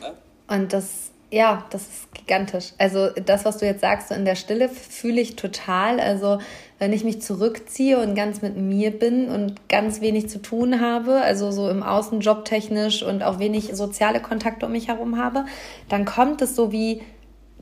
Ne? 0.00 0.14
Und 0.46 0.72
das 0.72 1.05
ja, 1.30 1.64
das 1.70 1.82
ist 1.82 2.14
gigantisch. 2.14 2.72
Also 2.78 3.08
das, 3.10 3.44
was 3.44 3.58
du 3.58 3.66
jetzt 3.66 3.80
sagst, 3.80 4.08
so 4.08 4.14
in 4.14 4.24
der 4.24 4.36
Stille 4.36 4.68
fühle 4.68 5.20
ich 5.20 5.36
total. 5.36 5.98
Also 5.98 6.38
wenn 6.78 6.92
ich 6.92 7.04
mich 7.04 7.20
zurückziehe 7.20 7.98
und 7.98 8.14
ganz 8.14 8.42
mit 8.42 8.56
mir 8.56 8.90
bin 8.90 9.28
und 9.28 9.68
ganz 9.68 10.00
wenig 10.00 10.28
zu 10.28 10.40
tun 10.40 10.80
habe, 10.80 11.20
also 11.20 11.50
so 11.50 11.68
im 11.68 11.82
Außen 11.82 12.20
jobtechnisch 12.20 13.02
und 13.02 13.22
auch 13.22 13.38
wenig 13.38 13.74
soziale 13.74 14.20
Kontakte 14.20 14.66
um 14.66 14.72
mich 14.72 14.88
herum 14.88 15.18
habe, 15.18 15.46
dann 15.88 16.04
kommt 16.04 16.42
es 16.42 16.54
so 16.54 16.70
wie 16.70 17.02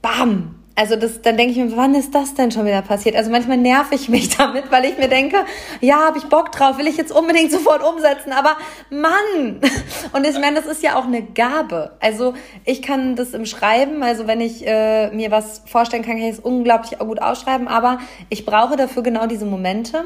Bam, 0.02 0.56
also 0.76 0.96
das, 0.96 1.22
dann 1.22 1.36
denke 1.36 1.52
ich 1.52 1.58
mir, 1.58 1.76
wann 1.76 1.94
ist 1.94 2.14
das 2.14 2.34
denn 2.34 2.50
schon 2.50 2.66
wieder 2.66 2.82
passiert? 2.82 3.14
Also 3.14 3.30
manchmal 3.30 3.58
nerv 3.58 3.92
ich 3.92 4.08
mich 4.08 4.28
damit, 4.36 4.70
weil 4.72 4.84
ich 4.86 4.98
mir 4.98 5.08
denke, 5.08 5.44
ja, 5.80 6.06
habe 6.06 6.18
ich 6.18 6.24
Bock 6.24 6.50
drauf, 6.50 6.78
will 6.78 6.88
ich 6.88 6.96
jetzt 6.96 7.12
unbedingt 7.12 7.52
sofort 7.52 7.82
umsetzen, 7.82 8.32
aber 8.32 8.56
Mann! 8.90 9.60
Und 10.12 10.26
ich 10.26 10.34
meine, 10.38 10.56
das 10.56 10.66
ist 10.66 10.82
ja 10.82 10.96
auch 10.96 11.04
eine 11.04 11.22
Gabe. 11.22 11.92
Also 12.00 12.34
ich 12.64 12.82
kann 12.82 13.14
das 13.14 13.34
im 13.34 13.46
Schreiben, 13.46 14.02
also 14.02 14.26
wenn 14.26 14.40
ich 14.40 14.66
äh, 14.66 15.10
mir 15.10 15.30
was 15.30 15.62
vorstellen 15.66 16.02
kann, 16.02 16.14
kann 16.14 16.26
ich 16.26 16.34
es 16.34 16.40
unglaublich 16.40 16.98
gut 16.98 17.22
ausschreiben, 17.22 17.68
aber 17.68 17.98
ich 18.28 18.44
brauche 18.44 18.76
dafür 18.76 19.02
genau 19.02 19.26
diese 19.26 19.46
Momente. 19.46 20.04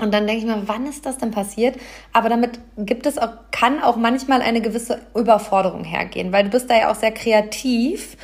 Und 0.00 0.14
dann 0.14 0.28
denke 0.28 0.42
ich 0.42 0.46
mir, 0.46 0.62
wann 0.66 0.86
ist 0.86 1.06
das 1.06 1.18
denn 1.18 1.32
passiert? 1.32 1.76
Aber 2.12 2.28
damit 2.28 2.60
gibt 2.76 3.04
es 3.06 3.18
auch, 3.18 3.30
kann 3.50 3.82
auch 3.82 3.96
manchmal 3.96 4.42
eine 4.42 4.60
gewisse 4.60 5.00
Überforderung 5.16 5.82
hergehen, 5.82 6.32
weil 6.32 6.44
du 6.44 6.50
bist 6.50 6.70
da 6.70 6.76
ja 6.76 6.90
auch 6.90 6.94
sehr 6.94 7.10
kreativ 7.10 8.16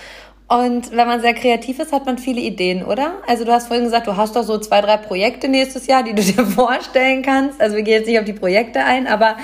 und 0.47 0.91
wenn 0.91 1.07
man 1.07 1.21
sehr 1.23 1.33
kreativ 1.33 1.79
ist, 1.79 1.93
hat 1.93 2.05
man 2.05 2.19
viele 2.19 2.41
Ideen, 2.41 2.85
oder? 2.85 3.15
Also 3.27 3.45
du 3.45 3.53
hast 3.53 3.69
vorhin 3.69 3.85
gesagt, 3.85 4.07
du 4.07 4.17
hast 4.17 4.37
doch 4.37 4.43
so 4.43 4.59
zwei, 4.59 4.83
drei 4.83 4.99
Projekte 4.99 5.49
nächstes 5.49 5.87
Jahr, 5.87 6.03
die 6.03 6.15
du 6.15 6.23
dir 6.23 6.45
vorstellen 6.45 7.23
kannst. 7.23 7.61
Also 7.61 7.77
wir 7.77 7.83
gehen 7.83 7.95
jetzt 7.95 8.07
nicht 8.07 8.19
auf 8.19 8.27
die 8.27 8.35
Projekte 8.35 8.85
ein, 8.85 9.07
aber 9.07 9.37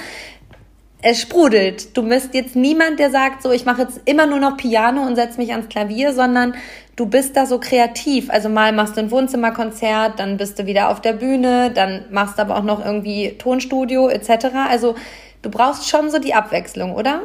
es 1.02 1.20
sprudelt. 1.20 1.96
Du 1.96 2.06
bist 2.06 2.34
jetzt 2.34 2.54
niemand, 2.54 2.98
der 2.98 3.10
sagt, 3.10 3.42
so 3.42 3.50
ich 3.50 3.64
mache 3.64 3.82
jetzt 3.82 4.02
immer 4.04 4.26
nur 4.26 4.38
noch 4.38 4.58
Piano 4.58 5.02
und 5.02 5.16
setze 5.16 5.38
mich 5.38 5.52
ans 5.52 5.70
Klavier, 5.70 6.12
sondern 6.12 6.54
du 6.96 7.06
bist 7.06 7.34
da 7.34 7.46
so 7.46 7.58
kreativ. 7.58 8.28
Also 8.28 8.50
mal 8.50 8.72
machst 8.72 8.98
du 8.98 9.00
ein 9.00 9.10
Wohnzimmerkonzert, 9.10 10.18
dann 10.18 10.36
bist 10.36 10.58
du 10.58 10.66
wieder 10.66 10.90
auf 10.90 11.00
der 11.00 11.14
Bühne, 11.14 11.70
dann 11.70 12.04
machst 12.10 12.36
du 12.36 12.42
aber 12.42 12.56
auch 12.56 12.62
noch 12.62 12.84
irgendwie 12.84 13.38
Tonstudio 13.38 14.10
etc. 14.10 14.48
Also 14.68 14.96
du 15.40 15.50
brauchst 15.50 15.88
schon 15.88 16.10
so 16.10 16.18
die 16.18 16.34
Abwechslung, 16.34 16.94
oder? 16.94 17.22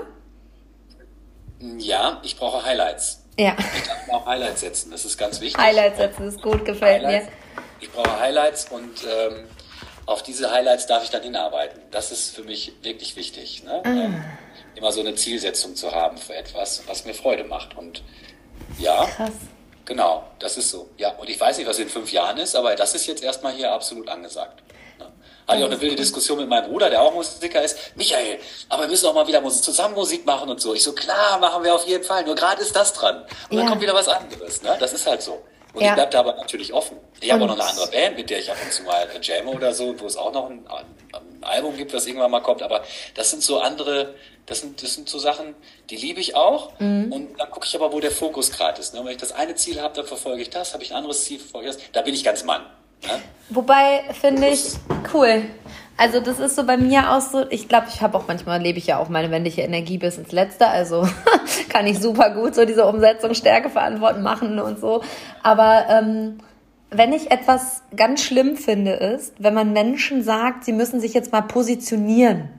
Ja, 1.77 2.21
ich 2.23 2.37
brauche 2.37 2.65
Highlights. 2.65 3.24
Ja. 3.37 3.55
Ich 3.75 3.83
darf 3.87 4.09
auch 4.09 4.25
Highlights 4.25 4.61
setzen, 4.61 4.91
das 4.91 5.05
ist 5.05 5.17
ganz 5.17 5.41
wichtig. 5.41 5.61
Highlights 5.61 5.97
setzen 5.97 6.27
ist 6.27 6.41
gut, 6.41 6.63
gefällt 6.65 7.03
Highlights. 7.03 7.25
mir. 7.27 7.31
Ich 7.81 7.91
brauche 7.91 8.19
Highlights 8.19 8.67
und 8.71 9.03
ähm, 9.03 9.47
auf 10.05 10.23
diese 10.23 10.51
Highlights 10.51 10.87
darf 10.87 11.03
ich 11.03 11.09
dann 11.09 11.23
hinarbeiten. 11.23 11.81
Das 11.91 12.11
ist 12.11 12.33
für 12.35 12.43
mich 12.43 12.73
wirklich 12.81 13.15
wichtig. 13.15 13.63
Ne? 13.63 13.81
Ah. 13.83 13.89
Ähm, 13.89 14.23
immer 14.75 14.91
so 14.91 15.01
eine 15.01 15.15
Zielsetzung 15.15 15.75
zu 15.75 15.91
haben 15.91 16.17
für 16.17 16.35
etwas, 16.35 16.83
was 16.87 17.05
mir 17.05 17.13
Freude 17.13 17.43
macht. 17.43 17.77
Und 17.77 18.03
ja, 18.77 19.05
Krass. 19.05 19.31
genau, 19.85 20.23
das 20.39 20.57
ist 20.57 20.69
so. 20.69 20.89
Ja, 20.97 21.09
und 21.11 21.29
ich 21.29 21.39
weiß 21.39 21.57
nicht, 21.57 21.67
was 21.67 21.79
in 21.79 21.89
fünf 21.89 22.11
Jahren 22.11 22.37
ist, 22.37 22.55
aber 22.55 22.75
das 22.75 22.95
ist 22.95 23.05
jetzt 23.07 23.23
erstmal 23.23 23.53
hier 23.53 23.71
absolut 23.71 24.07
angesagt. 24.09 24.61
Hatte 25.47 25.59
ich 25.59 25.63
auch 25.63 25.71
eine 25.71 25.81
wilde 25.81 25.95
Diskussion 25.95 26.39
mit 26.39 26.49
meinem 26.49 26.69
Bruder, 26.69 26.89
der 26.89 27.01
auch 27.01 27.13
Musiker 27.13 27.61
ist. 27.61 27.77
Michael, 27.95 28.39
aber 28.69 28.83
wir 28.83 28.89
müssen 28.89 29.05
auch 29.07 29.13
mal 29.13 29.27
wieder 29.27 29.43
zusammen 29.49 29.93
Musik 29.93 30.25
machen 30.25 30.49
und 30.49 30.59
so. 30.59 30.73
Ich 30.73 30.83
so, 30.83 30.93
klar, 30.93 31.37
machen 31.39 31.63
wir 31.63 31.75
auf 31.75 31.85
jeden 31.85 32.03
Fall. 32.03 32.23
Nur 32.23 32.35
gerade 32.35 32.61
ist 32.61 32.75
das 32.75 32.93
dran. 32.93 33.23
Und 33.49 33.51
ja. 33.51 33.59
dann 33.59 33.69
kommt 33.69 33.81
wieder 33.81 33.93
was 33.93 34.07
anderes. 34.07 34.61
Ne? 34.63 34.75
Das 34.79 34.93
ist 34.93 35.05
halt 35.05 35.21
so. 35.21 35.41
Und 35.75 35.81
ja. 35.81 35.89
ich 35.89 35.95
bleib 35.95 36.11
da 36.11 36.19
aber 36.21 36.35
natürlich 36.35 36.73
offen. 36.73 36.97
Ich 37.19 37.31
habe 37.31 37.43
auch 37.43 37.47
noch 37.47 37.59
eine 37.59 37.69
andere 37.69 37.87
Band, 37.87 38.15
mit 38.15 38.29
der 38.29 38.39
ich 38.39 38.49
ab 38.49 38.57
und 38.63 38.71
zu 38.71 38.83
mal 38.83 39.07
jamme 39.21 39.51
oder 39.51 39.73
so, 39.73 39.93
wo 39.99 40.05
es 40.05 40.15
auch 40.15 40.31
noch 40.31 40.49
ein, 40.49 40.65
ein, 40.67 41.43
Album 41.43 41.77
gibt, 41.77 41.93
was 41.93 42.07
irgendwann 42.07 42.31
mal 42.31 42.39
kommt. 42.39 42.63
Aber 42.63 42.83
das 43.13 43.29
sind 43.29 43.43
so 43.43 43.59
andere, 43.59 44.15
das 44.47 44.61
sind, 44.61 44.81
das 44.81 44.95
sind 44.95 45.07
so 45.07 45.19
Sachen, 45.19 45.53
die 45.91 45.95
liebe 45.95 46.19
ich 46.19 46.33
auch. 46.35 46.71
Mhm. 46.79 47.11
Und 47.11 47.39
dann 47.39 47.51
gucke 47.51 47.67
ich 47.67 47.75
aber, 47.75 47.91
wo 47.91 47.99
der 47.99 48.09
Fokus 48.09 48.51
gerade 48.51 48.79
ist. 48.79 48.93
Ne? 48.95 49.01
wenn 49.03 49.11
ich 49.11 49.17
das 49.17 49.31
eine 49.31 49.53
Ziel 49.53 49.79
habe, 49.81 49.93
dann 49.93 50.07
verfolge 50.07 50.41
ich 50.41 50.49
das. 50.49 50.73
Habe 50.73 50.81
ich 50.81 50.91
ein 50.91 50.97
anderes 50.97 51.25
Ziel, 51.25 51.39
verfolge 51.39 51.69
ich 51.69 51.75
das. 51.75 51.83
Da 51.91 52.01
bin 52.01 52.15
ich 52.15 52.23
ganz 52.23 52.43
Mann. 52.43 52.65
Wobei 53.49 54.03
finde 54.19 54.47
ich 54.47 54.75
cool. 55.13 55.43
Also 55.97 56.19
das 56.19 56.39
ist 56.39 56.55
so 56.55 56.65
bei 56.65 56.75
mir 56.75 57.11
auch 57.11 57.21
so, 57.21 57.45
ich 57.49 57.69
glaube, 57.69 57.87
ich 57.89 58.01
habe 58.01 58.17
auch 58.17 58.27
manchmal, 58.27 58.61
lebe 58.61 58.79
ich 58.79 58.87
ja 58.87 58.99
auch 58.99 59.07
meine 59.07 59.29
männliche 59.29 59.61
Energie 59.61 59.97
bis 59.97 60.17
ins 60.17 60.33
Letzte, 60.33 60.67
also 60.67 61.07
kann 61.69 61.87
ich 61.87 61.99
super 61.99 62.31
gut 62.31 62.53
so 62.53 62.65
diese 62.65 62.85
Umsetzung, 62.85 63.33
Stärke, 63.33 63.69
Verantworten 63.69 64.21
machen 64.21 64.59
und 64.59 64.79
so. 64.79 65.01
Aber 65.41 65.85
ähm, 65.89 66.39
wenn 66.89 67.13
ich 67.13 67.31
etwas 67.31 67.81
ganz 67.95 68.23
schlimm 68.23 68.57
finde, 68.57 68.91
ist, 68.91 69.35
wenn 69.39 69.53
man 69.53 69.71
Menschen 69.71 70.21
sagt, 70.21 70.65
sie 70.65 70.73
müssen 70.73 70.99
sich 70.99 71.13
jetzt 71.13 71.31
mal 71.31 71.41
positionieren 71.41 72.49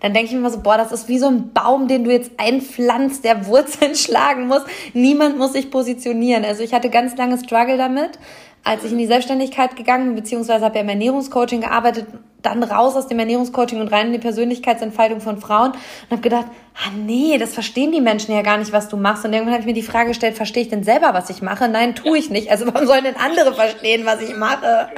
dann 0.00 0.12
denke 0.12 0.26
ich 0.26 0.32
mir 0.32 0.40
immer 0.40 0.50
so, 0.50 0.60
boah, 0.60 0.76
das 0.76 0.92
ist 0.92 1.08
wie 1.08 1.18
so 1.18 1.28
ein 1.28 1.52
Baum, 1.54 1.88
den 1.88 2.04
du 2.04 2.12
jetzt 2.12 2.32
einpflanzt, 2.36 3.24
der 3.24 3.46
Wurzeln 3.46 3.94
schlagen 3.94 4.48
muss. 4.48 4.62
Niemand 4.92 5.38
muss 5.38 5.54
sich 5.54 5.70
positionieren. 5.70 6.44
Also 6.44 6.62
ich 6.62 6.74
hatte 6.74 6.90
ganz 6.90 7.16
lange 7.16 7.38
Struggle 7.38 7.78
damit, 7.78 8.18
als 8.64 8.82
ich 8.82 8.92
in 8.92 8.98
die 8.98 9.06
Selbstständigkeit 9.06 9.76
gegangen 9.76 10.06
bin, 10.06 10.14
beziehungsweise 10.16 10.64
habe 10.64 10.76
ja 10.76 10.80
im 10.80 10.88
Ernährungscoaching 10.88 11.60
gearbeitet, 11.60 12.06
dann 12.40 12.62
raus 12.62 12.96
aus 12.96 13.08
dem 13.08 13.18
Ernährungscoaching 13.18 13.80
und 13.80 13.88
rein 13.88 14.06
in 14.06 14.12
die 14.14 14.18
Persönlichkeitsentfaltung 14.18 15.20
von 15.20 15.38
Frauen 15.38 15.72
und 15.72 16.10
habe 16.10 16.22
gedacht, 16.22 16.46
ah 16.74 16.90
nee, 16.96 17.36
das 17.38 17.54
verstehen 17.54 17.92
die 17.92 18.00
Menschen 18.00 18.34
ja 18.34 18.42
gar 18.42 18.56
nicht, 18.56 18.72
was 18.72 18.88
du 18.88 18.96
machst. 18.96 19.24
Und 19.24 19.32
irgendwann 19.32 19.52
habe 19.52 19.60
ich 19.62 19.66
mir 19.66 19.74
die 19.74 19.82
Frage 19.82 20.08
gestellt, 20.08 20.36
verstehe 20.36 20.62
ich 20.62 20.70
denn 20.70 20.82
selber, 20.82 21.14
was 21.14 21.30
ich 21.30 21.42
mache? 21.42 21.68
Nein, 21.68 21.94
tue 21.94 22.18
ich 22.18 22.30
nicht. 22.30 22.50
Also 22.50 22.66
warum 22.66 22.86
sollen 22.86 23.04
denn 23.04 23.16
andere 23.16 23.54
verstehen, 23.54 24.04
was 24.06 24.20
ich 24.22 24.34
mache? 24.36 24.88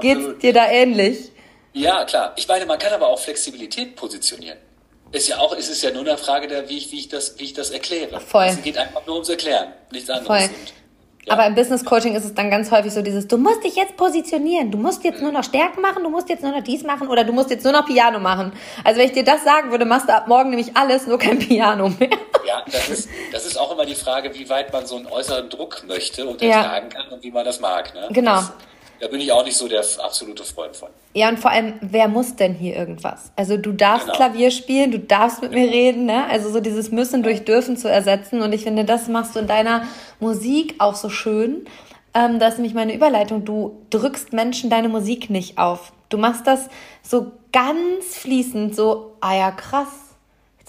Geht's 0.00 0.38
dir 0.38 0.52
da 0.52 0.70
ähnlich? 0.70 1.32
Ja, 1.72 2.04
klar. 2.04 2.32
Ich 2.36 2.48
meine, 2.48 2.66
man 2.66 2.78
kann 2.78 2.92
aber 2.92 3.08
auch 3.08 3.18
Flexibilität 3.18 3.96
positionieren. 3.96 4.58
Ist 5.12 5.28
ja 5.28 5.38
auch, 5.38 5.54
ist 5.54 5.70
es 5.70 5.82
ja 5.82 5.90
nur 5.90 6.02
eine 6.02 6.16
Frage 6.16 6.48
der, 6.48 6.68
wie 6.68 6.78
ich, 6.78 6.92
wie 6.92 7.00
ich 7.00 7.08
das, 7.08 7.38
wie 7.38 7.44
ich 7.44 7.52
das 7.52 7.70
erkläre. 7.70 8.20
Voll. 8.20 8.46
Es 8.46 8.62
geht 8.62 8.78
einfach 8.78 9.04
nur 9.06 9.16
ums 9.16 9.28
Erklären, 9.28 9.72
nichts 9.90 10.08
anderes. 10.08 10.26
Voll. 10.26 10.48
Und, 10.48 10.79
ja. 11.26 11.34
Aber 11.34 11.46
im 11.46 11.54
Business 11.54 11.84
Coaching 11.84 12.14
ist 12.14 12.24
es 12.24 12.34
dann 12.34 12.50
ganz 12.50 12.70
häufig 12.70 12.92
so 12.92 13.02
dieses, 13.02 13.28
du 13.28 13.36
musst 13.36 13.62
dich 13.62 13.76
jetzt 13.76 13.96
positionieren, 13.96 14.70
du 14.70 14.78
musst 14.78 15.04
jetzt 15.04 15.20
nur 15.20 15.32
noch 15.32 15.44
Stärken 15.44 15.82
machen, 15.82 16.02
du 16.02 16.10
musst 16.10 16.28
jetzt 16.28 16.42
nur 16.42 16.52
noch 16.52 16.62
dies 16.62 16.82
machen 16.82 17.08
oder 17.08 17.24
du 17.24 17.32
musst 17.32 17.50
jetzt 17.50 17.64
nur 17.64 17.72
noch 17.72 17.86
Piano 17.86 18.18
machen. 18.18 18.52
Also 18.84 18.98
wenn 18.98 19.06
ich 19.06 19.12
dir 19.12 19.24
das 19.24 19.44
sagen 19.44 19.70
würde, 19.70 19.84
machst 19.84 20.08
du 20.08 20.14
ab 20.14 20.28
morgen 20.28 20.50
nämlich 20.50 20.76
alles, 20.76 21.06
nur 21.06 21.18
kein 21.18 21.38
Piano 21.38 21.90
mehr. 21.90 22.10
Ja, 22.46 22.64
das 22.66 22.88
ist, 22.88 23.08
das 23.32 23.46
ist 23.46 23.58
auch 23.58 23.72
immer 23.72 23.84
die 23.84 23.94
Frage, 23.94 24.34
wie 24.34 24.48
weit 24.48 24.72
man 24.72 24.86
so 24.86 24.96
einen 24.96 25.06
äußeren 25.06 25.50
Druck 25.50 25.84
möchte 25.86 26.26
und 26.26 26.40
ertragen 26.42 26.88
ja. 26.90 27.02
kann 27.02 27.12
und 27.12 27.22
wie 27.22 27.30
man 27.30 27.44
das 27.44 27.60
mag. 27.60 27.94
Ne? 27.94 28.08
Genau. 28.10 28.36
Das, 28.36 28.52
da 29.00 29.08
bin 29.08 29.20
ich 29.20 29.32
auch 29.32 29.44
nicht 29.44 29.56
so 29.56 29.66
der 29.66 29.82
absolute 30.02 30.44
Freund 30.44 30.76
von. 30.76 30.88
Ja, 31.14 31.28
und 31.28 31.38
vor 31.38 31.50
allem, 31.50 31.74
wer 31.80 32.06
muss 32.06 32.36
denn 32.36 32.54
hier 32.54 32.76
irgendwas? 32.76 33.32
Also 33.34 33.56
du 33.56 33.72
darfst 33.72 34.06
genau. 34.06 34.16
Klavier 34.16 34.50
spielen, 34.50 34.90
du 34.90 34.98
darfst 34.98 35.42
mit 35.42 35.52
mir 35.52 35.70
reden, 35.70 36.04
ne? 36.04 36.26
Also 36.26 36.50
so 36.50 36.60
dieses 36.60 36.90
Müssen 36.90 37.22
durch 37.22 37.44
Dürfen 37.44 37.76
zu 37.76 37.88
ersetzen. 37.88 38.42
Und 38.42 38.52
ich 38.52 38.64
finde, 38.64 38.84
das 38.84 39.08
machst 39.08 39.34
du 39.34 39.40
in 39.40 39.46
deiner 39.46 39.84
Musik 40.20 40.74
auch 40.78 40.94
so 40.94 41.08
schön. 41.08 41.66
Ähm, 42.12 42.38
das 42.38 42.54
ist 42.54 42.58
nämlich 42.58 42.74
meine 42.74 42.94
Überleitung. 42.94 43.44
Du 43.44 43.78
drückst 43.90 44.32
Menschen 44.32 44.68
deine 44.68 44.88
Musik 44.88 45.30
nicht 45.30 45.58
auf. 45.58 45.92
Du 46.10 46.18
machst 46.18 46.46
das 46.46 46.68
so 47.02 47.32
ganz 47.52 48.16
fließend, 48.16 48.76
so, 48.76 49.16
ah 49.20 49.34
ja, 49.34 49.50
krass. 49.50 49.88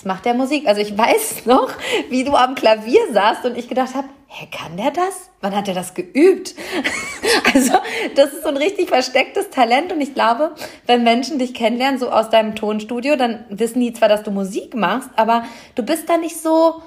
Jetzt 0.02 0.08
macht 0.08 0.26
der 0.26 0.34
Musik. 0.34 0.68
Also 0.68 0.82
ich 0.82 0.98
weiß 0.98 1.42
noch, 1.46 1.70
wie 2.10 2.24
du 2.24 2.34
am 2.34 2.56
Klavier 2.56 3.02
saßt 3.14 3.46
und 3.46 3.56
ich 3.56 3.70
gedacht 3.70 3.94
habe, 3.94 4.08
hä, 4.26 4.48
kann 4.48 4.76
der 4.76 4.90
das? 4.90 5.30
Wann 5.42 5.56
hat 5.56 5.68
er 5.68 5.76
das 5.76 5.94
geübt? 5.94 6.56
also, 7.54 7.74
das 8.16 8.34
ist 8.34 8.42
so 8.42 8.50
ein 8.50 8.58
richtig 8.58 8.90
verstecktes 8.90 9.52
Talent 9.52 9.92
und 9.92 10.02
ich 10.02 10.16
glaube, 10.16 10.56
wenn 10.88 11.04
Menschen 11.04 11.38
dich 11.38 11.54
kennenlernen, 11.54 12.00
so 12.00 12.10
aus 12.10 12.32
deinem 12.32 12.56
Tonstudio, 12.56 13.16
dann 13.16 13.46
wissen 13.50 13.80
die 13.80 13.94
zwar, 13.94 14.10
dass 14.10 14.24
du 14.24 14.32
Musik 14.32 14.74
machst, 14.74 15.10
aber 15.18 15.44
du 15.76 15.84
bist 15.84 16.10
da 16.10 16.18
nicht 16.18 16.42
so, 16.42 16.82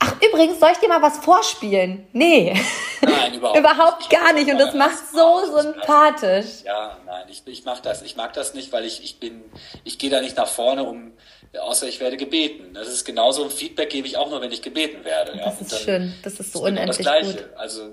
Ach, 0.00 0.16
übrigens, 0.20 0.60
soll 0.60 0.70
ich 0.72 0.78
dir 0.78 0.88
mal 0.88 1.00
was 1.00 1.18
vorspielen? 1.18 2.06
Nee. 2.12 2.54
Nein, 3.00 3.34
überhaupt, 3.36 3.58
überhaupt 3.58 4.10
gar 4.10 4.32
nicht. 4.34 4.50
Und 4.50 4.58
das 4.58 4.74
macht 4.74 4.98
so 5.14 5.60
sympathisch. 5.62 6.62
Ja, 6.64 6.98
nein, 7.06 7.24
ich, 7.30 7.42
ich 7.46 7.64
mag 7.64 7.82
das. 7.82 8.02
Ich 8.02 8.14
mag 8.16 8.32
das 8.34 8.52
nicht, 8.52 8.72
weil 8.72 8.84
ich, 8.84 9.02
ich 9.02 9.18
bin, 9.18 9.42
ich 9.84 9.98
gehe 9.98 10.10
da 10.10 10.20
nicht 10.20 10.36
nach 10.36 10.48
vorne, 10.48 10.84
um 10.84 11.12
außer 11.60 11.86
ich 11.88 12.00
werde 12.00 12.16
gebeten. 12.16 12.74
Das 12.74 12.88
ist 12.88 13.04
genauso 13.04 13.44
ein 13.44 13.50
Feedback 13.50 13.90
gebe 13.90 14.06
ich 14.06 14.16
auch 14.16 14.30
nur, 14.30 14.40
wenn 14.40 14.52
ich 14.52 14.62
gebeten 14.62 15.04
werde. 15.04 15.36
Ja. 15.36 15.44
Das 15.44 15.60
ist 15.60 15.80
schön, 15.80 16.14
das 16.22 16.40
ist 16.40 16.52
so 16.52 16.60
ist 16.60 16.72
unendlich 16.72 16.98
genau 16.98 17.12
das 17.12 17.22
Gleiche. 17.22 17.48
Gut. 17.48 17.56
Also 17.56 17.90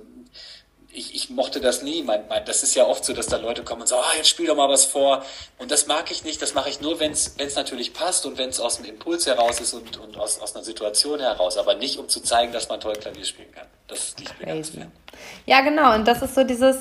ich, 0.94 1.16
ich 1.16 1.30
mochte 1.30 1.62
das 1.62 1.84
nie. 1.84 2.04
Mein, 2.04 2.28
mein, 2.28 2.44
das 2.46 2.64
ist 2.64 2.76
ja 2.76 2.86
oft 2.86 3.06
so, 3.06 3.14
dass 3.14 3.28
da 3.28 3.38
Leute 3.38 3.64
kommen 3.64 3.82
und 3.82 3.88
sagen, 3.88 4.04
ah, 4.06 4.18
jetzt 4.18 4.30
spiel 4.30 4.48
doch 4.48 4.56
mal 4.56 4.70
was 4.70 4.86
vor. 4.86 5.24
Und 5.58 5.72
das 5.72 5.88
mag 5.88 6.12
ich 6.12 6.24
nicht. 6.24 6.42
Das 6.42 6.54
mache 6.54 6.70
ich 6.70 6.82
nur, 6.82 7.00
wenn 7.00 7.12
es 7.12 7.56
natürlich 7.56 7.94
passt 7.94 8.26
und 8.26 8.38
wenn 8.38 8.50
es 8.50 8.60
aus 8.60 8.78
dem 8.78 8.86
Impuls 8.86 9.26
heraus 9.26 9.60
ist 9.60 9.74
und, 9.74 9.98
und 9.98 10.18
aus, 10.18 10.40
aus 10.40 10.56
einer 10.56 10.64
Situation 10.64 11.20
heraus. 11.20 11.58
Aber 11.58 11.76
nicht, 11.76 11.98
um 11.98 12.10
zu 12.10 12.22
zeigen, 12.22 12.52
dass 12.52 12.70
man 12.70 12.80
toll 12.80 12.94
Klavier 12.94 13.26
spielen 13.26 13.52
kann. 13.52 13.68
Das 13.88 14.16
liegt 14.18 14.40
mir 14.40 14.48
ganz 14.48 14.70
fern. 14.70 14.92
Ja, 15.46 15.62
genau. 15.62 15.94
Und 15.96 16.08
das 16.08 16.22
ist 16.22 16.36
so 16.36 16.44
dieses, 16.44 16.78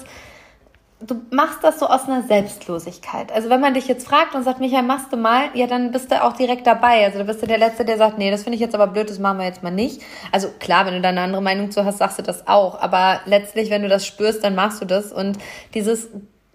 du 1.01 1.21
machst 1.31 1.63
das 1.63 1.79
so 1.79 1.87
aus 1.87 2.09
einer 2.09 2.23
Selbstlosigkeit. 2.23 3.33
Also 3.33 3.49
wenn 3.49 3.61
man 3.61 3.75
dich 3.75 3.89
jetzt 3.89 4.07
fragt 4.07 4.35
und 4.35 4.43
sagt, 4.43 4.61
Michael, 4.61 4.83
machst 4.83 5.13
du 5.13 5.17
mal, 5.17 5.49
ja, 5.55 5.67
dann 5.67 5.93
bist 5.93 6.11
du 6.11 6.23
auch 6.23 6.35
direkt 6.35 6.67
dabei. 6.67 7.05
Also 7.05 7.19
da 7.19 7.25
bist 7.25 7.43
du 7.43 7.47
der 7.47 7.59
Letzte, 7.59 7.85
der 7.85 7.97
sagt, 7.97 8.19
nee, 8.19 8.31
das 8.31 8.43
finde 8.43 8.57
ich 8.57 8.61
jetzt 8.61 8.75
aber 8.75 8.87
blöd, 8.87 9.09
das 9.09 9.19
machen 9.19 9.39
wir 9.39 9.47
jetzt 9.47 9.63
mal 9.63 9.71
nicht. 9.71 10.03
Also 10.31 10.49
klar, 10.59 10.87
wenn 10.87 10.95
du 10.95 11.01
da 11.01 11.09
eine 11.09 11.23
andere 11.23 11.43
Meinung 11.43 11.71
zu 11.71 11.85
hast, 11.85 11.99
sagst 11.99 12.19
du 12.19 12.23
das 12.23 12.47
auch. 12.47 12.81
Aber 12.81 13.21
letztlich, 13.25 13.71
wenn 13.71 13.83
du 13.83 13.89
das 13.89 14.07
spürst, 14.07 14.45
dann 14.45 14.55
machst 14.55 14.83
du 14.83 14.85
das. 14.85 15.13
Und 15.13 15.39
dieses, 15.75 16.09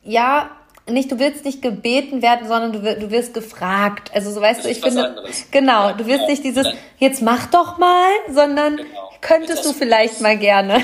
ja, 0.04 0.52
nicht, 0.88 1.12
du 1.12 1.18
willst 1.18 1.46
nicht 1.46 1.64
gebeten 1.64 2.22
werden, 2.22 2.48
sondern 2.48 2.74
du, 2.74 2.80
du 2.80 3.10
wirst 3.10 3.34
gefragt. 3.34 4.12
Also 4.14 4.32
so 4.32 4.42
weißt 4.42 4.60
das 4.60 4.66
du, 4.66 4.72
ich 4.72 4.82
finde, 4.82 5.08
anderes. 5.08 5.48
genau, 5.50 5.94
du 5.94 6.06
wirst 6.06 6.20
genau. 6.20 6.30
nicht 6.30 6.44
dieses, 6.44 6.68
jetzt 7.00 7.24
mach 7.24 7.48
doch 7.48 7.80
mal, 7.80 8.10
sondern 8.30 8.78
genau. 8.78 8.90
könntest 9.22 9.66
du 9.66 9.74
vielleicht 9.74 10.22
mal 10.22 10.38
gerne 10.38 10.84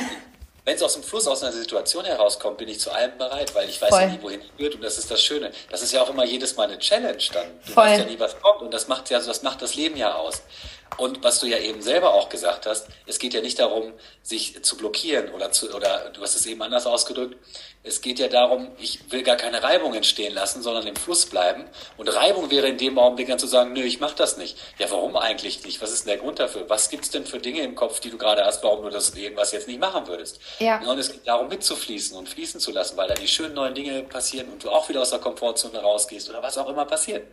wenn 0.64 0.76
es 0.76 0.84
aus 0.84 0.94
dem 0.94 1.04
Fluss, 1.04 1.28
aus 1.28 1.42
einer 1.42 1.52
Situation 1.52 2.06
herauskommt, 2.06 2.58
bin 2.58 2.68
ich 2.68 2.80
zu 2.80 2.92
allem 2.92 3.18
bereit, 3.18 3.54
weil 3.56 3.68
ich 3.68 3.82
weiß 3.82 3.90
Voll. 3.90 4.02
ja 4.02 4.08
nie, 4.08 4.22
wohin 4.22 4.42
es 4.42 4.48
führt 4.58 4.76
und 4.76 4.84
das 4.84 4.98
ist 4.98 5.10
das 5.10 5.22
Schöne. 5.24 5.52
Das 5.70 5.82
ist 5.82 5.92
ja 5.92 6.04
auch 6.04 6.10
immer 6.10 6.24
jedes 6.24 6.56
Mal 6.56 6.68
eine 6.68 6.78
Challenge 6.78 7.24
dann. 7.34 7.48
Du 7.66 7.74
Voll. 7.74 7.84
weißt 7.84 8.00
ja 8.02 8.06
nie, 8.06 8.20
was 8.20 8.40
kommt 8.40 8.62
und 8.62 8.72
das 8.72 8.88
macht 8.88 9.10
ja, 9.10 9.20
das 9.20 9.42
macht 9.42 9.62
das 9.62 9.76
Leben 9.76 9.98
ja 9.98 10.16
aus. 10.16 10.44
Und 10.98 11.24
was 11.24 11.40
du 11.40 11.48
ja 11.48 11.58
eben 11.58 11.82
selber 11.82 12.14
auch 12.14 12.30
gesagt 12.30 12.66
hast, 12.66 12.88
es 13.06 13.18
geht 13.18 13.34
ja 13.34 13.42
nicht 13.42 13.60
darum, 13.60 13.94
sich 14.22 14.62
zu 14.64 14.76
blockieren 14.76 15.30
oder 15.34 15.52
zu, 15.52 15.74
oder 15.74 16.10
du 16.10 16.22
hast 16.22 16.36
es 16.36 16.46
eben 16.46 16.62
anders 16.62 16.86
ausgedrückt. 16.86 17.38
Es 17.84 18.02
geht 18.02 18.20
ja 18.20 18.28
darum, 18.28 18.72
ich 18.78 19.12
will 19.12 19.24
gar 19.24 19.38
keine 19.38 19.64
Reibung 19.64 19.94
entstehen 19.96 20.34
lassen, 20.34 20.62
sondern 20.62 20.86
im 20.86 20.96
Fluss 20.96 21.26
bleiben. 21.26 21.66
Und 21.98 22.10
Reibung 22.10 22.52
wäre 22.52 22.68
in 22.68 22.78
dem 22.78 23.00
Augenblick 23.00 23.30
dann 23.30 23.40
zu 23.40 23.48
sagen, 23.48 23.74
nö, 23.74 23.82
ich 23.82 24.00
mach 24.00 24.14
das 24.14 24.38
nicht. 24.38 24.58
Ja, 24.78 24.92
warum 24.92 25.16
eigentlich 25.16 25.64
nicht? 25.64 25.82
Was 25.82 25.92
ist 25.92 26.06
denn 26.06 26.10
der 26.10 26.18
Grund 26.18 26.40
dafür? 26.40 26.70
Was 26.70 26.90
gibt's 26.90 27.10
denn 27.10 27.26
für 27.26 27.40
Dinge 27.40 27.62
im 27.62 27.74
Kopf, 27.74 28.00
die 28.02 28.12
du 28.12 28.18
gerade 28.18 28.44
hast, 28.46 28.64
warum 28.64 28.84
du 28.84 28.90
das 28.90 29.16
irgendwas 29.16 29.52
jetzt 29.54 29.68
nicht 29.68 29.80
machen 29.80 30.06
würdest? 30.08 30.40
Ja. 30.60 30.82
Und 30.82 31.00
es 31.00 31.12
geht 31.12 31.26
darum, 31.26 31.48
mitzufließen 31.48 32.16
und 32.18 32.30
fließen 32.30 32.60
zu 32.60 32.72
lassen, 32.72 32.98
weil 32.98 33.08
da 33.08 33.16
die 33.16 33.28
schönen 33.28 33.56
neuen 33.56 33.74
Dinge 33.74 34.04
passieren 34.04 34.50
und 34.50 34.64
du 34.64 34.70
auch 34.70 34.90
wieder 34.90 35.02
aus 35.02 35.10
der 35.10 35.20
Komfortzone 35.20 35.80
rausgehst 35.80 36.30
oder 36.30 36.44
was 36.44 36.58
auch 36.58 36.70
immer 36.70 36.86
passiert. 36.86 37.26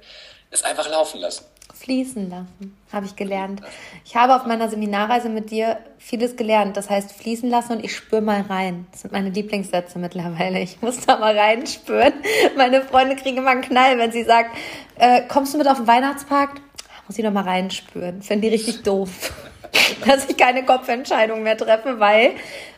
Es 0.51 0.62
einfach 0.64 0.88
laufen 0.90 1.20
lassen. 1.20 1.44
Fließen 1.74 2.28
lassen, 2.30 2.76
habe 2.92 3.07
ich 3.07 3.14
gelernt. 3.14 3.61
Ich 4.05 4.16
habe 4.16 4.34
auf 4.34 4.46
meiner 4.46 4.68
Seminarreise 4.68 5.28
mit 5.28 5.51
dir 5.51 5.78
vieles 5.99 6.36
gelernt. 6.36 6.76
Das 6.76 6.90
heißt, 6.90 7.12
fließen 7.12 7.49
lassen 7.49 7.72
und 7.72 7.84
ich 7.84 7.94
spüre 7.94 8.22
mal 8.22 8.40
rein. 8.42 8.86
Das 8.90 9.03
sind 9.03 9.12
meine 9.12 9.30
Lieblingssätze 9.30 9.99
mittlerweile. 9.99 10.61
Ich 10.61 10.80
muss 10.82 11.07
da 11.07 11.18
mal 11.18 11.38
reinspüren. 11.38 12.14
Meine 12.57 12.82
Freunde 12.82 13.14
kriegen 13.16 13.36
immer 13.36 13.51
einen 13.51 13.62
Knall, 13.62 13.99
wenn 13.99 14.11
sie 14.11 14.24
sagt, 14.24 14.57
äh, 14.96 15.22
kommst 15.28 15.55
du 15.55 15.59
mit 15.59 15.68
auf 15.68 15.76
den 15.76 15.86
Weihnachtspark? 15.86 16.61
Muss 17.07 17.18
ich 17.18 17.24
doch 17.24 17.32
mal 17.32 17.44
reinspüren. 17.44 18.22
Finde 18.22 18.49
die 18.49 18.55
richtig 18.55 18.82
doof. 18.82 19.32
Dass 20.07 20.28
ich 20.28 20.36
keine 20.36 20.64
Kopfentscheidung 20.64 21.42
mehr 21.42 21.57
treffe, 21.57 22.01
weil 22.01 22.32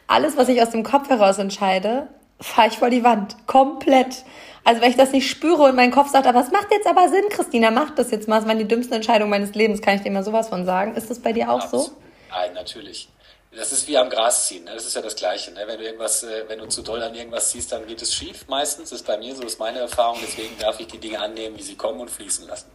alles, 0.09 0.37
was 0.37 0.49
ich 0.49 0.61
aus 0.61 0.71
dem 0.71 0.83
Kopf 0.83 1.09
heraus 1.09 1.39
entscheide, 1.39 2.09
fahre 2.41 2.69
ich 2.69 2.79
vor 2.79 2.91
die 2.91 3.05
Wand. 3.05 3.37
Komplett. 3.47 4.25
Also 4.65 4.81
wenn 4.83 4.91
ich 4.91 4.97
das 4.97 5.13
nicht 5.13 5.29
spüre 5.29 5.63
und 5.63 5.77
mein 5.77 5.91
Kopf 5.91 6.11
sagt, 6.11 6.27
aber 6.27 6.41
es 6.41 6.51
macht 6.51 6.71
jetzt 6.71 6.87
aber 6.87 7.09
Sinn, 7.09 7.25
Christina, 7.31 7.71
mach 7.71 7.91
das 7.95 8.11
jetzt 8.11 8.29
mal. 8.29 8.39
Das 8.39 8.49
waren 8.49 8.59
die 8.59 8.69
dümmsten 8.69 8.95
Entscheidungen 8.95 9.31
meines 9.31 9.55
Lebens, 9.55 9.81
kann 9.81 9.97
ich 9.97 10.03
dir 10.03 10.11
mal 10.11 10.25
sowas 10.25 10.49
von 10.49 10.65
sagen. 10.65 10.95
Ist 10.97 11.11
das 11.11 11.19
bei 11.19 11.33
dir 11.33 11.51
auch 11.51 11.63
Absolut. 11.63 11.87
so? 11.87 11.93
Nein, 12.31 12.53
natürlich. 12.55 13.09
Das 13.53 13.73
ist 13.73 13.89
wie 13.89 13.99
am 13.99 14.09
Gras 14.11 14.47
ziehen. 14.47 14.65
Ne? 14.65 14.75
Das 14.75 14.87
ist 14.87 14.95
ja 14.95 15.03
das 15.03 15.17
Gleiche. 15.17 15.51
Ne? 15.51 15.63
Wenn 15.67 15.79
du 15.79 15.85
irgendwas, 15.85 16.23
äh, 16.23 16.45
wenn 16.47 16.61
du 16.61 16.67
zu 16.69 16.83
doll 16.83 17.03
an 17.03 17.15
irgendwas 17.15 17.51
ziehst, 17.51 17.73
dann 17.73 17.85
geht 17.85 18.01
es 18.01 18.15
schief. 18.15 18.47
Meistens 18.47 18.91
das 18.91 19.01
ist 19.01 19.07
bei 19.07 19.19
mir 19.19 19.35
so, 19.35 19.43
ist 19.43 19.59
meine 19.59 19.81
Erfahrung. 19.81 20.19
Deswegen 20.23 20.57
darf 20.59 20.79
ich 20.79 20.87
die 20.87 20.99
Dinge 20.99 21.19
annehmen, 21.19 21.59
wie 21.59 21.63
sie 21.63 21.75
kommen 21.75 21.99
und 22.01 22.11
fließen 22.11 22.47
lassen. 22.47 22.71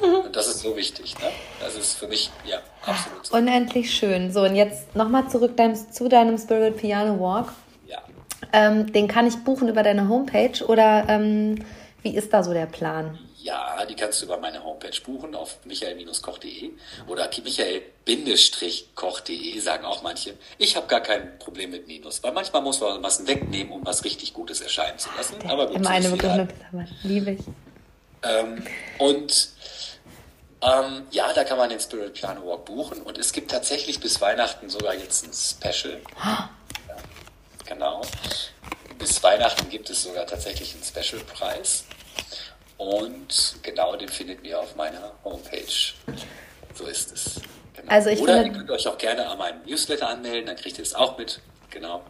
Und 0.00 0.34
das 0.34 0.48
ist 0.48 0.60
so 0.60 0.76
wichtig. 0.76 1.16
Ne? 1.20 1.30
Das 1.60 1.76
ist 1.76 1.94
für 1.94 2.08
mich 2.08 2.30
ja 2.44 2.58
absolut 2.84 3.26
so. 3.26 3.36
Unendlich 3.36 3.94
schön. 3.94 4.32
So 4.32 4.42
und 4.42 4.56
jetzt 4.56 4.94
nochmal 4.96 5.28
zurück 5.28 5.52
zu 5.92 6.08
deinem 6.08 6.36
Spirit 6.36 6.78
Piano 6.78 7.20
Walk. 7.20 7.52
Ähm, 8.52 8.92
den 8.92 9.08
kann 9.08 9.26
ich 9.26 9.36
buchen 9.44 9.68
über 9.68 9.82
deine 9.82 10.08
Homepage 10.08 10.64
oder 10.66 11.04
ähm, 11.08 11.64
wie 12.02 12.14
ist 12.16 12.32
da 12.32 12.42
so 12.42 12.52
der 12.52 12.66
Plan? 12.66 13.18
Ja, 13.42 13.84
die 13.86 13.96
kannst 13.96 14.22
du 14.22 14.26
über 14.26 14.38
meine 14.38 14.62
Homepage 14.62 15.00
buchen 15.04 15.34
auf 15.34 15.58
michael-koch.de 15.64 16.70
oder 17.08 17.28
michael-koch.de, 18.06 19.58
sagen 19.58 19.84
auch 19.84 20.02
manche. 20.02 20.34
Ich 20.58 20.76
habe 20.76 20.86
gar 20.86 21.00
kein 21.00 21.40
Problem 21.40 21.70
mit 21.70 21.88
Minus, 21.88 22.22
weil 22.22 22.32
manchmal 22.32 22.62
muss 22.62 22.80
man 22.80 23.02
was 23.02 23.26
wegnehmen, 23.26 23.72
um 23.72 23.84
was 23.84 24.04
richtig 24.04 24.32
Gutes 24.32 24.60
erscheinen 24.60 24.96
zu 24.98 25.08
lassen. 25.16 25.40
Der, 25.40 25.50
Aber 25.50 25.66
gut, 25.66 25.74
immer 25.76 25.90
eine 25.90 26.10
Begründung, 26.10 26.48
liebe 27.02 27.32
ich. 27.32 27.40
Ähm, 28.22 28.62
und 28.98 29.48
ähm, 30.62 31.02
ja, 31.10 31.32
da 31.32 31.42
kann 31.42 31.58
man 31.58 31.68
den 31.68 31.80
Spirit 31.80 32.14
Piano 32.14 32.46
Walk 32.46 32.64
buchen 32.66 33.02
und 33.02 33.18
es 33.18 33.32
gibt 33.32 33.50
tatsächlich 33.50 33.98
bis 33.98 34.20
Weihnachten 34.20 34.70
sogar 34.70 34.94
jetzt 34.94 35.26
ein 35.26 35.32
Special. 35.32 36.00
Genau. 37.66 38.02
Bis 38.98 39.22
Weihnachten 39.22 39.68
gibt 39.68 39.88
es 39.90 40.02
sogar 40.04 40.26
tatsächlich 40.26 40.74
einen 40.74 40.84
Special-Preis. 40.84 41.84
Und 42.78 43.56
genau 43.62 43.96
den 43.96 44.08
findet 44.08 44.44
ihr 44.44 44.58
auf 44.58 44.74
meiner 44.76 45.12
Homepage. 45.24 45.92
So 46.74 46.84
ist 46.86 47.12
es. 47.12 47.40
Genau. 47.76 47.90
Also 47.90 48.10
ich 48.10 48.20
Oder 48.20 48.34
finde- 48.42 48.48
ihr 48.50 48.58
könnt 48.58 48.70
euch 48.70 48.86
auch 48.88 48.98
gerne 48.98 49.28
an 49.28 49.38
meinem 49.38 49.62
Newsletter 49.64 50.08
anmelden, 50.08 50.46
dann 50.46 50.56
kriegt 50.56 50.78
ihr 50.78 50.82
es 50.82 50.94
auch 50.94 51.16
mit. 51.18 51.40
Genau. 51.70 52.02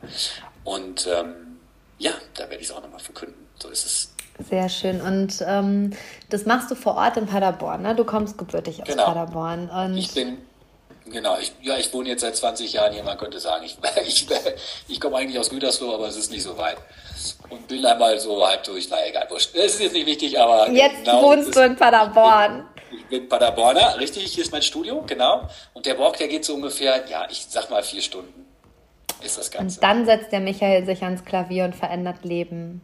Und 0.64 1.06
ähm, 1.06 1.60
ja, 1.98 2.12
da 2.34 2.44
werde 2.44 2.56
ich 2.56 2.68
es 2.68 2.72
auch 2.72 2.82
nochmal 2.82 3.00
verkünden. 3.00 3.46
So 3.60 3.68
ist 3.68 3.84
es. 3.86 4.14
Sehr 4.48 4.68
schön. 4.68 5.00
Und 5.02 5.44
ähm, 5.46 5.92
das 6.30 6.46
machst 6.46 6.70
du 6.70 6.74
vor 6.74 6.94
Ort 6.96 7.16
in 7.16 7.26
Paderborn, 7.26 7.82
ne? 7.82 7.94
Du 7.94 8.04
kommst 8.04 8.38
gebürtig 8.38 8.80
aus 8.82 8.88
Genau. 8.88 9.04
Paderborn. 9.04 9.68
Und 9.68 9.96
Ich 9.96 10.12
bin, 10.14 10.38
genau, 11.06 11.38
ich, 11.38 11.52
ja, 11.62 11.76
ich 11.76 11.92
wohne 11.92 12.10
jetzt 12.10 12.20
seit 12.20 12.36
20 12.36 12.72
Jahren 12.72 12.92
hier, 12.92 13.02
man 13.02 13.18
könnte 13.18 13.40
sagen, 13.40 13.64
ich, 13.64 13.76
ich, 14.06 14.26
ich 14.88 15.00
komme 15.00 15.16
eigentlich 15.16 15.38
aus 15.38 15.50
Gütersloh, 15.50 15.94
aber 15.94 16.08
es 16.08 16.16
ist 16.16 16.30
nicht 16.30 16.42
so 16.42 16.56
weit. 16.56 16.76
Und 17.50 17.68
bin 17.68 17.84
einmal 17.84 18.18
so 18.18 18.46
halb 18.46 18.64
durch, 18.64 18.88
na 18.90 18.96
egal, 19.06 19.26
wurscht. 19.30 19.54
Es 19.54 19.74
ist 19.74 19.80
jetzt 19.80 19.92
nicht 19.92 20.06
wichtig, 20.06 20.38
aber. 20.38 20.70
jetzt 20.70 21.04
genau, 21.04 21.22
wohnst 21.22 21.48
das 21.48 21.54
du 21.54 21.64
in 21.64 21.76
Paderborn. 21.76 22.66
Ich 22.90 23.06
bin 23.06 23.28
Paderborner, 23.28 23.98
richtig, 23.98 24.24
hier 24.32 24.44
ist 24.44 24.52
mein 24.52 24.62
Studio, 24.62 25.02
genau. 25.06 25.48
Und 25.72 25.86
der 25.86 25.98
Walk, 25.98 26.18
der 26.18 26.28
geht 26.28 26.44
so 26.44 26.54
ungefähr, 26.54 27.04
ja, 27.08 27.26
ich 27.30 27.46
sag 27.48 27.70
mal 27.70 27.82
vier 27.82 28.02
Stunden 28.02 28.42
ist 29.24 29.38
das 29.38 29.50
Ganze. 29.50 29.78
Und 29.78 29.82
dann 29.82 30.04
setzt 30.04 30.32
der 30.32 30.40
Michael 30.40 30.84
sich 30.84 31.02
ans 31.02 31.24
Klavier 31.24 31.64
und 31.64 31.74
verändert 31.74 32.24
Leben. 32.24 32.82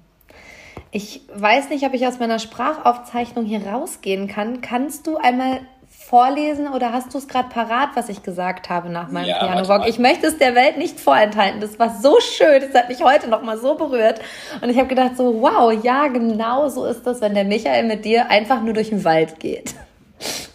Ich 0.90 1.20
weiß 1.34 1.68
nicht, 1.70 1.84
ob 1.84 1.94
ich 1.94 2.06
aus 2.06 2.18
meiner 2.18 2.38
Sprachaufzeichnung 2.38 3.44
hier 3.44 3.66
rausgehen 3.66 4.28
kann. 4.28 4.60
Kannst 4.60 5.06
du 5.06 5.16
einmal 5.16 5.60
vorlesen 5.88 6.68
oder 6.68 6.92
hast 6.92 7.12
du 7.12 7.18
es 7.18 7.28
gerade 7.28 7.48
parat, 7.48 7.90
was 7.94 8.08
ich 8.08 8.22
gesagt 8.22 8.70
habe 8.70 8.88
nach 8.88 9.08
meinem 9.10 9.26
Ja, 9.28 9.38
Piano 9.38 9.68
Walk? 9.68 9.86
Ich 9.86 9.98
möchte 9.98 10.26
es 10.26 10.38
der 10.38 10.54
Welt 10.54 10.78
nicht 10.78 10.98
vorenthalten. 10.98 11.60
Das 11.60 11.78
war 11.78 11.98
so 12.00 12.18
schön. 12.20 12.62
Das 12.62 12.74
hat 12.74 12.88
mich 12.88 13.02
heute 13.02 13.28
noch 13.28 13.42
mal 13.42 13.58
so 13.58 13.74
berührt. 13.74 14.20
Und 14.60 14.70
ich 14.70 14.78
habe 14.78 14.88
gedacht 14.88 15.16
so, 15.16 15.40
wow, 15.42 15.72
ja, 15.82 16.06
genau 16.08 16.68
so 16.68 16.86
ist 16.86 17.02
das, 17.06 17.20
wenn 17.20 17.34
der 17.34 17.44
Michael 17.44 17.84
mit 17.84 18.04
dir 18.04 18.30
einfach 18.30 18.62
nur 18.62 18.74
durch 18.74 18.88
den 18.90 19.04
Wald 19.04 19.38
geht. 19.40 19.74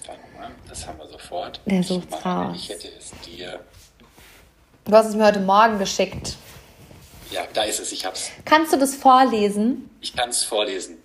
Warte 0.07 0.21
mal, 0.39 0.51
das 0.67 0.87
haben 0.87 0.97
wir 0.97 1.07
sofort. 1.07 1.59
Der 1.65 1.79
Ich 1.79 1.87
sucht's 1.87 2.23
meine, 2.23 2.47
raus. 2.47 2.55
Ich 2.57 2.69
hätte 2.69 2.87
es 2.97 3.11
dir. 3.25 3.59
Du 4.85 4.91
hast 4.91 5.07
es 5.07 5.15
mir 5.15 5.25
heute 5.25 5.39
Morgen 5.39 5.77
geschickt. 5.79 6.35
Ja, 7.31 7.41
da 7.53 7.63
ist 7.63 7.79
es, 7.79 7.91
ich 7.91 8.05
hab's. 8.05 8.31
Kannst 8.45 8.73
du 8.73 8.77
das 8.77 8.95
vorlesen? 8.95 9.89
Ich 10.01 10.15
kann 10.15 10.29
es 10.29 10.43
vorlesen. 10.43 11.02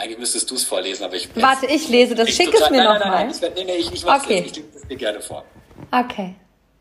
Eigentlich 0.00 0.18
müsstest 0.18 0.50
du 0.50 0.54
es 0.54 0.64
vorlesen, 0.64 1.04
aber 1.04 1.14
ich. 1.16 1.28
Warte, 1.36 1.66
ich 1.66 1.86
lese 1.88 2.14
das. 2.14 2.30
Schick 2.30 2.54
es 2.54 2.70
mir 2.70 2.78
nein, 2.78 2.84
noch 2.86 2.98
nein, 3.00 3.10
nein, 3.10 3.30
ich, 3.30 3.40
werd- 3.42 3.54
nee, 3.54 3.64
nee, 3.64 3.76
ich, 3.76 3.92
ich 3.92 4.02
mach's 4.02 4.24
Okay. 4.24 4.38
jetzt. 4.38 4.56
Ich 4.56 4.64
lese 4.64 4.78
es 4.78 4.88
dir 4.88 4.96
gerne 4.96 5.20
vor. 5.20 5.44
Okay. 5.92 6.34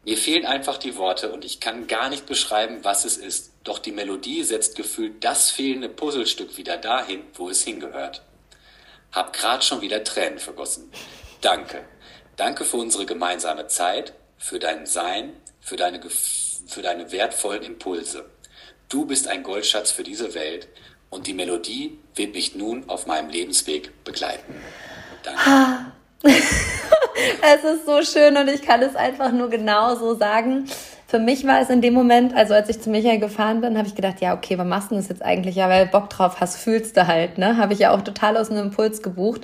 Mir 0.06 0.18
fehlen 0.18 0.46
einfach 0.46 0.78
die 0.78 0.96
Worte 0.96 1.30
und 1.34 1.44
ich 1.44 1.60
kann 1.60 1.88
gar 1.88 2.08
nicht 2.08 2.26
beschreiben, 2.26 2.80
was 2.84 3.04
es 3.04 3.18
ist. 3.18 3.52
Doch 3.66 3.80
die 3.80 3.92
Melodie 3.92 4.44
setzt 4.44 4.78
gefühlt 4.78 5.22
das 5.22 5.52
fehlende 5.52 5.90
Puzzlestück 5.90 6.56
wieder 6.58 6.78
dahin, 6.78 7.24
wo 7.34 7.50
es 7.50 7.62
hingehört. 7.64 8.22
Hab 9.12 9.34
grad 9.34 9.66
schon 9.66 9.82
wieder 9.82 10.02
Tränen 10.06 10.40
vergossen. 10.40 10.90
Danke. 11.42 11.84
Danke 12.38 12.64
für 12.64 12.78
unsere 12.78 13.06
gemeinsame 13.06 13.68
Zeit, 13.68 14.14
für 14.38 14.60
dein 14.60 14.86
Sein, 14.86 15.34
für 15.60 15.76
deine, 15.76 16.00
für 16.10 16.82
deine 16.82 17.12
wertvollen 17.12 17.64
Impulse. 17.64 18.30
Du 18.88 19.06
bist 19.06 19.28
ein 19.28 19.44
Goldschatz 19.44 19.92
für 19.92 20.04
diese 20.04 20.34
Welt 20.34 20.70
und 21.10 21.28
die 21.28 21.34
Melodie 21.34 21.98
wird 22.16 22.34
mich 22.34 22.56
nun 22.56 22.84
auf 22.88 23.08
meinem 23.08 23.30
Lebensweg 23.30 24.04
begleiten. 24.04 24.56
Danke. 25.24 25.92
Es 27.42 27.64
ist 27.64 27.86
so 27.86 28.02
schön 28.02 28.38
und 28.38 28.48
ich 28.48 28.62
kann 28.62 28.82
es 28.82 28.96
einfach 28.96 29.32
nur 29.32 29.50
genau 29.50 29.96
so 29.96 30.16
sagen. 30.16 30.70
Für 31.10 31.18
mich 31.18 31.48
war 31.48 31.60
es 31.60 31.72
in 31.72 31.82
dem 31.82 31.96
Moment, 31.96 32.36
also 32.36 32.54
als 32.54 32.70
ich 32.70 32.82
zu 32.82 32.92
Michael 32.92 33.18
gefahren 33.18 33.62
bin, 33.62 33.80
habe 33.80 33.88
ich 33.88 33.96
gedacht, 33.96 34.22
ja, 34.22 34.36
okay, 34.36 34.60
wann 34.60 34.70
machst 34.70 34.92
du 34.92 34.96
das 34.96 35.10
jetzt 35.10 35.24
eigentlich? 35.24 35.56
Ja, 35.56 35.68
weil 35.68 35.88
Bock 35.88 36.08
drauf 36.12 36.40
hast, 36.40 36.58
fühlst 36.58 36.96
du 36.96 37.08
halt, 37.08 37.40
ne? 37.40 37.58
Habe 37.58 37.74
ich 37.74 37.80
ja 37.80 37.96
auch 37.96 38.02
total 38.02 38.38
aus 38.38 38.52
einem 38.52 38.66
Impuls 38.66 39.02
gebucht. 39.02 39.42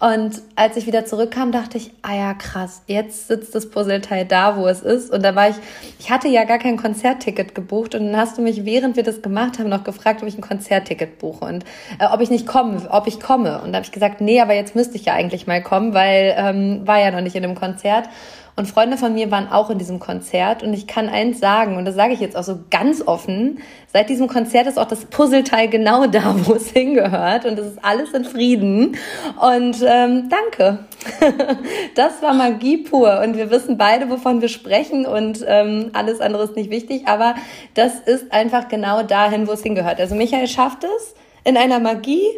Und 0.00 0.40
als 0.56 0.78
ich 0.78 0.86
wieder 0.86 1.04
zurückkam, 1.04 1.52
dachte 1.52 1.76
ich, 1.76 1.90
ah 2.00 2.16
ja, 2.16 2.32
krass, 2.32 2.80
jetzt 2.86 3.28
sitzt 3.28 3.54
das 3.54 3.68
Puzzleteil 3.68 4.24
da, 4.24 4.56
wo 4.56 4.66
es 4.66 4.80
ist. 4.80 5.12
Und 5.12 5.22
da 5.22 5.34
war 5.34 5.50
ich, 5.50 5.56
ich 5.98 6.10
hatte 6.10 6.28
ja 6.28 6.44
gar 6.44 6.56
kein 6.56 6.78
Konzertticket 6.78 7.54
gebucht 7.54 7.94
und 7.94 8.06
dann 8.06 8.16
hast 8.16 8.38
du 8.38 8.42
mich, 8.42 8.64
während 8.64 8.96
wir 8.96 9.02
das 9.02 9.20
gemacht 9.20 9.58
haben, 9.58 9.68
noch 9.68 9.84
gefragt, 9.84 10.22
ob 10.22 10.28
ich 10.28 10.38
ein 10.38 10.40
Konzertticket 10.40 11.18
buche 11.18 11.44
und 11.44 11.64
äh, 11.98 12.06
ob 12.06 12.22
ich 12.22 12.30
nicht 12.30 12.46
komme, 12.46 12.88
ob 12.88 13.06
ich 13.06 13.20
komme. 13.20 13.60
Und 13.60 13.72
da 13.72 13.76
habe 13.76 13.84
ich 13.84 13.92
gesagt, 13.92 14.22
nee, 14.22 14.40
aber 14.40 14.54
jetzt 14.54 14.74
müsste 14.74 14.96
ich 14.96 15.04
ja 15.04 15.12
eigentlich 15.12 15.46
mal 15.46 15.62
kommen, 15.62 15.92
weil 15.92 16.34
ähm, 16.38 16.86
war 16.86 17.00
ja 17.00 17.10
noch 17.10 17.20
nicht 17.20 17.36
in 17.36 17.42
dem 17.42 17.54
Konzert. 17.54 18.08
Und 18.54 18.68
Freunde 18.68 18.98
von 18.98 19.14
mir 19.14 19.30
waren 19.30 19.50
auch 19.50 19.70
in 19.70 19.78
diesem 19.78 19.98
Konzert 19.98 20.62
und 20.62 20.74
ich 20.74 20.86
kann 20.86 21.08
eins 21.08 21.40
sagen, 21.40 21.76
und 21.78 21.86
das 21.86 21.94
sage 21.94 22.12
ich 22.12 22.20
jetzt 22.20 22.36
auch 22.36 22.42
so 22.42 22.60
ganz 22.70 23.00
offen, 23.00 23.60
seit 23.90 24.10
diesem 24.10 24.28
Konzert 24.28 24.66
ist 24.66 24.78
auch 24.78 24.86
das 24.86 25.06
Puzzleteil 25.06 25.68
genau 25.68 26.06
da, 26.06 26.34
wo 26.44 26.52
es 26.52 26.70
hingehört 26.70 27.46
und 27.46 27.58
es 27.58 27.66
ist 27.66 27.84
alles 27.84 28.10
in 28.12 28.24
Frieden. 28.24 28.96
Und 29.40 29.76
ähm, 29.86 30.28
danke. 30.28 30.80
das 31.94 32.20
war 32.20 32.34
Magie 32.34 32.78
pur 32.78 33.22
und 33.24 33.36
wir 33.36 33.50
wissen 33.50 33.78
beide, 33.78 34.10
wovon 34.10 34.42
wir 34.42 34.48
sprechen 34.48 35.06
und 35.06 35.42
ähm, 35.46 35.90
alles 35.94 36.20
andere 36.20 36.44
ist 36.44 36.54
nicht 36.54 36.70
wichtig, 36.70 37.08
aber 37.08 37.34
das 37.72 38.00
ist 38.00 38.32
einfach 38.32 38.68
genau 38.68 39.02
dahin, 39.02 39.48
wo 39.48 39.52
es 39.52 39.62
hingehört. 39.62 39.98
Also 39.98 40.14
Michael 40.14 40.46
schafft 40.46 40.84
es 40.84 41.14
in 41.44 41.56
einer 41.56 41.80
Magie, 41.80 42.28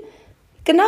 genau 0.64 0.84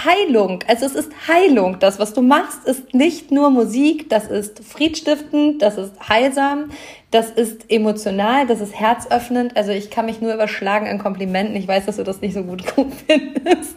Heilung. 0.00 0.64
Also 0.66 0.86
es 0.86 0.94
ist 0.94 1.10
Heilung. 1.28 1.78
Das, 1.78 1.98
was 1.98 2.14
du 2.14 2.22
machst, 2.22 2.64
ist 2.64 2.94
nicht 2.94 3.30
nur 3.30 3.50
Musik, 3.50 4.08
das 4.08 4.26
ist 4.26 4.60
friedstiftend, 4.64 5.60
das 5.60 5.76
ist 5.76 5.92
heilsam, 6.08 6.70
das 7.10 7.30
ist 7.30 7.70
emotional, 7.70 8.46
das 8.46 8.60
ist 8.60 8.74
herzöffnend. 8.74 9.56
Also 9.56 9.70
ich 9.72 9.90
kann 9.90 10.06
mich 10.06 10.20
nur 10.20 10.32
überschlagen 10.32 10.88
an 10.88 10.98
Komplimenten. 10.98 11.54
Ich 11.56 11.68
weiß, 11.68 11.86
dass 11.86 11.96
du 11.96 12.04
das 12.04 12.20
nicht 12.20 12.34
so 12.34 12.42
gut 12.42 12.64
findest. 13.06 13.76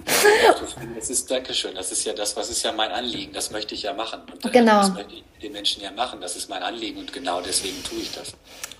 Das 0.96 1.10
ist 1.10 1.30
Dankeschön. 1.30 1.76
Das 1.76 1.92
ist 1.92 2.06
ja 2.06 2.14
das, 2.14 2.36
was 2.38 2.50
ist 2.50 2.64
ja 2.64 2.72
mein 2.72 2.92
Anliegen. 2.92 3.34
Das 3.34 3.52
möchte 3.52 3.76
ich 3.76 3.84
ja 3.84 3.94
machen. 3.94 4.22
Und, 4.44 4.54
Genau. 4.54 4.80
Das 4.80 4.94
möchte 4.94 5.14
ich 5.16 5.24
den 5.42 5.52
Menschen 5.52 5.84
ja 5.84 5.92
machen. 5.92 6.22
Das 6.22 6.36
ist 6.36 6.50
mein 6.50 6.64
Anliegen 6.64 7.00
und 7.00 7.12
genau 7.12 7.42
deswegen 7.42 7.84
tue 7.84 8.00
ich 8.00 8.12
das. 8.14 8.34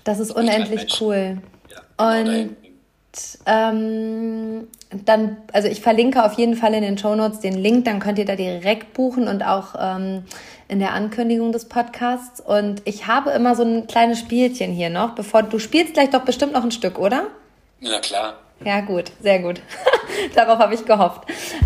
Das 0.04 0.18
ist 0.18 0.30
unendlich 0.30 1.00
cool. 1.00 1.38
Ja, 1.70 1.76
genau 1.98 2.20
Und 2.20 2.26
dahin. 2.26 2.56
Ähm, 3.46 4.66
dann, 5.04 5.36
also 5.52 5.68
ich 5.68 5.80
verlinke 5.80 6.24
auf 6.24 6.34
jeden 6.34 6.56
Fall 6.56 6.74
in 6.74 6.82
den 6.82 6.98
Show 6.98 7.14
Notes 7.14 7.40
den 7.40 7.54
Link, 7.54 7.84
dann 7.84 8.00
könnt 8.00 8.18
ihr 8.18 8.24
da 8.24 8.36
direkt 8.36 8.94
buchen 8.94 9.28
und 9.28 9.42
auch 9.42 9.74
ähm, 9.78 10.24
in 10.68 10.78
der 10.78 10.92
Ankündigung 10.92 11.52
des 11.52 11.66
Podcasts. 11.66 12.40
Und 12.40 12.82
ich 12.84 13.06
habe 13.06 13.30
immer 13.30 13.54
so 13.54 13.62
ein 13.62 13.86
kleines 13.86 14.18
Spielchen 14.18 14.72
hier 14.72 14.90
noch, 14.90 15.14
bevor 15.14 15.42
du 15.42 15.58
spielst 15.58 15.94
gleich 15.94 16.10
doch 16.10 16.22
bestimmt 16.22 16.52
noch 16.52 16.64
ein 16.64 16.72
Stück, 16.72 16.98
oder? 16.98 17.26
Na 17.80 18.00
klar. 18.00 18.34
Ja, 18.64 18.80
gut, 18.80 19.12
sehr 19.20 19.40
gut. 19.40 19.60
Darauf 20.34 20.58
habe 20.58 20.74
ich 20.74 20.84
gehofft. 20.86 21.22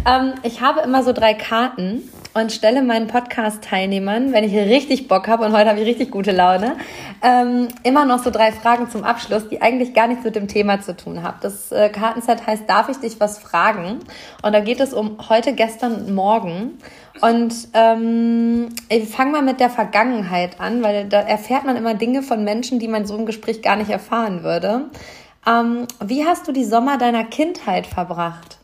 Ähm, 0.06 0.34
ich 0.42 0.60
habe 0.60 0.80
immer 0.80 1.02
so 1.02 1.12
drei 1.12 1.34
Karten 1.34 2.10
und 2.34 2.52
stelle 2.52 2.82
meinen 2.82 3.06
Podcast-Teilnehmern, 3.06 4.32
wenn 4.32 4.44
ich 4.44 4.54
richtig 4.54 5.08
Bock 5.08 5.28
habe, 5.28 5.44
und 5.44 5.52
heute 5.52 5.68
habe 5.68 5.80
ich 5.80 5.86
richtig 5.86 6.10
gute 6.10 6.32
Laune, 6.32 6.76
ähm, 7.22 7.68
immer 7.82 8.04
noch 8.04 8.22
so 8.22 8.30
drei 8.30 8.52
Fragen 8.52 8.88
zum 8.90 9.04
Abschluss, 9.04 9.48
die 9.48 9.60
eigentlich 9.60 9.94
gar 9.94 10.06
nichts 10.06 10.24
mit 10.24 10.36
dem 10.36 10.46
Thema 10.46 10.80
zu 10.80 10.96
tun 10.96 11.22
haben. 11.22 11.38
Das 11.40 11.72
äh, 11.72 11.88
Kartenset 11.88 12.46
heißt, 12.46 12.68
darf 12.68 12.88
ich 12.88 12.98
dich 12.98 13.18
was 13.20 13.38
fragen? 13.38 13.98
Und 14.42 14.52
da 14.52 14.60
geht 14.60 14.80
es 14.80 14.92
um 14.92 15.16
heute, 15.28 15.54
gestern 15.54 15.94
und 15.94 16.14
morgen. 16.14 16.78
Und 17.20 17.54
ähm, 17.74 18.68
ich 18.88 19.08
fange 19.08 19.32
mal 19.32 19.42
mit 19.42 19.58
der 19.58 19.70
Vergangenheit 19.70 20.60
an, 20.60 20.82
weil 20.82 21.08
da 21.08 21.20
erfährt 21.20 21.64
man 21.64 21.76
immer 21.76 21.94
Dinge 21.94 22.22
von 22.22 22.44
Menschen, 22.44 22.78
die 22.78 22.88
man 22.88 23.06
so 23.06 23.16
im 23.16 23.26
Gespräch 23.26 23.62
gar 23.62 23.76
nicht 23.76 23.90
erfahren 23.90 24.42
würde. 24.44 24.86
Ähm, 25.46 25.86
wie 26.04 26.24
hast 26.24 26.46
du 26.46 26.52
die 26.52 26.64
Sommer 26.64 26.96
deiner 26.96 27.24
Kindheit 27.24 27.86
verbracht? 27.86 28.59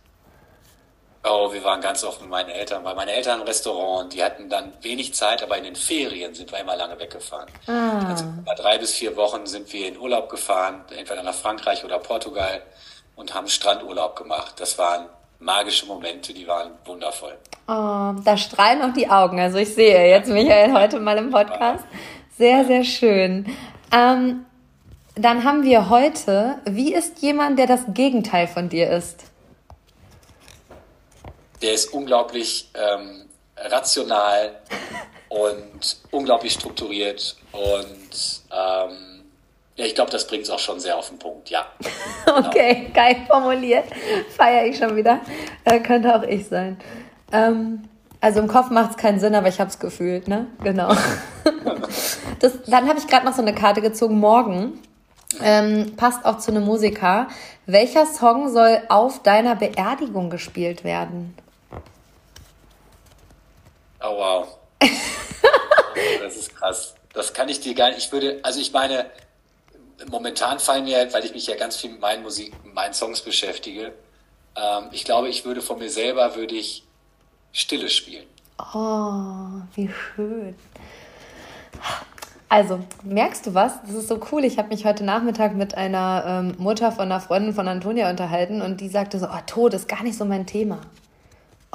Oh, 1.28 1.52
wir 1.52 1.64
waren 1.64 1.80
ganz 1.80 2.04
oft 2.04 2.20
mit 2.20 2.30
meinen 2.30 2.50
Eltern, 2.50 2.84
weil 2.84 2.94
meine 2.94 3.12
Eltern 3.12 3.40
ein 3.40 3.46
Restaurant 3.46 4.12
die 4.12 4.22
hatten 4.22 4.48
dann 4.48 4.72
wenig 4.80 5.12
Zeit, 5.14 5.42
aber 5.42 5.58
in 5.58 5.64
den 5.64 5.74
Ferien 5.74 6.34
sind 6.34 6.52
wir 6.52 6.60
immer 6.60 6.76
lange 6.76 6.98
weggefahren. 7.00 7.48
Ah. 7.66 8.10
Also 8.10 8.24
bei 8.44 8.54
drei 8.54 8.78
bis 8.78 8.92
vier 8.92 9.16
Wochen 9.16 9.44
sind 9.46 9.72
wir 9.72 9.88
in 9.88 9.98
Urlaub 9.98 10.28
gefahren, 10.28 10.84
entweder 10.96 11.22
nach 11.22 11.34
Frankreich 11.34 11.84
oder 11.84 11.98
Portugal 11.98 12.62
und 13.16 13.34
haben 13.34 13.48
Strandurlaub 13.48 14.14
gemacht. 14.14 14.54
Das 14.58 14.78
waren 14.78 15.06
magische 15.40 15.86
Momente, 15.86 16.32
die 16.32 16.46
waren 16.46 16.72
wundervoll. 16.84 17.36
Oh, 17.68 18.14
da 18.24 18.36
strahlen 18.36 18.82
auch 18.82 18.92
die 18.92 19.10
Augen. 19.10 19.40
Also 19.40 19.58
ich 19.58 19.74
sehe 19.74 20.08
jetzt 20.08 20.28
Michael 20.28 20.72
heute 20.72 21.00
mal 21.00 21.18
im 21.18 21.30
Podcast. 21.30 21.84
Sehr, 22.38 22.64
sehr 22.64 22.84
schön. 22.84 23.46
Ähm, 23.92 24.44
dann 25.16 25.44
haben 25.44 25.64
wir 25.64 25.88
heute, 25.88 26.58
wie 26.66 26.94
ist 26.94 27.22
jemand, 27.22 27.58
der 27.58 27.66
das 27.66 27.80
Gegenteil 27.88 28.46
von 28.46 28.68
dir 28.68 28.90
ist? 28.90 29.25
Der 31.62 31.72
ist 31.72 31.92
unglaublich 31.92 32.70
ähm, 32.74 33.26
rational 33.56 34.60
und 35.28 35.96
unglaublich 36.10 36.52
strukturiert 36.52 37.36
und 37.52 38.42
ähm, 38.52 39.16
ja, 39.76 39.84
ich 39.84 39.94
glaube, 39.94 40.10
das 40.10 40.26
bringt 40.26 40.44
es 40.44 40.50
auch 40.50 40.58
schon 40.58 40.80
sehr 40.80 40.96
auf 40.96 41.08
den 41.08 41.18
Punkt, 41.18 41.50
ja. 41.50 41.66
Okay, 42.26 42.90
geil 42.94 43.16
formuliert. 43.28 43.84
Feier 44.34 44.66
ich 44.66 44.78
schon 44.78 44.96
wieder. 44.96 45.20
Äh, 45.64 45.80
könnte 45.80 46.14
auch 46.14 46.22
ich 46.22 46.46
sein. 46.46 46.78
Ähm, 47.30 47.86
also 48.20 48.40
im 48.40 48.48
Kopf 48.48 48.70
macht 48.70 48.92
es 48.92 48.96
keinen 48.96 49.20
Sinn, 49.20 49.34
aber 49.34 49.48
ich 49.48 49.60
habe 49.60 49.68
es 49.68 49.78
gefühlt, 49.78 50.28
ne? 50.28 50.46
Genau. 50.62 50.94
Das, 52.40 52.52
dann 52.66 52.86
habe 52.86 52.98
ich 52.98 53.06
gerade 53.06 53.24
noch 53.24 53.32
so 53.32 53.40
eine 53.40 53.54
Karte 53.54 53.80
gezogen. 53.80 54.20
Morgen 54.20 54.82
ähm, 55.42 55.96
passt 55.96 56.24
auch 56.26 56.36
zu 56.36 56.50
einem 56.50 56.64
Musiker. 56.64 57.28
Welcher 57.64 58.04
Song 58.04 58.52
soll 58.52 58.82
auf 58.90 59.22
deiner 59.22 59.56
Beerdigung 59.56 60.28
gespielt 60.28 60.84
werden? 60.84 61.34
Oh 64.00 64.16
wow. 64.16 64.58
das 66.22 66.36
ist 66.36 66.54
krass. 66.54 66.94
Das 67.12 67.32
kann 67.32 67.48
ich 67.48 67.60
dir 67.60 67.74
gar 67.74 67.88
nicht. 67.88 67.98
Ich 67.98 68.12
würde, 68.12 68.40
also 68.42 68.60
ich 68.60 68.72
meine, 68.72 69.10
momentan 70.10 70.58
fallen 70.58 70.84
mir, 70.84 71.12
weil 71.12 71.24
ich 71.24 71.32
mich 71.32 71.46
ja 71.46 71.56
ganz 71.56 71.76
viel 71.76 71.90
mit 71.90 72.00
meinen 72.00 72.22
Musik, 72.22 72.52
mit 72.64 72.74
meinen 72.74 72.94
Songs 72.94 73.22
beschäftige, 73.22 73.92
ähm, 74.56 74.88
ich 74.90 75.04
glaube, 75.04 75.28
ich 75.28 75.44
würde 75.44 75.62
von 75.62 75.78
mir 75.78 75.90
selber, 75.90 76.34
würde 76.34 76.54
ich 76.54 76.84
Stille 77.52 77.88
spielen. 77.88 78.24
Oh, 78.74 79.62
wie 79.74 79.88
schön. 79.88 80.54
Also, 82.48 82.80
merkst 83.02 83.46
du 83.46 83.54
was? 83.54 83.82
Das 83.82 83.94
ist 83.94 84.08
so 84.08 84.20
cool. 84.30 84.44
Ich 84.44 84.56
habe 84.56 84.68
mich 84.68 84.84
heute 84.84 85.04
Nachmittag 85.04 85.54
mit 85.54 85.74
einer 85.74 86.24
ähm, 86.26 86.54
Mutter 86.58 86.92
von 86.92 87.06
einer 87.06 87.20
Freundin 87.20 87.54
von 87.54 87.68
Antonia 87.68 88.08
unterhalten 88.08 88.62
und 88.62 88.80
die 88.80 88.88
sagte 88.88 89.18
so, 89.18 89.26
oh, 89.26 89.40
Tod 89.46 89.74
ist 89.74 89.88
gar 89.88 90.02
nicht 90.02 90.16
so 90.16 90.24
mein 90.24 90.46
Thema. 90.46 90.80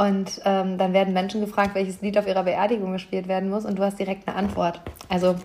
Und 0.02 0.42
ähm, 0.46 0.80
dann 0.80 0.94
werden 0.94 1.14
Menschen 1.14 1.42
gefragt, 1.42 1.76
welches 1.76 2.02
Lied 2.02 2.18
auf 2.18 2.26
ihrer 2.26 2.42
Beerdigung 2.42 2.92
gespielt 2.92 3.28
werden 3.28 3.52
muss 3.52 3.66
und 3.66 3.78
du 3.78 3.84
hast 3.84 4.00
direkt 4.00 4.28
eine 4.28 4.36
Antwort. 4.36 4.82
Also 5.10 5.36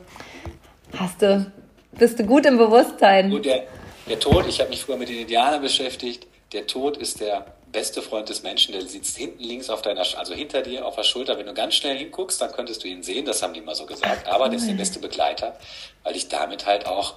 hast 0.98 1.20
du, 1.20 1.52
bist 1.92 2.18
du 2.18 2.24
gut 2.24 2.46
im 2.46 2.56
Bewusstsein. 2.56 3.28
Gut, 3.28 3.44
der, 3.44 3.64
der 4.08 4.18
Tod, 4.18 4.46
ich 4.48 4.58
habe 4.60 4.70
mich 4.70 4.82
früher 4.82 4.96
mit 4.96 5.10
den 5.10 5.18
Indianern 5.18 5.60
beschäftigt, 5.60 6.26
der 6.54 6.66
Tod 6.66 6.96
ist 6.96 7.20
der 7.20 7.44
beste 7.70 8.00
Freund 8.00 8.30
des 8.30 8.42
Menschen, 8.44 8.72
der 8.72 8.80
sitzt 8.86 9.18
hinten 9.18 9.42
links 9.42 9.68
auf 9.68 9.82
deiner, 9.82 10.00
also 10.16 10.32
hinter 10.32 10.62
dir 10.62 10.86
auf 10.86 10.96
der 10.96 11.02
Schulter. 11.02 11.36
Wenn 11.36 11.44
du 11.44 11.52
ganz 11.52 11.74
schnell 11.74 11.98
hinguckst, 11.98 12.40
dann 12.40 12.50
könntest 12.50 12.82
du 12.82 12.88
ihn 12.88 13.02
sehen, 13.02 13.26
das 13.26 13.42
haben 13.42 13.52
die 13.52 13.60
mal 13.60 13.74
so 13.74 13.84
gesagt. 13.84 14.26
Aber 14.26 14.48
der 14.48 14.56
ist 14.56 14.68
der 14.68 14.74
beste 14.74 15.00
Begleiter, 15.00 15.54
weil 16.02 16.16
ich 16.16 16.28
damit 16.28 16.64
halt 16.64 16.86
auch 16.86 17.16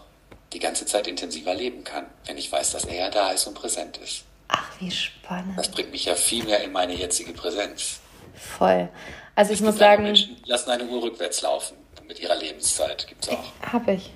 die 0.51 0.59
ganze 0.59 0.85
Zeit 0.85 1.07
intensiver 1.07 1.53
leben 1.53 1.85
kann, 1.85 2.05
wenn 2.25 2.37
ich 2.37 2.51
weiß, 2.51 2.71
dass 2.71 2.83
er 2.83 2.95
ja 2.95 3.09
da 3.09 3.31
ist 3.31 3.47
und 3.47 3.53
präsent 3.53 3.97
ist. 4.03 4.25
Ach, 4.49 4.69
wie 4.79 4.91
spannend. 4.91 5.57
Das 5.57 5.69
bringt 5.69 5.91
mich 5.91 6.05
ja 6.05 6.15
viel 6.15 6.43
mehr 6.43 6.61
in 6.63 6.71
meine 6.71 6.93
jetzige 6.93 7.31
Präsenz. 7.31 8.01
Voll. 8.33 8.89
Also 9.35 9.53
ich 9.53 9.61
muss 9.61 9.77
sagen. 9.77 10.03
Menschen, 10.03 10.37
lassen 10.45 10.69
eine 10.71 10.85
Uhr 10.85 11.03
rückwärts 11.03 11.41
laufen 11.41 11.77
mit 12.07 12.19
ihrer 12.19 12.35
Lebenszeit. 12.35 13.07
Gibt's 13.07 13.29
auch. 13.29 13.53
Hab 13.71 13.87
ich. 13.87 14.11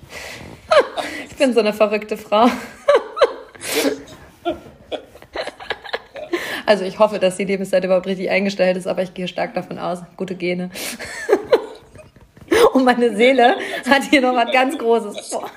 ich 1.30 1.36
bin 1.36 1.54
so 1.54 1.60
eine 1.60 1.72
verrückte 1.72 2.16
Frau. 2.16 2.50
Also 6.66 6.84
ich 6.84 6.98
hoffe, 6.98 7.18
dass 7.18 7.36
die 7.36 7.44
Lebenszeit 7.44 7.84
überhaupt 7.84 8.06
richtig 8.06 8.30
eingestellt 8.30 8.76
ist, 8.76 8.86
aber 8.86 9.02
ich 9.02 9.12
gehe 9.12 9.28
stark 9.28 9.54
davon 9.54 9.78
aus. 9.78 10.00
Gute 10.16 10.34
Gene. 10.34 10.70
Und 12.72 12.84
meine 12.84 13.14
Seele 13.14 13.56
hat 13.88 14.04
hier 14.04 14.22
noch 14.22 14.34
was 14.34 14.50
ganz 14.50 14.78
Großes 14.78 15.28
vor. 15.28 15.50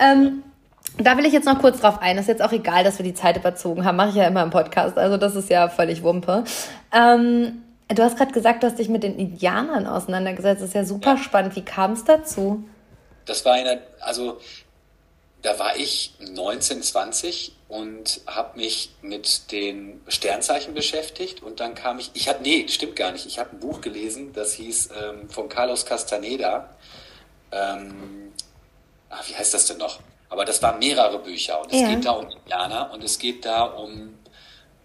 ähm, 0.00 0.42
da 0.98 1.16
will 1.16 1.24
ich 1.24 1.32
jetzt 1.32 1.46
noch 1.46 1.58
kurz 1.60 1.80
drauf 1.80 2.00
ein. 2.00 2.18
Ist 2.18 2.28
jetzt 2.28 2.42
auch 2.42 2.52
egal, 2.52 2.84
dass 2.84 2.98
wir 2.98 3.04
die 3.04 3.14
Zeit 3.14 3.36
überzogen 3.36 3.84
haben. 3.84 3.96
Mache 3.96 4.10
ich 4.10 4.14
ja 4.16 4.26
immer 4.26 4.42
im 4.42 4.50
Podcast. 4.50 4.98
Also 4.98 5.16
das 5.16 5.34
ist 5.34 5.48
ja 5.48 5.68
völlig 5.68 6.02
Wumpe. 6.02 6.44
Ähm, 6.92 7.62
du 7.88 8.02
hast 8.02 8.16
gerade 8.16 8.32
gesagt, 8.32 8.62
du 8.62 8.66
hast 8.66 8.78
dich 8.78 8.88
mit 8.88 9.02
den 9.02 9.16
Indianern 9.18 9.86
auseinandergesetzt. 9.86 10.62
Das 10.62 10.68
ist 10.68 10.74
ja 10.74 10.84
super 10.84 11.14
ja. 11.14 11.18
spannend. 11.18 11.56
Wie 11.56 11.64
kam 11.64 11.92
es 11.92 12.04
dazu? 12.04 12.64
Das 13.24 13.44
war 13.44 13.54
eine, 13.54 13.80
also 14.00 14.38
da 15.42 15.58
war 15.58 15.76
ich 15.76 16.14
19, 16.20 16.82
20 16.82 17.52
und 17.68 18.20
habe 18.26 18.58
mich 18.58 18.90
mit 19.02 19.50
den 19.50 20.00
Sternzeichen 20.06 20.74
beschäftigt 20.74 21.42
und 21.42 21.60
dann 21.60 21.74
kam 21.74 21.98
ich, 21.98 22.10
ich 22.14 22.28
hatte, 22.28 22.42
nee, 22.42 22.66
stimmt 22.68 22.96
gar 22.96 23.12
nicht, 23.12 23.26
ich 23.26 23.38
habe 23.38 23.50
ein 23.52 23.60
Buch 23.60 23.80
gelesen, 23.80 24.32
das 24.32 24.54
hieß 24.54 24.90
ähm, 25.02 25.28
von 25.28 25.48
Carlos 25.48 25.84
Castaneda, 25.84 26.68
ähm, 27.50 28.32
ach, 29.10 29.28
wie 29.28 29.34
heißt 29.34 29.54
das 29.54 29.66
denn 29.66 29.78
noch? 29.78 30.00
Aber 30.32 30.46
das 30.46 30.62
waren 30.62 30.78
mehrere 30.78 31.18
Bücher 31.18 31.60
und 31.60 31.70
es 31.70 31.80
ja. 31.80 31.88
geht 31.88 32.06
da 32.06 32.12
um 32.12 32.26
Indianer 32.26 32.90
und 32.92 33.04
es 33.04 33.18
geht 33.18 33.44
da 33.44 33.64
um, 33.64 34.14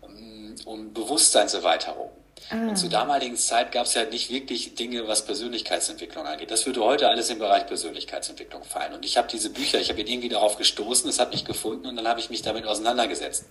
um, 0.01 0.55
um 0.65 0.93
Bewusstseinserweiterung. 0.93 2.09
Ah. 2.49 2.67
Und 2.67 2.75
zur 2.75 2.89
damaligen 2.89 3.37
Zeit 3.37 3.71
gab 3.71 3.85
es 3.85 3.93
ja 3.93 4.03
nicht 4.03 4.29
wirklich 4.29 4.75
Dinge, 4.75 5.07
was 5.07 5.25
Persönlichkeitsentwicklung 5.25 6.25
angeht. 6.25 6.51
Das 6.51 6.65
würde 6.65 6.83
heute 6.83 7.07
alles 7.07 7.29
im 7.29 7.39
Bereich 7.39 7.65
Persönlichkeitsentwicklung 7.65 8.65
fallen. 8.65 8.93
Und 8.93 9.05
ich 9.05 9.17
habe 9.17 9.29
diese 9.29 9.49
Bücher, 9.49 9.79
ich 9.79 9.89
habe 9.89 10.01
irgendwie 10.01 10.27
darauf 10.27 10.57
gestoßen, 10.57 11.09
es 11.09 11.17
hat 11.17 11.31
mich 11.31 11.45
gefunden 11.45 11.87
und 11.87 11.95
dann 11.95 12.07
habe 12.09 12.19
ich 12.19 12.29
mich 12.29 12.41
damit 12.41 12.65
auseinandergesetzt. 12.65 13.45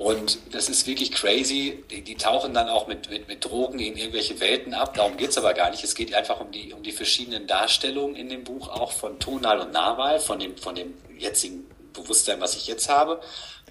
Und 0.00 0.38
das 0.52 0.70
ist 0.70 0.86
wirklich 0.86 1.12
crazy. 1.12 1.84
Die, 1.90 2.00
die 2.00 2.14
tauchen 2.14 2.54
dann 2.54 2.70
auch 2.70 2.86
mit, 2.86 3.10
mit, 3.10 3.28
mit 3.28 3.44
Drogen 3.44 3.78
in 3.78 3.98
irgendwelche 3.98 4.40
Welten 4.40 4.72
ab. 4.72 4.94
Darum 4.94 5.18
geht's 5.18 5.36
aber 5.36 5.52
gar 5.52 5.70
nicht. 5.70 5.84
Es 5.84 5.94
geht 5.94 6.14
einfach 6.14 6.40
um 6.40 6.50
die, 6.50 6.72
um 6.72 6.82
die 6.82 6.92
verschiedenen 6.92 7.46
Darstellungen 7.46 8.16
in 8.16 8.30
dem 8.30 8.42
Buch, 8.42 8.68
auch 8.68 8.92
von 8.92 9.18
Tonal 9.18 9.60
und 9.60 9.72
Nahwahl, 9.72 10.18
von 10.18 10.38
dem, 10.38 10.56
von 10.56 10.74
dem 10.74 10.94
jetzigen 11.20 11.66
Bewusstsein, 11.92 12.40
was 12.40 12.54
ich 12.54 12.66
jetzt 12.66 12.88
habe 12.88 13.20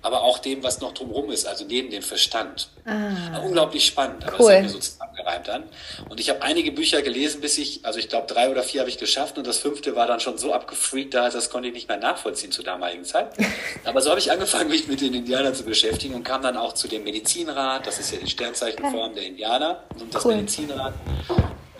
aber 0.02 0.22
auch 0.22 0.40
dem, 0.40 0.64
was 0.64 0.80
noch 0.80 0.94
drumherum 0.94 1.30
ist, 1.32 1.46
also 1.46 1.66
neben 1.66 1.90
dem 1.90 2.02
Verstand. 2.02 2.70
Ah, 2.86 3.40
Unglaublich 3.44 3.86
spannend, 3.86 4.26
aber 4.26 4.40
cool. 4.40 4.48
das 4.48 4.56
hat 4.56 4.64
mir 4.64 4.70
so 4.70 4.80
zusammengereimt 4.80 5.48
dann. 5.48 5.64
Und 6.10 6.20
ich 6.20 6.30
habe 6.30 6.42
einige 6.42 6.72
Bücher 6.72 7.02
gelesen, 7.02 7.42
bis 7.42 7.58
ich, 7.58 7.86
also 7.86 8.00
ich 8.00 8.08
glaube 8.08 8.28
drei 8.28 8.50
oder 8.50 8.64
vier 8.64 8.82
habe 8.82 8.90
ich 8.90 8.98
geschafft 8.98 9.38
und 9.38 9.46
das 9.46 9.58
fünfte 9.58 9.96
war 9.96 10.08
dann 10.08 10.20
schon 10.20 10.38
so 10.38 10.54
abgefreakt 10.54 11.14
da, 11.14 11.30
das 11.30 11.50
konnte 11.50 11.68
ich 11.68 11.74
nicht 11.74 11.88
mehr 11.90 11.98
nachvollziehen 11.98 12.52
zur 12.52 12.64
damaligen 12.64 13.04
Zeit. 13.04 13.32
Aber 13.84 14.02
so 14.02 14.10
habe 14.10 14.20
ich 14.20 14.32
angefangen, 14.32 14.70
mich 14.70 14.88
mit 14.88 15.02
den 15.02 15.14
Indianern 15.14 15.54
zu 15.54 15.64
beschäftigen 15.64 16.16
und 16.16 16.24
kam 16.24 16.42
dann 16.42 16.58
auch 16.58 16.74
zu 16.74 16.88
dem 16.88 17.04
Medizinrat, 17.04 17.86
das 17.86 18.00
ist 18.00 18.12
ja 18.12 18.20
die 18.20 18.30
Sternzeichenform 18.30 19.16
der 19.16 19.24
Indianer 19.24 19.84
und 20.00 20.14
das 20.14 20.26
cool. 20.26 20.36
Medizinrat 20.36 20.94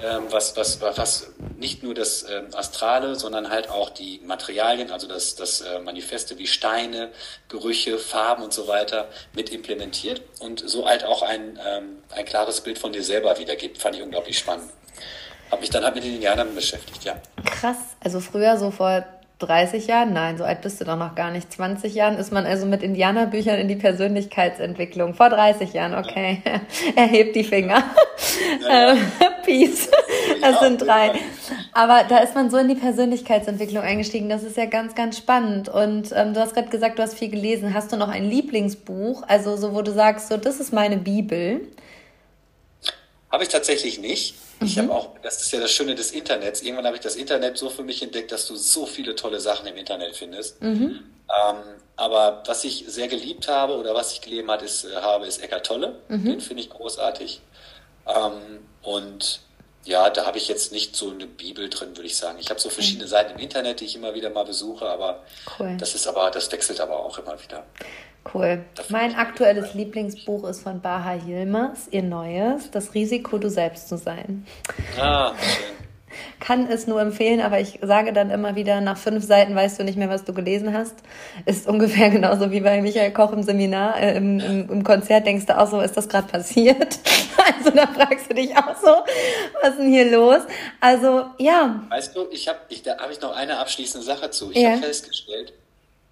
ähm, 0.04 0.24
was, 0.30 0.56
was, 0.56 0.82
was 0.82 1.32
nicht 1.58 1.84
nur 1.84 1.94
das 1.94 2.24
ähm, 2.30 2.48
Astrale, 2.54 3.16
sondern 3.16 3.50
halt 3.50 3.70
auch 3.70 3.90
die 3.90 4.22
Materialien, 4.24 4.92
also 4.92 5.08
das, 5.08 5.36
das 5.36 5.62
äh, 5.62 5.80
Manifeste 5.80 6.38
wie 6.38 6.48
Steine, 6.48 7.10
Gerüche, 7.50 7.98
Farben 7.98 8.44
und 8.44 8.54
so 8.54 8.68
weiter 8.68 9.10
mit 9.34 9.50
implementiert 9.50 10.22
und 10.40 10.68
so 10.68 10.88
halt 10.88 11.04
auch 11.04 11.22
ein, 11.22 11.60
ähm, 11.66 12.04
ein 12.12 12.26
klares 12.26 12.62
Bild 12.62 12.80
von 12.80 12.94
dir 12.94 13.04
selber 13.04 13.38
wiedergibt. 13.38 13.78
Fand 13.78 13.96
ich 13.96 14.02
unglaublich 14.02 14.38
spannend. 14.38 14.72
Habe 15.52 15.62
mich 15.62 15.70
dann 15.70 15.84
halt 15.84 15.96
mit 15.96 16.04
den 16.04 16.16
Indianern 16.16 16.54
beschäftigt, 16.54 17.04
ja. 17.04 17.20
Krass. 17.46 17.78
Also 18.04 18.20
früher 18.20 18.58
so 18.58 18.72
vor 18.72 19.04
30 19.40 19.88
Jahren, 19.88 20.12
nein, 20.12 20.38
so 20.38 20.44
alt 20.44 20.62
bist 20.62 20.82
du 20.82 20.86
doch 20.86 20.98
noch 20.98 21.16
gar 21.16 21.32
nicht. 21.32 21.52
20 21.52 21.96
Jahren 21.96 22.18
ist 22.18 22.32
man 22.32 22.46
also 22.46 22.66
mit 22.66 22.84
Indianerbüchern 22.84 23.58
in 23.58 23.70
die 23.70 23.78
Persönlichkeitsentwicklung. 23.78 25.14
Vor 25.14 25.30
30 25.30 25.72
Jahren, 25.74 25.96
okay. 25.96 26.42
Ja. 26.46 26.62
er 26.96 27.08
hebt 27.08 27.36
die 27.36 27.46
Finger. 27.46 27.84
Ja, 28.68 28.98
Peace. 29.46 29.90
Das 30.42 30.60
sind 30.60 30.82
drei. 30.82 31.14
Aber 31.72 32.04
da 32.08 32.18
ist 32.18 32.36
man 32.36 32.50
so 32.50 32.58
in 32.58 32.68
die 32.68 32.76
Persönlichkeitsentwicklung 32.76 33.82
eingestiegen. 33.82 34.28
Das 34.28 34.44
ist 34.44 34.58
ja 34.58 34.66
ganz, 34.66 34.94
ganz 34.94 35.18
spannend. 35.18 35.70
Und 35.70 36.12
ähm, 36.14 36.34
du 36.34 36.42
hast 36.42 36.54
gerade 36.54 36.68
gesagt, 36.68 37.00
du 37.00 37.04
hast 37.04 37.18
viel 37.18 37.30
gelesen. 37.30 37.74
Hast 37.74 37.94
du 37.94 37.98
noch 37.98 38.10
ein 38.10 38.30
Lieblingsbuch? 38.30 39.24
Also 39.28 39.56
so, 39.56 39.74
wo 39.74 39.82
du 39.82 39.92
sagst, 39.92 40.28
so, 40.28 40.36
das 40.36 40.60
ist 40.60 40.74
meine 40.74 40.98
Bibel. 40.98 41.62
Habe 43.32 43.44
ich 43.44 43.50
tatsächlich 43.50 44.00
nicht. 44.00 44.36
Ich 44.62 44.76
mhm. 44.76 44.82
habe 44.84 44.94
auch, 44.94 45.10
das 45.22 45.42
ist 45.42 45.52
ja 45.52 45.60
das 45.60 45.72
Schöne 45.72 45.96
des 45.96 46.12
Internets. 46.12 46.62
Irgendwann 46.62 46.86
habe 46.86 46.98
ich 46.98 47.02
das 47.02 47.16
Internet 47.16 47.58
so 47.58 47.70
für 47.70 47.84
mich 47.84 48.02
entdeckt, 48.04 48.32
dass 48.32 48.48
du 48.48 48.56
so 48.56 48.86
viele 48.86 49.16
tolle 49.16 49.40
Sachen 49.40 49.68
im 49.68 49.78
Internet 49.78 50.16
findest. 50.16 50.62
Mhm. 50.62 51.04
Ähm, 51.30 51.56
aber 51.96 52.44
was 52.46 52.64
ich 52.64 52.86
sehr 52.88 53.08
geliebt 53.08 53.48
habe 53.48 53.78
oder 53.78 53.94
was 53.94 54.14
ich 54.14 54.22
gelesen 54.22 54.50
hat, 54.50 54.62
ist, 54.62 54.86
äh, 54.86 54.96
habe, 54.96 55.28
ist 55.28 55.42
Eckart 55.44 55.66
Tolle. 55.66 56.00
Mhm. 56.08 56.26
Den 56.26 56.42
finde 56.42 56.64
ich 56.64 56.70
großartig. 56.70 57.42
Ähm, 58.08 58.66
und 58.82 59.42
ja, 59.86 60.10
da 60.10 60.26
habe 60.26 60.38
ich 60.38 60.48
jetzt 60.48 60.72
nicht 60.72 60.96
so 60.96 61.10
eine 61.10 61.26
Bibel 61.26 61.70
drin, 61.70 61.96
würde 61.96 62.08
ich 62.08 62.18
sagen. 62.18 62.38
Ich 62.40 62.50
habe 62.50 62.60
so 62.60 62.70
verschiedene 62.70 63.06
mhm. 63.06 63.10
Seiten 63.10 63.34
im 63.34 63.40
Internet, 63.40 63.80
die 63.80 63.86
ich 63.86 63.96
immer 63.96 64.14
wieder 64.14 64.30
mal 64.30 64.44
besuche, 64.44 64.88
aber 64.88 65.24
cool. 65.60 65.78
das 65.80 65.96
ist 65.96 66.08
aber, 66.08 66.32
das 66.32 66.52
wechselt 66.52 66.82
aber 66.82 67.00
auch 67.00 67.18
immer 67.18 67.42
wieder. 67.42 67.66
Cool. 68.34 68.64
Mein 68.90 69.16
aktuelles 69.16 69.74
Lieblingsbuch 69.74 70.48
ist 70.48 70.62
von 70.62 70.82
Baha 70.82 71.16
Yilmaz, 71.16 71.88
ihr 71.92 72.04
neues, 72.04 72.70
Das 72.72 72.94
Risiko, 72.94 73.38
du 73.38 73.50
selbst 73.50 73.90
zu 73.90 73.98
sein. 73.98 74.46
Ah, 75.00 75.34
schön. 75.40 75.76
Kann 76.40 76.68
es 76.70 76.88
nur 76.88 77.02
empfehlen, 77.02 77.42
aber 77.42 77.60
ich 77.60 77.80
sage 77.82 78.14
dann 78.14 78.32
immer 78.32 78.56
wieder, 78.56 78.82
nach 78.82 78.98
fünf 78.98 79.26
Seiten 79.26 79.56
weißt 79.56 79.80
du 79.80 79.84
nicht 79.84 79.98
mehr, 79.98 80.10
was 80.10 80.24
du 80.24 80.34
gelesen 80.34 80.74
hast. 80.74 80.96
Ist 81.46 81.68
ungefähr 81.68 82.10
genauso 82.10 82.52
wie 82.52 82.62
bei 82.62 82.82
Michael 82.82 83.12
Koch 83.12 83.32
im 83.32 83.44
Seminar, 83.44 84.00
äh, 84.00 84.18
im, 84.18 84.40
im, 84.40 84.70
im, 84.70 84.84
Konzert 84.84 85.26
denkst 85.26 85.46
du 85.46 85.58
auch 85.58 85.70
so, 85.70 85.80
ist 85.82 85.98
das 85.98 86.08
gerade 86.10 86.28
passiert? 86.28 87.00
Also 87.58 87.72
da 87.72 87.88
fragst 87.88 88.30
du 88.30 88.36
dich 88.36 88.56
auch 88.56 88.76
so, 88.76 88.96
was 89.62 89.72
ist 89.72 89.80
denn 89.80 89.92
hier 89.92 90.12
los? 90.12 90.42
Also 90.80 91.26
ja. 91.40 91.84
Weißt 91.90 92.16
du, 92.16 92.28
ich 92.32 92.48
habe, 92.48 92.60
ich, 92.70 92.84
da 92.84 92.98
habe 93.00 93.12
ich 93.12 93.20
noch 93.22 93.36
eine 93.36 93.58
abschließende 93.58 94.06
Sache 94.06 94.30
zu. 94.30 94.52
Ich 94.52 94.58
ja. 94.58 94.72
habe 94.72 94.84
festgestellt, 94.84 95.54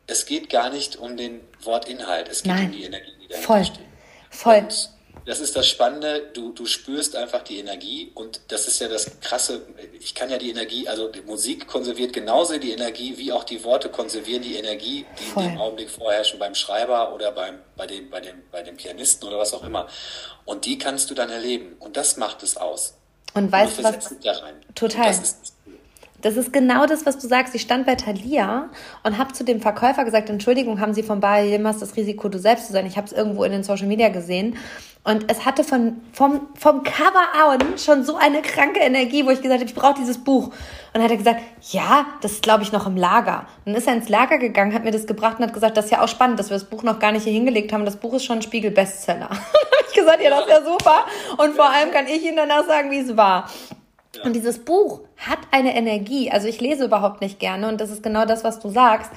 es 0.08 0.26
geht 0.26 0.50
gar 0.50 0.70
nicht 0.70 0.96
um 0.96 1.18
den 1.18 1.42
Wortinhalt, 1.62 2.30
es 2.30 2.44
geht 2.44 2.54
Nein. 2.54 2.66
um 2.68 2.72
die 2.72 2.84
Energie, 2.84 3.12
die 3.22 3.28
dahinter 3.28 3.48
Voll. 3.48 3.66
steht. 3.66 3.86
Voll. 4.30 4.58
Und 4.60 4.90
das 5.26 5.42
ist 5.42 5.58
das 5.58 5.68
Spannende, 5.68 6.30
du, 6.34 6.54
du 6.54 6.66
spürst 6.66 7.18
einfach 7.18 7.44
die 7.44 7.60
Energie 7.60 8.12
und 8.14 8.40
das 8.48 8.66
ist 8.66 8.80
ja 8.80 8.88
das 8.88 9.20
Krasse, 9.20 9.62
ich 10.00 10.16
kann 10.16 10.30
ja 10.30 10.38
die 10.38 10.50
Energie, 10.50 10.88
also 10.88 11.10
die 11.10 11.22
Musik 11.22 11.68
konserviert 11.68 12.14
genauso 12.14 12.58
die 12.58 12.72
Energie, 12.72 13.18
wie 13.18 13.34
auch 13.34 13.44
die 13.44 13.62
Worte 13.66 13.90
konservieren 13.90 14.42
die 14.42 14.56
Energie, 14.56 15.06
die 15.20 15.24
Voll. 15.26 15.44
in 15.44 15.50
dem 15.50 15.58
Augenblick 15.58 15.90
vorherrschen 15.90 16.40
beim 16.40 16.56
Schreiber 16.56 17.14
oder 17.14 17.34
beim, 17.34 17.60
bei, 17.76 17.86
dem, 17.86 18.10
bei, 18.10 18.22
dem, 18.22 18.42
bei 18.52 18.64
dem 18.64 18.78
Pianisten 18.78 19.28
oder 19.28 19.38
was 19.38 19.54
auch 19.54 19.66
immer. 19.66 19.90
Und 20.46 20.64
die 20.64 20.78
kannst 20.78 21.10
du 21.10 21.14
dann 21.14 21.30
erleben 21.30 21.76
und 21.80 21.98
das 21.98 22.16
macht 22.16 22.42
es 22.42 22.56
aus. 22.56 22.94
Und 23.34 23.52
weißt 23.52 23.80
du 23.80 23.84
was? 23.84 24.16
Da 24.24 24.32
rein. 24.32 24.56
Total. 24.76 25.08
Das 25.08 25.20
ist 25.20 25.57
genau 26.52 26.86
das, 26.86 27.06
was 27.06 27.20
du 27.20 27.28
sagst. 27.28 27.54
Ich 27.56 27.62
stand 27.62 27.86
bei 27.86 27.96
Thalia 27.96 28.70
und 29.04 29.18
habe 29.18 29.34
zu 29.34 29.44
dem 29.44 29.62
Verkäufer 29.62 30.04
gesagt, 30.04 30.30
Entschuldigung, 30.30 30.80
haben 30.80 30.94
Sie 30.94 31.04
von 31.04 31.20
Bayer 31.20 31.46
jemals 31.46 31.80
das 31.80 31.96
Risiko, 31.96 32.28
du 32.28 32.40
selbst 32.40 32.68
zu 32.68 32.74
sein? 32.74 32.86
Ich 32.86 32.98
habe 32.98 33.08
es 33.08 33.14
irgendwo 33.14 33.44
in 33.44 33.52
den 33.52 33.64
Social 33.64 33.88
Media 33.88 34.10
gesehen. 34.10 34.58
Und 35.04 35.32
es 35.32 35.46
hatte 35.46 35.64
von, 35.64 36.02
vom, 36.12 36.48
vom 36.56 36.84
Cover 36.84 37.34
an 37.34 37.78
schon 37.78 38.04
so 38.04 38.18
eine 38.18 38.42
kranke 38.42 38.82
Energie, 38.82 39.26
wo 39.26 39.30
ich 39.30 39.42
gesagt 39.42 39.62
habe, 39.62 39.70
ich 39.70 39.76
brauche 39.76 39.94
dieses 39.94 40.18
Buch. 40.18 40.48
Und 40.48 40.54
dann 40.92 41.04
hat 41.04 41.12
er 41.12 41.18
gesagt, 41.18 41.42
ja, 41.72 42.08
das 42.22 42.34
ist, 42.34 42.44
glaube 42.44 42.64
ich, 42.64 42.74
noch 42.74 42.88
im 42.88 42.98
Lager. 42.98 43.46
Dann 43.64 43.74
ist 43.76 43.88
er 43.88 43.94
ins 43.94 44.10
Lager 44.10 44.38
gegangen, 44.38 44.74
hat 44.74 44.84
mir 44.84 44.92
das 44.92 45.08
gebracht 45.08 45.38
und 45.40 45.46
hat 45.46 45.54
gesagt, 45.54 45.78
das 45.78 45.86
ist 45.86 45.92
ja 45.92 46.02
auch 46.02 46.10
spannend, 46.10 46.40
dass 46.40 46.50
wir 46.50 46.56
das 46.58 46.66
Buch 46.66 46.84
noch 46.84 47.00
gar 47.00 47.14
nicht 47.14 47.24
hier 47.24 47.32
hingelegt 47.32 47.72
haben. 47.72 47.86
Das 47.86 47.96
Buch 47.96 48.16
ist 48.16 48.26
schon 48.26 48.40
ein 48.40 48.42
Spiegel-Bestseller. 48.42 49.30
ich 49.88 49.96
gesagt, 49.96 50.22
ja, 50.22 50.30
das 50.30 50.42
ist 50.42 50.50
ja 50.50 50.64
super. 50.66 51.06
Und 51.38 51.56
vor 51.56 51.70
allem 51.70 51.92
kann 51.92 52.08
ich 52.08 52.26
Ihnen 52.26 52.36
danach 52.36 52.66
sagen, 52.66 52.92
wie 52.92 53.00
es 53.00 53.16
war. 53.16 53.50
Und 54.24 54.36
dieses 54.36 54.60
Buch 54.60 55.02
hat 55.18 55.40
eine 55.52 55.76
Energie. 55.76 56.32
Also 56.32 56.48
ich 56.48 56.62
lese 56.62 56.86
überhaupt 56.86 57.22
nicht 57.22 57.40
gerne 57.40 57.68
und 57.68 57.82
das 57.82 57.90
ist 57.92 58.04
genau 58.04 58.26
das, 58.26 58.44
was 58.44 58.60
du 58.60 58.70
sagst. 58.70 59.12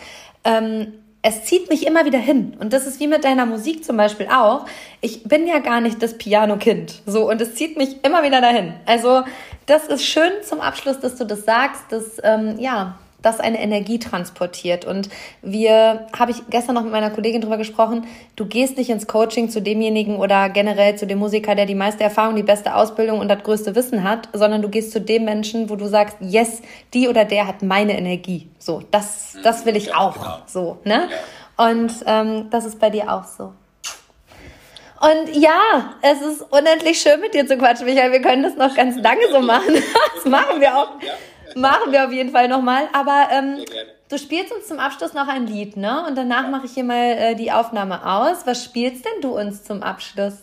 Ähm, 0.45 0.95
es 1.23 1.45
zieht 1.45 1.69
mich 1.69 1.87
immer 1.87 2.05
wieder 2.05 2.19
hin. 2.19 2.57
Und 2.59 2.73
das 2.73 2.87
ist 2.87 2.99
wie 2.99 3.07
mit 3.07 3.25
deiner 3.25 3.45
Musik 3.45 3.85
zum 3.85 3.97
Beispiel 3.97 4.29
auch. 4.29 4.65
Ich 5.01 5.25
bin 5.25 5.47
ja 5.47 5.59
gar 5.59 5.81
nicht 5.81 6.03
das 6.03 6.17
Piano-Kind. 6.17 7.03
So, 7.05 7.29
und 7.29 7.41
es 7.43 7.55
zieht 7.55 7.77
mich 7.77 8.03
immer 8.05 8.23
wieder 8.23 8.41
dahin. 8.41 8.73
Also, 8.87 9.23
das 9.67 9.87
ist 9.87 10.05
schön 10.05 10.33
zum 10.43 10.61
Abschluss, 10.61 10.99
dass 10.99 11.17
du 11.17 11.25
das 11.25 11.45
sagst, 11.45 11.83
dass, 11.91 12.17
ähm, 12.23 12.59
ja, 12.59 12.99
das 13.23 13.41
eine 13.41 13.61
Energie 13.61 13.99
transportiert. 13.99 14.85
Und 14.85 15.09
wir, 15.43 16.07
habe 16.19 16.31
ich 16.31 16.43
gestern 16.51 16.75
noch 16.75 16.83
mit 16.83 16.93
meiner 16.93 17.11
Kollegin 17.11 17.41
drüber 17.41 17.57
gesprochen, 17.57 18.07
du 18.37 18.47
gehst 18.47 18.77
nicht 18.77 18.91
ins 18.91 19.07
Coaching 19.07 19.49
zu 19.49 19.61
demjenigen 19.63 20.17
oder 20.17 20.49
generell 20.49 20.97
zu 20.97 21.07
dem 21.07 21.19
Musiker, 21.19 21.55
der 21.55 21.67
die 21.67 21.75
meiste 21.75 22.05
Erfahrung, 22.05 22.37
die 22.37 22.43
beste 22.43 22.75
Ausbildung 22.75 23.21
und 23.21 23.29
das 23.29 23.43
größte 23.43 23.75
Wissen 23.75 24.05
hat, 24.05 24.29
sondern 24.33 24.63
du 24.63 24.69
gehst 24.69 24.93
zu 24.93 25.01
dem 25.01 25.25
Menschen, 25.25 25.71
wo 25.71 25.77
du 25.77 25.87
sagst, 25.87 26.17
yes, 26.21 26.63
die 26.95 27.09
oder 27.09 27.25
der 27.25 27.47
hat 27.47 27.63
meine 27.63 27.97
Energie. 27.97 28.49
So, 28.59 28.83
das, 28.91 29.37
das 29.43 29.67
will 29.67 29.77
ich 29.77 29.95
auch. 29.95 30.15
Genau. 30.15 30.39
So, 30.47 30.79
ne? 30.85 31.09
Und 31.57 31.93
ähm, 32.07 32.49
das 32.51 32.65
ist 32.65 32.81
bei 32.81 32.91
dir 32.91 33.13
auch 33.13 33.25
so. 33.25 33.53
Und 35.01 35.35
ja, 35.35 35.95
es 36.03 36.21
ist 36.21 36.43
unendlich 36.51 37.01
schön 37.01 37.21
mit 37.21 37.33
dir 37.33 37.47
zu 37.47 37.57
quatschen, 37.57 37.87
Michael. 37.87 38.13
Wir 38.13 38.21
können 38.21 38.43
das 38.43 38.57
noch 38.57 38.75
ganz 38.75 38.97
lange 38.97 39.29
so 39.33 39.41
machen. 39.41 39.75
Das 40.15 40.31
machen 40.31 40.61
wir 40.61 40.77
auch. 40.77 40.91
Machen 41.57 41.93
wir 41.93 42.05
auf 42.05 42.13
jeden 42.13 42.31
Fall 42.31 42.49
nochmal. 42.49 42.89
Aber 42.93 43.29
ähm, 43.31 43.65
du 44.09 44.19
spielst 44.19 44.53
uns 44.53 44.69
zum 44.69 44.79
Abschluss 44.79 45.13
noch 45.13 45.29
ein 45.29 45.47
Lied, 45.47 45.77
ne? 45.77 46.05
Und 46.07 46.17
danach 46.17 46.49
mache 46.49 46.67
ich 46.67 46.73
hier 46.73 46.85
mal 46.85 47.13
äh, 47.13 47.35
die 47.35 47.53
Aufnahme 47.53 48.07
aus. 48.07 48.47
Was 48.47 48.65
spielst 48.65 49.05
denn 49.05 49.21
du 49.23 49.39
uns 49.39 49.65
zum 49.65 49.83
Abschluss? 49.83 50.35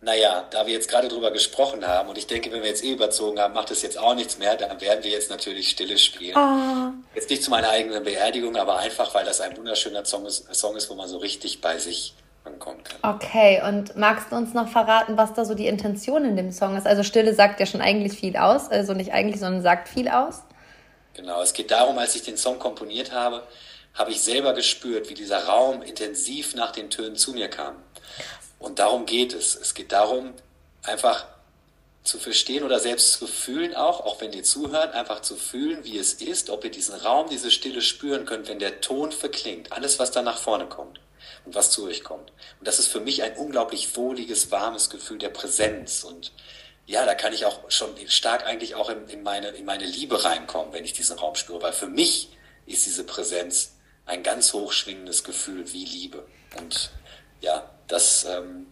Naja, 0.00 0.46
da 0.50 0.64
wir 0.64 0.72
jetzt 0.72 0.88
gerade 0.88 1.08
drüber 1.08 1.32
gesprochen 1.32 1.84
haben 1.84 2.08
und 2.08 2.16
ich 2.16 2.28
denke, 2.28 2.52
wenn 2.52 2.62
wir 2.62 2.68
jetzt 2.68 2.84
eh 2.84 2.92
überzogen 2.92 3.40
haben, 3.40 3.52
macht 3.52 3.72
es 3.72 3.82
jetzt 3.82 3.98
auch 3.98 4.14
nichts 4.14 4.38
mehr, 4.38 4.54
dann 4.54 4.80
werden 4.80 5.02
wir 5.02 5.10
jetzt 5.10 5.28
natürlich 5.28 5.70
Stille 5.70 5.98
spielen. 5.98 6.36
Oh. 6.36 6.92
Jetzt 7.16 7.30
nicht 7.30 7.42
zu 7.42 7.50
meiner 7.50 7.70
eigenen 7.70 8.04
Beerdigung, 8.04 8.56
aber 8.56 8.78
einfach, 8.78 9.12
weil 9.14 9.24
das 9.24 9.40
ein 9.40 9.56
wunderschöner 9.56 10.04
Song 10.04 10.24
ist, 10.24 10.54
Song 10.54 10.76
ist 10.76 10.88
wo 10.88 10.94
man 10.94 11.08
so 11.08 11.18
richtig 11.18 11.60
bei 11.60 11.78
sich 11.78 12.14
ankommen 12.44 12.82
kann. 12.82 13.16
Okay, 13.16 13.62
und 13.66 13.96
magst 13.96 14.30
du 14.30 14.36
uns 14.36 14.54
noch 14.54 14.68
verraten, 14.68 15.16
was 15.16 15.34
da 15.34 15.44
so 15.44 15.54
die 15.54 15.66
Intention 15.66 16.24
in 16.24 16.36
dem 16.36 16.52
Song 16.52 16.76
ist? 16.76 16.86
Also 16.86 17.02
Stille 17.02 17.34
sagt 17.34 17.60
ja 17.60 17.66
schon 17.66 17.80
eigentlich 17.80 18.18
viel 18.18 18.36
aus, 18.36 18.68
also 18.68 18.94
nicht 18.94 19.12
eigentlich, 19.12 19.40
sondern 19.40 19.62
sagt 19.62 19.88
viel 19.88 20.08
aus. 20.08 20.42
Genau, 21.14 21.42
es 21.42 21.52
geht 21.52 21.70
darum, 21.70 21.98
als 21.98 22.14
ich 22.14 22.22
den 22.22 22.36
Song 22.36 22.58
komponiert 22.58 23.12
habe, 23.12 23.42
habe 23.94 24.12
ich 24.12 24.20
selber 24.20 24.52
gespürt, 24.52 25.10
wie 25.10 25.14
dieser 25.14 25.46
Raum 25.46 25.82
intensiv 25.82 26.54
nach 26.54 26.70
den 26.70 26.90
Tönen 26.90 27.16
zu 27.16 27.32
mir 27.32 27.48
kam. 27.48 27.74
Und 28.58 28.78
darum 28.78 29.06
geht 29.06 29.34
es. 29.34 29.56
Es 29.56 29.74
geht 29.74 29.92
darum, 29.92 30.32
einfach 30.84 31.26
zu 32.04 32.18
verstehen 32.18 32.62
oder 32.62 32.78
selbst 32.78 33.14
zu 33.14 33.26
fühlen 33.26 33.74
auch, 33.74 34.00
auch 34.00 34.20
wenn 34.20 34.32
ihr 34.32 34.44
zuhört, 34.44 34.94
einfach 34.94 35.20
zu 35.20 35.36
fühlen, 35.36 35.84
wie 35.84 35.98
es 35.98 36.14
ist, 36.14 36.48
ob 36.48 36.64
ihr 36.64 36.70
diesen 36.70 36.94
Raum, 36.94 37.28
diese 37.28 37.50
Stille 37.50 37.82
spüren 37.82 38.24
könnt, 38.24 38.48
wenn 38.48 38.58
der 38.58 38.80
Ton 38.80 39.12
verklingt, 39.12 39.72
alles, 39.72 39.98
was 39.98 40.10
da 40.10 40.22
nach 40.22 40.38
vorne 40.38 40.66
kommt 40.66 41.00
und 41.44 41.54
was 41.54 41.70
zu 41.70 41.86
euch 41.86 42.04
kommt. 42.04 42.30
Und 42.58 42.68
das 42.68 42.78
ist 42.78 42.88
für 42.88 43.00
mich 43.00 43.22
ein 43.22 43.36
unglaublich 43.36 43.96
wohliges, 43.96 44.50
warmes 44.50 44.90
Gefühl 44.90 45.18
der 45.18 45.28
Präsenz. 45.28 46.04
Und 46.04 46.32
ja, 46.86 47.04
da 47.04 47.14
kann 47.14 47.32
ich 47.32 47.44
auch 47.44 47.70
schon 47.70 47.90
stark 48.08 48.46
eigentlich 48.46 48.74
auch 48.74 48.90
in, 48.90 49.08
in, 49.08 49.22
meine, 49.22 49.48
in 49.48 49.64
meine 49.64 49.86
Liebe 49.86 50.24
reinkommen, 50.24 50.72
wenn 50.72 50.84
ich 50.84 50.92
diesen 50.92 51.18
Raum 51.18 51.34
spüre. 51.34 51.62
Weil 51.62 51.72
für 51.72 51.86
mich 51.86 52.30
ist 52.66 52.86
diese 52.86 53.04
Präsenz 53.04 53.74
ein 54.06 54.22
ganz 54.22 54.52
hochschwingendes 54.52 55.24
Gefühl 55.24 55.72
wie 55.72 55.84
Liebe. 55.84 56.26
Und 56.58 56.90
ja, 57.40 57.70
das, 57.88 58.24
ähm, 58.24 58.66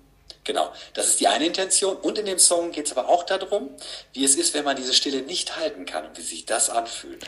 genau, 0.44 0.72
das 0.94 1.08
ist 1.08 1.20
die 1.20 1.28
eine 1.28 1.46
Intention. 1.46 1.96
Und 1.96 2.18
in 2.18 2.26
dem 2.26 2.38
Song 2.38 2.72
geht 2.72 2.86
es 2.86 2.96
aber 2.96 3.08
auch 3.08 3.24
darum, 3.24 3.70
wie 4.12 4.24
es 4.24 4.34
ist, 4.34 4.54
wenn 4.54 4.64
man 4.64 4.76
diese 4.76 4.94
Stille 4.94 5.22
nicht 5.22 5.56
halten 5.56 5.86
kann 5.86 6.06
und 6.06 6.16
wie 6.16 6.22
sich 6.22 6.46
das 6.46 6.70
anfühlt. 6.70 7.26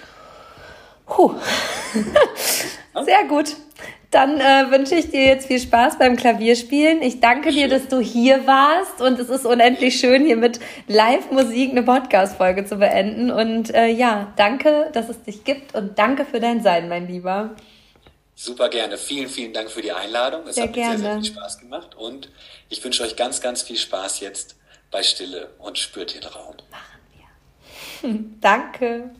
Puh. 1.06 1.34
Sehr 3.04 3.24
gut. 3.24 3.56
Dann 4.10 4.40
äh, 4.40 4.70
wünsche 4.70 4.94
ich 4.94 5.10
dir 5.10 5.26
jetzt 5.26 5.48
viel 5.48 5.60
Spaß 5.60 5.98
beim 5.98 6.16
Klavierspielen. 6.16 7.02
Ich 7.02 7.20
danke 7.20 7.50
dir, 7.50 7.68
dass 7.68 7.88
du 7.88 8.00
hier 8.00 8.46
warst 8.46 9.02
und 9.02 9.18
es 9.18 9.28
ist 9.28 9.44
unendlich 9.44 10.00
schön, 10.00 10.24
hier 10.24 10.36
mit 10.36 10.60
Live-Musik 10.86 11.72
eine 11.72 11.82
Podcast-Folge 11.82 12.64
zu 12.64 12.76
beenden. 12.76 13.30
Und 13.30 13.74
äh, 13.74 13.88
ja, 13.88 14.32
danke, 14.36 14.88
dass 14.94 15.10
es 15.10 15.22
dich 15.22 15.44
gibt 15.44 15.74
und 15.74 15.98
danke 15.98 16.24
für 16.24 16.40
dein 16.40 16.62
Sein, 16.62 16.88
mein 16.88 17.06
Lieber. 17.06 17.54
Super 18.34 18.70
gerne. 18.70 18.96
Vielen, 18.96 19.28
vielen 19.28 19.52
Dank 19.52 19.70
für 19.70 19.82
die 19.82 19.92
Einladung. 19.92 20.46
Es 20.46 20.54
sehr 20.54 20.64
hat 20.64 20.70
mir 20.70 20.76
gerne. 20.76 20.98
sehr, 20.98 21.12
sehr 21.12 21.22
viel 21.22 21.32
Spaß 21.32 21.58
gemacht 21.58 21.94
und 21.94 22.30
ich 22.70 22.82
wünsche 22.82 23.02
euch 23.02 23.14
ganz, 23.14 23.42
ganz 23.42 23.60
viel 23.60 23.76
Spaß 23.76 24.20
jetzt 24.20 24.56
bei 24.90 25.02
Stille 25.02 25.50
und 25.58 25.76
spürt 25.76 26.14
den 26.14 26.24
Raum. 26.24 26.54
Machen 26.70 27.00
wir. 28.00 28.24
danke. 28.40 29.10